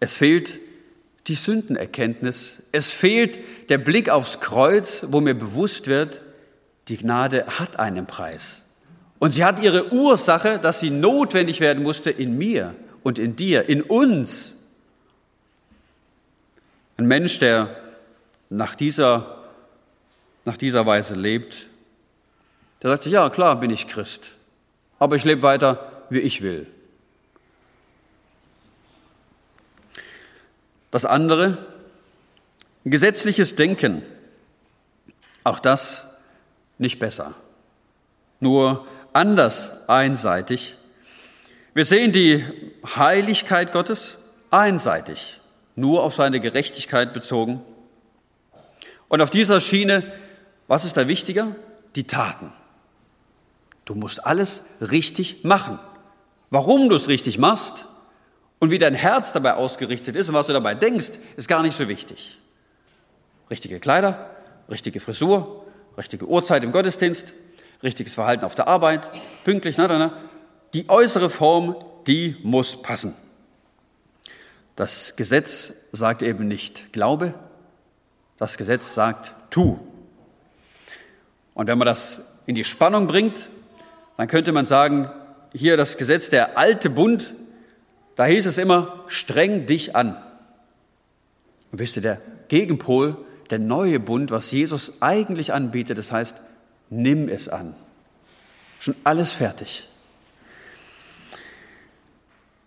Es 0.00 0.16
fehlt 0.16 0.58
die 1.28 1.36
Sündenerkenntnis. 1.36 2.64
Es 2.72 2.90
fehlt 2.90 3.38
der 3.68 3.78
Blick 3.78 4.10
aufs 4.10 4.40
Kreuz, 4.40 5.06
wo 5.10 5.20
mir 5.20 5.34
bewusst 5.34 5.86
wird, 5.86 6.20
die 6.88 6.96
Gnade 6.96 7.46
hat 7.46 7.78
einen 7.78 8.08
Preis. 8.08 8.64
Und 9.18 9.32
sie 9.32 9.44
hat 9.44 9.60
ihre 9.60 9.92
Ursache, 9.92 10.58
dass 10.58 10.80
sie 10.80 10.90
notwendig 10.90 11.60
werden 11.60 11.82
musste 11.82 12.10
in 12.10 12.38
mir 12.38 12.74
und 13.02 13.18
in 13.18 13.36
dir, 13.36 13.68
in 13.68 13.82
uns. 13.82 14.54
Ein 16.96 17.06
Mensch, 17.06 17.38
der 17.38 17.76
nach 18.50 18.74
dieser, 18.74 19.44
nach 20.44 20.56
dieser 20.56 20.86
Weise 20.86 21.14
lebt, 21.14 21.66
der 22.82 22.90
sagt 22.90 23.02
sich, 23.02 23.12
ja 23.12 23.28
klar 23.30 23.58
bin 23.58 23.70
ich 23.70 23.88
Christ, 23.88 24.34
aber 24.98 25.16
ich 25.16 25.24
lebe 25.24 25.42
weiter 25.42 25.92
wie 26.10 26.20
ich 26.20 26.42
will. 26.42 26.66
Das 30.90 31.04
andere, 31.04 31.58
gesetzliches 32.84 33.56
Denken, 33.56 34.02
auch 35.44 35.58
das 35.58 36.06
nicht 36.78 36.98
besser, 36.98 37.34
nur 38.40 38.86
anders 39.12 39.70
einseitig. 39.88 40.76
Wir 41.74 41.84
sehen 41.84 42.12
die 42.12 42.44
Heiligkeit 42.96 43.72
Gottes 43.72 44.16
einseitig, 44.50 45.40
nur 45.76 46.02
auf 46.02 46.14
seine 46.14 46.40
Gerechtigkeit 46.40 47.12
bezogen. 47.12 47.62
Und 49.08 49.20
auf 49.20 49.30
dieser 49.30 49.60
Schiene, 49.60 50.12
was 50.66 50.84
ist 50.84 50.96
da 50.96 51.08
wichtiger? 51.08 51.54
Die 51.96 52.04
Taten. 52.04 52.52
Du 53.84 53.94
musst 53.94 54.26
alles 54.26 54.66
richtig 54.80 55.44
machen. 55.44 55.78
Warum 56.50 56.88
du 56.88 56.96
es 56.96 57.08
richtig 57.08 57.38
machst 57.38 57.86
und 58.58 58.70
wie 58.70 58.78
dein 58.78 58.94
Herz 58.94 59.32
dabei 59.32 59.54
ausgerichtet 59.54 60.16
ist 60.16 60.28
und 60.28 60.34
was 60.34 60.46
du 60.46 60.52
dabei 60.52 60.74
denkst, 60.74 61.12
ist 61.36 61.48
gar 61.48 61.62
nicht 61.62 61.76
so 61.76 61.88
wichtig. 61.88 62.38
Richtige 63.50 63.80
Kleider, 63.80 64.30
richtige 64.70 65.00
Frisur, 65.00 65.64
richtige 65.96 66.26
Uhrzeit 66.26 66.64
im 66.64 66.72
Gottesdienst, 66.72 67.32
richtiges 67.82 68.14
Verhalten 68.14 68.44
auf 68.44 68.54
der 68.54 68.68
Arbeit, 68.68 69.10
pünktlich, 69.44 69.76
na, 69.76 69.88
na, 69.88 69.98
na. 69.98 70.12
Die 70.74 70.88
äußere 70.88 71.30
Form, 71.30 71.76
die 72.06 72.36
muss 72.42 72.82
passen. 72.82 73.14
Das 74.76 75.16
Gesetz 75.16 75.72
sagt 75.92 76.22
eben 76.22 76.46
nicht 76.46 76.92
Glaube, 76.92 77.34
das 78.36 78.56
Gesetz 78.56 78.94
sagt 78.94 79.34
tu. 79.50 79.78
Und 81.54 81.66
wenn 81.66 81.78
man 81.78 81.86
das 81.86 82.20
in 82.46 82.54
die 82.54 82.64
Spannung 82.64 83.08
bringt, 83.08 83.48
dann 84.16 84.28
könnte 84.28 84.52
man 84.52 84.66
sagen, 84.66 85.10
hier 85.52 85.76
das 85.76 85.96
Gesetz, 85.96 86.30
der 86.30 86.56
alte 86.56 86.90
Bund, 86.90 87.34
da 88.16 88.26
hieß 88.26 88.46
es 88.46 88.58
immer, 88.58 89.04
streng 89.08 89.66
dich 89.66 89.96
an. 89.96 90.16
Und 91.72 91.78
wisst 91.78 91.96
ihr, 91.96 92.02
der 92.02 92.20
Gegenpol, 92.48 93.16
der 93.50 93.58
neue 93.58 93.98
Bund, 93.98 94.30
was 94.30 94.50
Jesus 94.52 95.00
eigentlich 95.00 95.52
anbietet, 95.52 95.98
das 95.98 96.12
heißt, 96.12 96.36
nimm 96.90 97.28
es 97.28 97.48
an. 97.48 97.74
Schon 98.80 98.94
alles 99.04 99.32
fertig. 99.32 99.88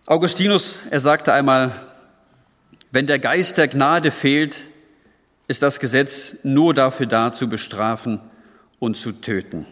Augustinus, 0.06 0.80
er 0.90 1.00
sagte 1.00 1.32
einmal, 1.34 1.88
wenn 2.92 3.08
der 3.08 3.20
Geist 3.20 3.58
der 3.58 3.68
Gnade 3.68 4.12
fehlt, 4.12 4.58
ist 5.48 5.62
das 5.62 5.80
Gesetz 5.80 6.38
nur 6.44 6.74
dafür 6.74 7.06
da, 7.06 7.32
zu 7.32 7.48
bestrafen 7.48 8.20
und 8.80 8.98
zu 8.98 9.14
töten. 9.14 9.66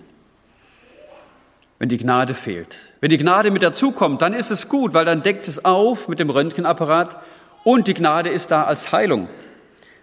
Wenn 1.78 1.90
die 1.90 1.98
Gnade 1.98 2.34
fehlt. 2.34 2.78
Wenn 3.02 3.10
die 3.10 3.18
Gnade 3.18 3.52
mit 3.52 3.64
dazukommt, 3.64 4.22
dann 4.22 4.34
ist 4.34 4.52
es 4.52 4.70
gut, 4.70 4.94
weil 4.94 5.06
dann 5.06 5.24
deckt 5.24 5.48
es 5.48 5.64
auf 5.64 6.08
mit 6.08 6.20
dem 6.20 6.30
Röntgenapparat 6.30 7.18
und 7.64 7.88
die 7.88 7.94
Gnade 7.94 8.30
ist 8.30 8.52
da 8.52 8.64
als 8.64 8.92
Heilung. 8.92 9.30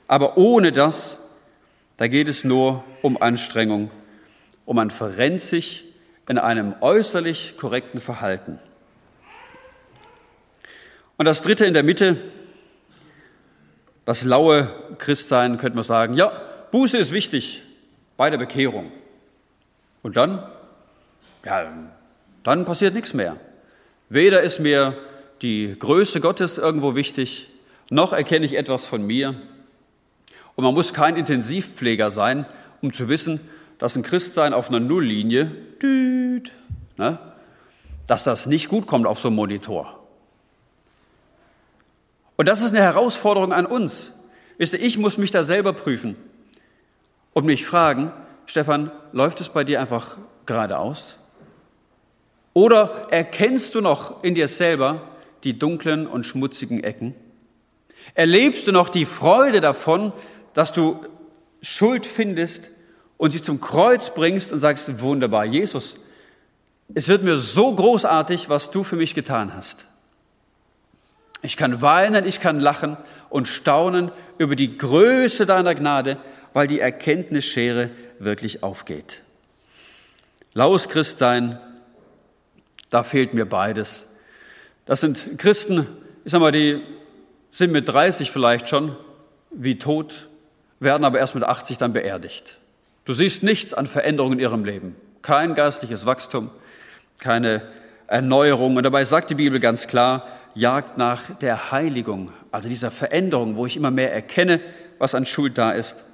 Aber 0.09 0.36
ohne 0.36 0.72
das, 0.72 1.18
da 1.97 2.09
geht 2.09 2.28
es 2.28 2.44
nur 2.44 2.84
um 3.03 3.20
Anstrengung 3.20 3.90
und 4.66 4.76
man 4.76 4.90
verrennt 4.90 5.40
sich 5.40 5.84
in 6.28 6.38
einem 6.38 6.74
äußerlich 6.80 7.56
korrekten 7.56 8.00
Verhalten. 8.00 8.58
Und 11.16 11.24
das 11.24 11.40
Dritte 11.40 11.64
in 11.64 11.72
der 11.72 11.84
Mitte, 11.84 12.16
das 14.04 14.24
laue 14.24 14.70
Christsein, 14.98 15.56
könnte 15.56 15.76
man 15.76 15.84
sagen, 15.84 16.14
ja, 16.14 16.30
Buße 16.72 16.98
ist 16.98 17.12
wichtig 17.12 17.62
bei 18.16 18.28
der 18.28 18.38
Bekehrung. 18.38 18.92
Und 20.02 20.16
dann? 20.16 20.44
Ja, 21.44 21.72
dann 22.42 22.64
passiert 22.64 22.92
nichts 22.92 23.14
mehr. 23.14 23.36
Weder 24.08 24.42
ist 24.42 24.58
mir 24.58 24.96
die 25.42 25.76
Größe 25.78 26.20
Gottes 26.20 26.58
irgendwo 26.58 26.94
wichtig, 26.94 27.48
noch 27.88 28.12
erkenne 28.12 28.46
ich 28.46 28.56
etwas 28.56 28.84
von 28.84 29.06
mir. 29.06 29.40
Und 30.56 30.64
man 30.64 30.74
muss 30.74 30.92
kein 30.92 31.16
Intensivpfleger 31.16 32.10
sein, 32.10 32.46
um 32.82 32.92
zu 32.92 33.08
wissen, 33.08 33.40
dass 33.79 33.97
ein 33.97 34.03
Christsein 34.03 34.55
auf 34.55 34.68
einer 34.68 34.81
Nulllinie, 34.81 35.51
düt, 35.83 36.53
ne, 36.97 37.18
dass 38.07 38.24
das 38.24 38.47
nicht 38.47 38.68
gut 38.68 38.87
kommt 38.87 39.07
auf 39.07 39.20
so 39.20 39.29
einem 39.29 39.37
Monitor. 39.37 40.01
Und 42.37 42.47
das 42.49 42.62
ist 42.62 42.70
eine 42.70 42.83
Herausforderung 42.83 43.53
an 43.53 43.66
uns. 43.66 44.12
Wisst 44.59 44.74
ihr, 44.74 44.81
ich 44.81 44.99
muss 44.99 45.18
mich 45.18 45.31
da 45.31 45.45
selber 45.45 45.72
prüfen 45.72 46.16
und 47.33 47.45
mich 47.45 47.66
fragen, 47.66 48.12
Stefan, 48.47 48.91
läuft 49.12 49.41
es 49.41 49.49
bei 49.49 49.64
dir 49.64 49.81
einfach 49.81 50.16
geradeaus? 50.47 51.18
Oder 52.53 53.09
erkennst 53.11 53.74
du 53.74 53.81
noch 53.81 54.22
in 54.22 54.35
dir 54.35 54.49
selber 54.49 55.03
die 55.45 55.59
dunklen 55.59 56.07
und 56.07 56.24
schmutzigen 56.24 56.83
Ecken? 56.83 57.14
Erlebst 58.14 58.66
du 58.66 58.72
noch 58.72 58.89
die 58.89 59.05
Freude 59.05 59.61
davon, 59.61 60.12
dass 60.55 60.72
du 60.72 61.05
Schuld 61.61 62.07
findest 62.07 62.70
und 63.18 63.32
sie 63.32 63.42
zum 63.42 63.60
Kreuz 63.60 64.14
bringst 64.14 64.52
und 64.52 64.58
sagst, 64.58 65.00
wunderbar, 65.00 65.44
Jesus, 65.44 65.96
es 66.94 67.08
wird 67.08 67.22
mir 67.22 67.38
so 67.38 67.74
großartig, 67.74 68.48
was 68.48 68.70
du 68.70 68.84
für 68.84 68.96
mich 68.96 69.14
getan 69.14 69.54
hast. 69.54 69.86
Ich 71.42 71.56
kann 71.56 71.80
weinen, 71.82 72.26
ich 72.26 72.40
kann 72.40 72.60
lachen 72.60 72.96
und 73.28 73.48
staunen 73.48 74.10
über 74.38 74.56
die 74.56 74.78
Größe 74.78 75.46
deiner 75.46 75.74
Gnade, 75.74 76.18
weil 76.52 76.66
die 76.66 76.80
Erkenntnisschere 76.80 77.90
wirklich 78.18 78.62
aufgeht. 78.62 79.22
Laues 80.54 80.88
Christsein, 80.88 81.60
da 82.90 83.02
fehlt 83.02 83.34
mir 83.34 83.46
beides. 83.46 84.06
Das 84.86 85.00
sind 85.00 85.38
Christen, 85.38 85.86
ich 86.24 86.32
sag 86.32 86.40
mal, 86.40 86.52
die 86.52 86.82
sind 87.50 87.72
mit 87.72 87.88
30 87.88 88.30
vielleicht 88.30 88.68
schon 88.68 88.96
wie 89.50 89.78
tot, 89.78 90.28
werden 90.80 91.04
aber 91.04 91.18
erst 91.18 91.34
mit 91.34 91.44
80 91.44 91.78
dann 91.78 91.92
beerdigt. 91.92 92.58
Du 93.07 93.12
siehst 93.12 93.44
nichts 93.44 93.72
an 93.72 93.86
Veränderungen 93.86 94.34
in 94.34 94.40
ihrem 94.40 94.64
Leben. 94.64 94.96
Kein 95.22 95.54
geistliches 95.54 96.07
Wachstum, 96.07 96.50
keine 97.18 97.62
Erneuerung. 98.09 98.76
Und 98.76 98.82
dabei 98.82 99.04
sagt 99.04 99.30
die 99.30 99.36
Bibel 99.36 99.61
ganz 99.61 99.86
klar, 99.86 100.26
jagt 100.54 100.98
nach 100.98 101.30
der 101.38 101.70
Heiligung, 101.70 102.32
also 102.50 102.68
dieser 102.68 102.90
Veränderung, 102.90 103.57
wo 103.57 103.64
ich 103.64 103.76
immer 103.76 103.92
mehr 103.92 104.12
erkenne, 104.12 104.61
was 104.98 105.14
an 105.14 105.24
Schuld 105.24 105.57
da 105.57 105.70
ist, 105.70 106.04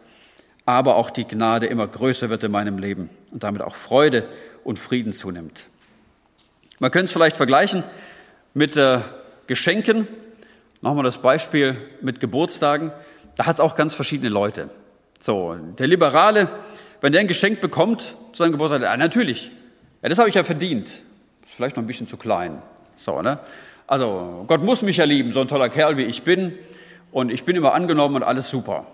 aber 0.67 0.97
auch 0.97 1.09
die 1.09 1.25
Gnade 1.25 1.67
immer 1.67 1.89
größer 1.89 2.29
wird 2.29 2.45
in 2.45 2.53
meinem 2.53 2.77
Leben 2.77 3.09
und 3.31 3.43
damit 3.43 3.63
auch 3.63 3.75
Freude 3.75 4.29
und 4.63 4.79
Frieden 4.79 5.15
zunimmt. 5.15 5.65
Man 6.79 6.91
könnte 6.91 7.07
es 7.07 7.13
vielleicht 7.13 7.39
vergleichen 7.39 7.85
mit 8.53 8.77
äh, 8.77 8.99
Geschenken. 9.47 10.09
Wir 10.83 11.03
das 11.03 11.19
Beispiel 11.19 11.77
mit 12.03 12.21
Geburtstagen. 12.21 12.93
Da 13.37 13.47
hat 13.47 13.55
es 13.55 13.61
auch 13.61 13.77
ganz 13.77 13.95
verschiedene 13.95 14.29
Leute. 14.29 14.69
So, 15.21 15.55
der 15.55 15.87
Liberale, 15.87 16.49
wenn 17.03 17.13
der 17.13 17.21
ein 17.21 17.27
Geschenk 17.27 17.61
bekommt 17.61 18.17
zu 18.33 18.43
seinem 18.43 18.53
Geburtstag, 18.53 18.81
ja, 18.81 18.97
natürlich, 18.97 19.51
ja, 20.03 20.09
das 20.09 20.19
habe 20.19 20.29
ich 20.29 20.35
ja 20.35 20.45
verdient. 20.45 20.89
Ist 20.89 21.55
vielleicht 21.55 21.77
noch 21.77 21.83
ein 21.83 21.87
bisschen 21.87 22.09
zu 22.09 22.17
klein. 22.17 22.63
So, 22.97 23.21
ne? 23.21 23.41
Also 23.87 24.45
Gott 24.47 24.63
muss 24.63 24.81
mich 24.83 24.97
ja 24.97 25.05
lieben, 25.05 25.33
so 25.33 25.41
ein 25.41 25.49
toller 25.49 25.69
Kerl 25.69 25.99
wie 25.99 26.05
ich 26.05 26.23
bin. 26.23 26.55
Und 27.11 27.31
ich 27.31 27.45
bin 27.45 27.57
immer 27.57 27.75
angenommen 27.75 28.17
und 28.17 28.23
alles 28.23 28.49
super. 28.49 28.87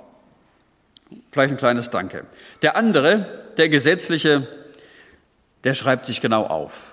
Vielleicht 1.30 1.52
ein 1.52 1.56
kleines 1.56 1.90
Danke. 1.90 2.24
Der 2.62 2.76
andere, 2.76 3.26
der 3.56 3.68
gesetzliche, 3.68 4.48
der 5.64 5.74
schreibt 5.74 6.06
sich 6.06 6.20
genau 6.20 6.44
auf. 6.46 6.92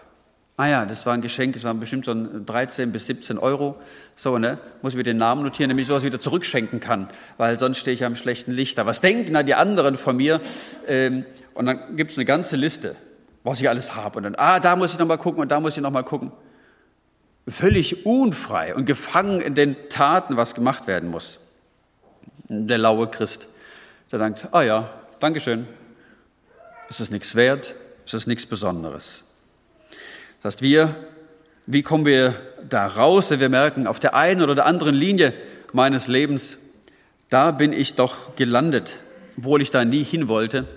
Ah 0.57 0.67
ja, 0.67 0.85
das 0.85 1.05
war 1.05 1.13
ein 1.13 1.21
Geschenk, 1.21 1.53
das 1.53 1.63
waren 1.65 1.79
bestimmt 1.79 2.05
so 2.05 2.13
13 2.13 2.91
bis 2.91 3.07
17 3.07 3.37
Euro. 3.37 3.75
So, 4.15 4.37
ne? 4.37 4.57
Muss 4.81 4.93
ich 4.93 4.97
mir 4.97 5.03
den 5.03 5.17
Namen 5.17 5.43
notieren, 5.43 5.69
damit 5.69 5.81
ich 5.81 5.87
sowas 5.87 6.03
wieder 6.03 6.21
zurückschenken 6.21 6.79
kann, 6.79 7.09
weil 7.37 7.59
sonst 7.59 7.79
stehe 7.79 7.93
ich 7.93 7.99
ja 7.99 8.07
im 8.07 8.15
schlechten 8.15 8.51
Licht 8.51 8.77
da. 8.77 8.85
Was 8.85 9.01
denken 9.01 9.33
da 9.33 9.43
die 9.43 9.55
anderen 9.55 9.97
von 9.97 10.15
mir? 10.15 10.39
Ähm, 10.87 11.25
und 11.53 11.65
dann 11.65 11.95
gibt 11.97 12.11
es 12.11 12.17
eine 12.17 12.25
ganze 12.25 12.55
Liste, 12.55 12.95
was 13.43 13.59
ich 13.59 13.67
alles 13.67 13.95
habe. 13.95 14.17
Und 14.17 14.23
dann, 14.23 14.35
ah, 14.35 14.61
da 14.61 14.77
muss 14.77 14.93
ich 14.93 14.99
nochmal 14.99 15.17
gucken 15.17 15.41
und 15.41 15.51
da 15.51 15.59
muss 15.59 15.75
ich 15.75 15.83
nochmal 15.83 16.03
gucken 16.03 16.31
völlig 17.47 18.05
unfrei 18.05 18.75
und 18.75 18.85
gefangen 18.85 19.41
in 19.41 19.55
den 19.55 19.89
Taten, 19.89 20.37
was 20.37 20.55
gemacht 20.55 20.87
werden 20.87 21.09
muss. 21.09 21.39
Der 22.47 22.77
laue 22.77 23.07
Christ, 23.07 23.47
der 24.11 24.19
denkt, 24.19 24.47
ah 24.51 24.61
ja, 24.61 24.89
Dankeschön, 25.19 25.67
es 26.89 26.99
ist 26.99 27.11
nichts 27.11 27.35
wert, 27.35 27.75
es 28.05 28.13
ist 28.13 28.27
nichts 28.27 28.45
Besonderes. 28.45 29.23
Das 30.41 30.55
heißt, 30.55 30.61
wir, 30.61 30.95
wie 31.65 31.83
kommen 31.83 32.05
wir 32.05 32.35
da 32.67 32.85
raus, 32.87 33.29
wenn 33.29 33.39
wir 33.39 33.49
merken, 33.49 33.87
auf 33.87 33.99
der 33.99 34.15
einen 34.15 34.41
oder 34.41 34.55
der 34.55 34.65
anderen 34.65 34.95
Linie 34.95 35.33
meines 35.73 36.07
Lebens, 36.07 36.57
da 37.29 37.51
bin 37.51 37.73
ich 37.73 37.95
doch 37.95 38.35
gelandet, 38.35 38.93
obwohl 39.37 39.61
ich 39.61 39.71
da 39.71 39.83
nie 39.85 40.03
hin 40.03 40.27
wollte. 40.27 40.67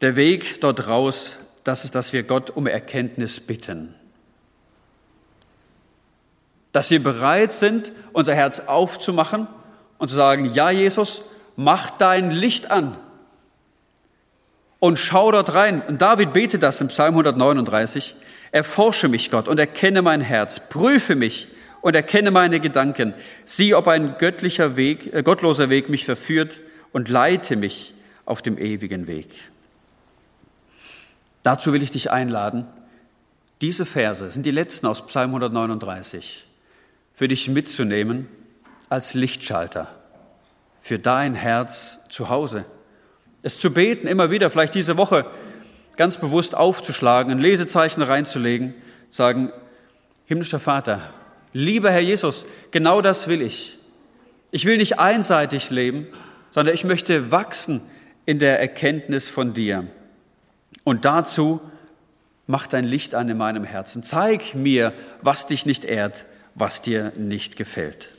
Der 0.00 0.16
Weg 0.16 0.60
dort 0.60 0.86
raus, 0.86 1.36
das 1.64 1.84
ist, 1.84 1.94
dass 1.94 2.12
wir 2.12 2.22
Gott 2.22 2.50
um 2.50 2.66
Erkenntnis 2.66 3.40
bitten 3.40 3.94
dass 6.72 6.90
wir 6.90 7.02
bereit 7.02 7.52
sind, 7.52 7.92
unser 8.12 8.34
Herz 8.34 8.60
aufzumachen 8.60 9.46
und 9.98 10.08
zu 10.08 10.14
sagen, 10.14 10.52
ja 10.54 10.70
Jesus, 10.70 11.22
mach 11.56 11.90
dein 11.90 12.30
Licht 12.30 12.70
an 12.70 12.96
und 14.80 14.98
schau 14.98 15.32
dort 15.32 15.54
rein. 15.54 15.82
Und 15.82 16.00
David 16.02 16.32
betet 16.32 16.62
das 16.62 16.80
im 16.80 16.88
Psalm 16.88 17.14
139. 17.14 18.14
Erforsche 18.52 19.08
mich, 19.08 19.30
Gott, 19.30 19.48
und 19.48 19.58
erkenne 19.58 20.02
mein 20.02 20.20
Herz. 20.20 20.60
Prüfe 20.68 21.14
mich 21.16 21.48
und 21.80 21.94
erkenne 21.94 22.30
meine 22.30 22.60
Gedanken. 22.60 23.14
Sieh, 23.44 23.74
ob 23.74 23.88
ein 23.88 24.16
göttlicher 24.18 24.76
Weg, 24.76 25.12
äh, 25.12 25.22
gottloser 25.22 25.70
Weg 25.70 25.88
mich 25.88 26.04
verführt 26.04 26.60
und 26.92 27.08
leite 27.08 27.56
mich 27.56 27.94
auf 28.24 28.42
dem 28.42 28.58
ewigen 28.58 29.06
Weg. 29.06 29.28
Dazu 31.42 31.72
will 31.72 31.82
ich 31.82 31.90
dich 31.90 32.10
einladen. 32.10 32.66
Diese 33.60 33.86
Verse 33.86 34.30
sind 34.30 34.46
die 34.46 34.50
letzten 34.50 34.86
aus 34.86 35.06
Psalm 35.06 35.30
139 35.30 36.46
für 37.14 37.28
dich 37.28 37.48
mitzunehmen 37.48 38.28
als 38.88 39.14
Lichtschalter 39.14 39.88
für 40.80 40.98
dein 40.98 41.34
Herz 41.34 41.98
zu 42.08 42.28
Hause. 42.28 42.64
Es 43.42 43.58
zu 43.58 43.72
beten, 43.72 44.06
immer 44.06 44.30
wieder, 44.30 44.50
vielleicht 44.50 44.74
diese 44.74 44.96
Woche 44.96 45.26
ganz 45.96 46.18
bewusst 46.18 46.54
aufzuschlagen, 46.54 47.32
ein 47.32 47.38
Lesezeichen 47.38 48.02
reinzulegen, 48.02 48.74
sagen, 49.10 49.52
himmlischer 50.26 50.60
Vater, 50.60 51.12
lieber 51.52 51.90
Herr 51.90 52.00
Jesus, 52.00 52.46
genau 52.70 53.00
das 53.00 53.28
will 53.28 53.42
ich. 53.42 53.78
Ich 54.50 54.64
will 54.64 54.76
nicht 54.76 54.98
einseitig 54.98 55.70
leben, 55.70 56.06
sondern 56.52 56.74
ich 56.74 56.84
möchte 56.84 57.30
wachsen 57.30 57.82
in 58.26 58.38
der 58.38 58.60
Erkenntnis 58.60 59.28
von 59.28 59.54
dir. 59.54 59.86
Und 60.84 61.04
dazu 61.04 61.60
mach 62.46 62.66
dein 62.66 62.84
Licht 62.84 63.14
an 63.14 63.28
in 63.28 63.36
meinem 63.36 63.64
Herzen. 63.64 64.02
Zeig 64.02 64.54
mir, 64.54 64.92
was 65.22 65.46
dich 65.46 65.66
nicht 65.66 65.84
ehrt, 65.84 66.24
was 66.54 66.82
dir 66.82 67.12
nicht 67.16 67.56
gefällt. 67.56 68.10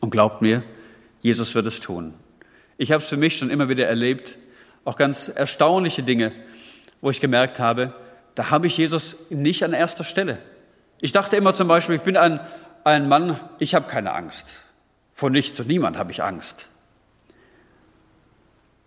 Und 0.00 0.10
glaubt 0.10 0.42
mir, 0.42 0.62
Jesus 1.20 1.54
wird 1.54 1.66
es 1.66 1.80
tun. 1.80 2.14
Ich 2.82 2.90
habe 2.90 3.00
es 3.00 3.08
für 3.08 3.16
mich 3.16 3.36
schon 3.36 3.48
immer 3.48 3.68
wieder 3.68 3.86
erlebt, 3.86 4.36
auch 4.84 4.96
ganz 4.96 5.28
erstaunliche 5.28 6.02
Dinge, 6.02 6.32
wo 7.00 7.10
ich 7.10 7.20
gemerkt 7.20 7.60
habe, 7.60 7.94
da 8.34 8.50
habe 8.50 8.66
ich 8.66 8.76
Jesus 8.76 9.14
nicht 9.30 9.62
an 9.62 9.72
erster 9.72 10.02
Stelle. 10.02 10.38
Ich 11.00 11.12
dachte 11.12 11.36
immer 11.36 11.54
zum 11.54 11.68
Beispiel, 11.68 11.94
ich 11.94 12.02
bin 12.02 12.16
ein, 12.16 12.40
ein 12.82 13.08
Mann, 13.08 13.38
ich 13.60 13.76
habe 13.76 13.86
keine 13.86 14.12
Angst. 14.12 14.56
Vor 15.12 15.30
nichts 15.30 15.60
und 15.60 15.68
niemand 15.68 15.96
habe 15.96 16.10
ich 16.10 16.24
Angst. 16.24 16.70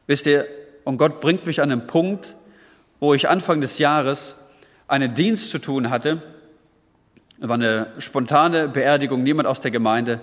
Wisst 0.08 0.26
ihr, 0.26 0.46
und 0.84 0.98
Gott 0.98 1.22
bringt 1.22 1.46
mich 1.46 1.62
an 1.62 1.72
einen 1.72 1.88
Punkt, 1.88 2.36
wo 3.00 3.14
ich 3.14 3.30
Anfang 3.30 3.62
des 3.62 3.80
Jahres 3.80 4.36
einen 4.90 5.16
Dienst 5.16 5.52
zu 5.52 5.60
tun 5.60 5.90
hatte. 5.90 6.22
Es 7.40 7.48
war 7.48 7.56
eine 7.56 7.94
spontane 8.00 8.68
Beerdigung, 8.68 9.24
niemand 9.24 9.48
aus 9.48 9.62
der 9.62 9.72
Gemeinde. 9.72 10.20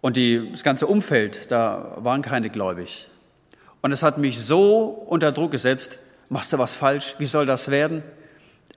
Und 0.00 0.16
die, 0.16 0.50
das 0.50 0.62
ganze 0.62 0.86
Umfeld, 0.86 1.50
da 1.50 1.96
waren 1.98 2.22
keine 2.22 2.50
gläubig. 2.50 3.08
Und 3.82 3.92
es 3.92 4.02
hat 4.02 4.18
mich 4.18 4.38
so 4.40 4.84
unter 4.84 5.32
Druck 5.32 5.50
gesetzt, 5.50 5.98
machst 6.28 6.52
du 6.52 6.58
was 6.58 6.74
falsch, 6.74 7.16
wie 7.18 7.26
soll 7.26 7.46
das 7.46 7.70
werden? 7.70 8.02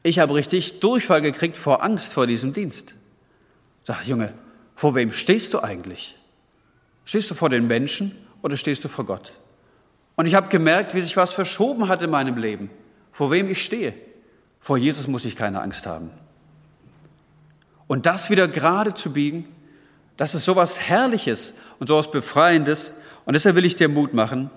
Ich 0.02 0.20
habe 0.20 0.34
richtig 0.34 0.80
Durchfall 0.80 1.22
gekriegt 1.22 1.56
vor 1.56 1.84
Angst 1.84 2.14
vor 2.14 2.28
diesem 2.28 2.54
Dienst. 2.54 2.96
Sag, 3.86 4.06
Junge, 4.06 4.34
vor 4.76 4.96
wem 4.96 5.12
stehst 5.12 5.54
du 5.54 5.62
eigentlich? 5.62 6.18
Stehst 7.06 7.30
du 7.30 7.36
vor 7.36 7.50
den 7.50 7.68
Menschen 7.68 8.12
oder 8.42 8.58
stehst 8.58 8.84
du 8.84 8.90
vor 8.90 9.06
Gott? 9.06 9.34
Und 10.16 10.26
ich 10.26 10.36
habe 10.36 10.50
gemerkt, 10.50 10.94
wie 10.94 11.02
sich 11.02 11.18
was 11.18 11.34
verschoben 11.34 11.88
hat 11.88 12.02
in 12.02 12.10
meinem 12.10 12.38
Leben. 12.38 12.70
Vor 13.12 13.32
wem 13.32 13.50
ich 13.50 13.64
stehe. 13.64 13.94
Vor 14.60 14.78
Jesus 14.78 15.08
muss 15.08 15.26
ich 15.26 15.36
keine 15.36 15.62
Angst 15.62 15.86
haben. 15.86 16.12
Und 17.88 18.06
das 18.06 18.30
wieder 18.30 18.48
gerade 18.48 18.94
zu 18.94 19.12
biegen, 19.12 19.48
das 20.18 20.36
ist 20.36 20.46
sowas 20.46 20.80
Herrliches 20.80 21.54
und 21.80 21.88
sowas 21.88 22.12
Befreiendes. 22.12 22.94
Und 23.26 23.34
deshalb 23.34 23.56
will 23.56 23.66
ich 23.66 23.76
dir 23.76 23.90
Mut 23.90 24.14
machen. 24.14 24.50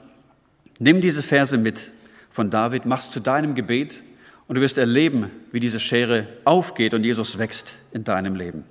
Nimm 0.78 1.00
diese 1.00 1.22
Verse 1.22 1.56
mit 1.56 1.92
von 2.30 2.50
David, 2.50 2.84
machst 2.84 3.12
zu 3.12 3.20
deinem 3.20 3.54
Gebet 3.54 4.02
und 4.46 4.56
du 4.56 4.60
wirst 4.60 4.78
erleben, 4.78 5.30
wie 5.52 5.60
diese 5.60 5.80
Schere 5.80 6.26
aufgeht 6.44 6.92
und 6.92 7.04
Jesus 7.04 7.38
wächst 7.38 7.76
in 7.92 8.04
deinem 8.04 8.36
Leben. 8.36 8.64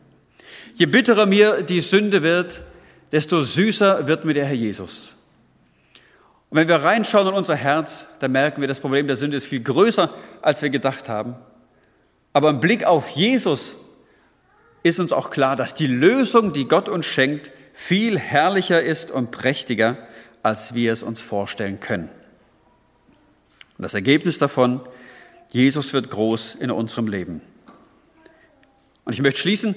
Je 0.75 0.85
bitterer 0.85 1.25
mir 1.25 1.63
die 1.63 1.81
Sünde 1.81 2.21
wird, 2.21 2.61
desto 3.11 3.41
süßer 3.41 4.07
wird 4.07 4.25
mir 4.25 4.33
der 4.33 4.45
Herr 4.45 4.55
Jesus. 4.55 5.15
Und 6.49 6.57
wenn 6.59 6.67
wir 6.67 6.75
reinschauen 6.75 7.27
in 7.27 7.33
unser 7.33 7.55
Herz, 7.55 8.07
dann 8.19 8.31
merken 8.31 8.61
wir, 8.61 8.67
das 8.67 8.79
Problem 8.79 9.07
der 9.07 9.15
Sünde 9.15 9.37
ist 9.37 9.45
viel 9.45 9.61
größer, 9.61 10.13
als 10.41 10.61
wir 10.61 10.69
gedacht 10.69 11.09
haben. 11.09 11.35
Aber 12.33 12.49
im 12.49 12.59
Blick 12.59 12.83
auf 12.83 13.09
Jesus 13.09 13.77
ist 14.85 14.99
uns 14.99 15.11
auch 15.13 15.31
klar, 15.31 15.55
dass 15.55 15.73
die 15.73 15.87
Lösung, 15.87 16.53
die 16.53 16.67
Gott 16.67 16.89
uns 16.89 17.07
schenkt, 17.07 17.49
viel 17.73 18.19
herrlicher 18.19 18.83
ist 18.83 19.09
und 19.09 19.31
prächtiger, 19.31 19.97
als 20.43 20.75
wir 20.75 20.91
es 20.91 21.01
uns 21.01 21.21
vorstellen 21.23 21.79
können. 21.79 22.07
Und 23.77 23.81
das 23.81 23.95
Ergebnis 23.95 24.37
davon, 24.37 24.81
Jesus 25.51 25.91
wird 25.91 26.11
groß 26.11 26.55
in 26.59 26.69
unserem 26.69 27.07
Leben. 27.07 27.41
Und 29.05 29.13
ich 29.13 29.21
möchte 29.23 29.39
schließen 29.39 29.73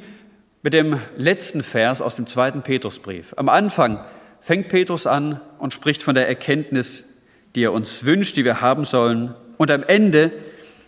mit 0.62 0.74
dem 0.74 1.00
letzten 1.16 1.62
Vers 1.62 2.02
aus 2.02 2.14
dem 2.14 2.26
zweiten 2.26 2.61
Petrusbrief. 2.61 3.32
Am 3.38 3.48
Anfang 3.48 4.04
fängt 4.42 4.68
Petrus 4.68 5.06
an 5.06 5.40
und 5.59 5.72
spricht 5.72 6.02
von 6.02 6.16
der 6.16 6.28
Erkenntnis, 6.28 7.04
die 7.54 7.64
er 7.64 7.72
uns 7.72 8.04
wünscht, 8.04 8.36
die 8.36 8.44
wir 8.44 8.61
haben 8.61 8.84
sollen. 8.84 9.34
Und 9.56 9.70
am 9.70 9.84
Ende, 9.84 10.32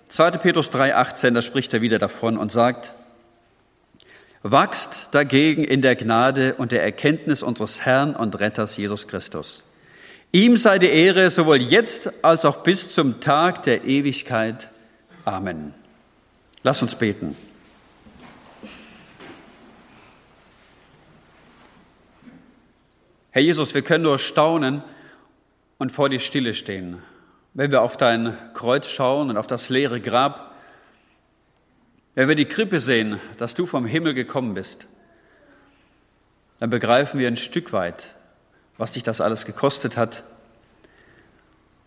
2. 0.08 0.32
Petrus 0.32 0.70
3,18, 0.70 1.30
da 1.30 1.40
spricht 1.40 1.72
er 1.72 1.80
wieder 1.80 1.98
davon 1.98 2.36
und 2.36 2.52
sagt, 2.52 2.92
Wachst 4.42 5.08
dagegen 5.12 5.64
in 5.64 5.82
der 5.82 5.96
Gnade 5.96 6.54
und 6.54 6.72
der 6.72 6.82
Erkenntnis 6.82 7.42
unseres 7.42 7.84
Herrn 7.84 8.16
und 8.16 8.40
Retters 8.40 8.76
Jesus 8.76 9.06
Christus. 9.06 9.62
Ihm 10.32 10.56
sei 10.56 10.78
die 10.78 10.88
Ehre 10.88 11.28
sowohl 11.28 11.58
jetzt 11.58 12.10
als 12.22 12.44
auch 12.44 12.58
bis 12.58 12.94
zum 12.94 13.20
Tag 13.20 13.64
der 13.64 13.84
Ewigkeit. 13.84 14.70
Amen. 15.24 15.74
Lass 16.62 16.80
uns 16.82 16.94
beten. 16.94 17.36
Herr 23.32 23.42
Jesus, 23.42 23.74
wir 23.74 23.82
können 23.82 24.04
nur 24.04 24.18
staunen 24.18 24.82
und 25.78 25.92
vor 25.92 26.08
dir 26.08 26.18
Stille 26.18 26.54
stehen. 26.54 27.02
Wenn 27.54 27.70
wir 27.70 27.82
auf 27.82 27.96
dein 27.96 28.36
Kreuz 28.54 28.88
schauen 28.88 29.30
und 29.30 29.36
auf 29.36 29.46
das 29.46 29.68
leere 29.68 30.00
Grab, 30.00 30.49
wenn 32.14 32.28
wir 32.28 32.34
die 32.34 32.46
Krippe 32.46 32.80
sehen, 32.80 33.20
dass 33.38 33.54
du 33.54 33.66
vom 33.66 33.86
Himmel 33.86 34.14
gekommen 34.14 34.54
bist, 34.54 34.86
dann 36.58 36.70
begreifen 36.70 37.20
wir 37.20 37.28
ein 37.28 37.36
Stück 37.36 37.72
weit, 37.72 38.14
was 38.76 38.92
dich 38.92 39.02
das 39.02 39.20
alles 39.20 39.46
gekostet 39.46 39.96
hat 39.96 40.24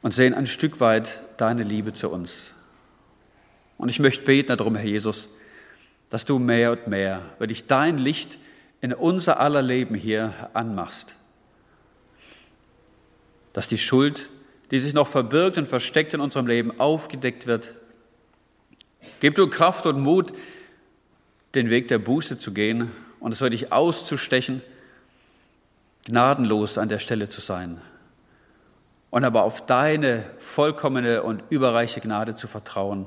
und 0.02 0.14
sehen 0.14 0.34
ein 0.34 0.46
Stück 0.48 0.80
weit 0.80 1.22
deine 1.38 1.64
Liebe 1.64 1.94
zu 1.94 2.10
uns. 2.10 2.54
Und 3.78 3.90
ich 3.90 4.00
möchte 4.00 4.24
beten 4.24 4.56
darum, 4.56 4.76
Herr 4.76 4.86
Jesus, 4.86 5.28
dass 6.10 6.26
du 6.26 6.40
mehr 6.40 6.72
und 6.72 6.88
mehr, 6.88 7.22
weil 7.40 7.48
dich 7.48 7.68
dein 7.68 7.98
Licht 7.98 8.38
in 8.82 8.94
unser 8.94 9.40
aller 9.40 9.62
Leben 9.62 9.96
hier 9.96 10.50
anmachst, 10.54 11.16
dass 13.54 13.68
die 13.68 13.78
Schuld, 13.78 14.30
die 14.72 14.80
sich 14.80 14.94
noch 14.94 15.08
verbirgt 15.08 15.58
und 15.58 15.68
versteckt 15.68 16.14
in 16.14 16.22
unserem 16.22 16.48
Leben, 16.48 16.80
aufgedeckt 16.80 17.46
wird 17.46 17.76
Gib 19.20 19.36
du 19.36 19.48
Kraft 19.48 19.86
und 19.86 20.02
Mut, 20.02 20.34
den 21.56 21.70
Weg 21.70 21.88
der 21.88 22.00
Buße 22.00 22.38
zu 22.38 22.52
gehen 22.52 22.92
und 23.20 23.32
es 23.32 23.42
wirklich 23.42 23.72
auszustechen, 23.72 24.62
gnadenlos 26.06 26.78
an 26.78 26.90
der 26.90 27.00
Stelle 27.00 27.30
zu 27.30 27.42
sein 27.42 27.80
und 29.14 29.26
aber 29.26 29.44
auf 29.44 29.64
deine 29.64 30.24
vollkommene 30.40 31.22
und 31.22 31.44
überreiche 31.52 32.02
Gnade 32.02 32.34
zu 32.34 32.48
vertrauen 32.48 33.06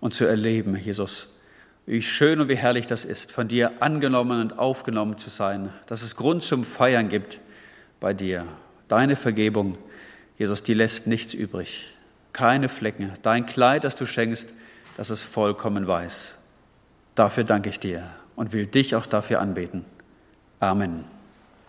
und 0.00 0.12
zu 0.12 0.24
erleben, 0.24 0.74
Jesus, 0.74 1.28
wie 1.86 2.02
schön 2.02 2.40
und 2.40 2.48
wie 2.48 2.56
herrlich 2.56 2.88
das 2.88 3.04
ist, 3.04 3.30
von 3.30 3.46
dir 3.46 3.74
angenommen 3.78 4.40
und 4.40 4.58
aufgenommen 4.58 5.18
zu 5.18 5.30
sein, 5.30 5.72
dass 5.86 6.02
es 6.02 6.16
Grund 6.16 6.42
zum 6.42 6.64
Feiern 6.64 7.08
gibt 7.08 7.38
bei 8.00 8.12
dir. 8.12 8.44
Deine 8.88 9.14
Vergebung, 9.14 9.78
Jesus, 10.36 10.64
die 10.64 10.74
lässt 10.74 11.06
nichts 11.06 11.32
übrig, 11.32 11.96
keine 12.32 12.68
Flecken. 12.68 13.12
Dein 13.22 13.46
Kleid, 13.46 13.84
das 13.84 13.94
du 13.94 14.06
schenkst, 14.06 14.52
dass 15.00 15.08
es 15.08 15.22
vollkommen 15.22 15.86
weiß. 15.86 16.36
Dafür 17.14 17.44
danke 17.44 17.70
ich 17.70 17.80
dir 17.80 18.02
und 18.36 18.52
will 18.52 18.66
dich 18.66 18.94
auch 18.96 19.06
dafür 19.06 19.40
anbeten. 19.40 19.86
Amen. 20.58 21.06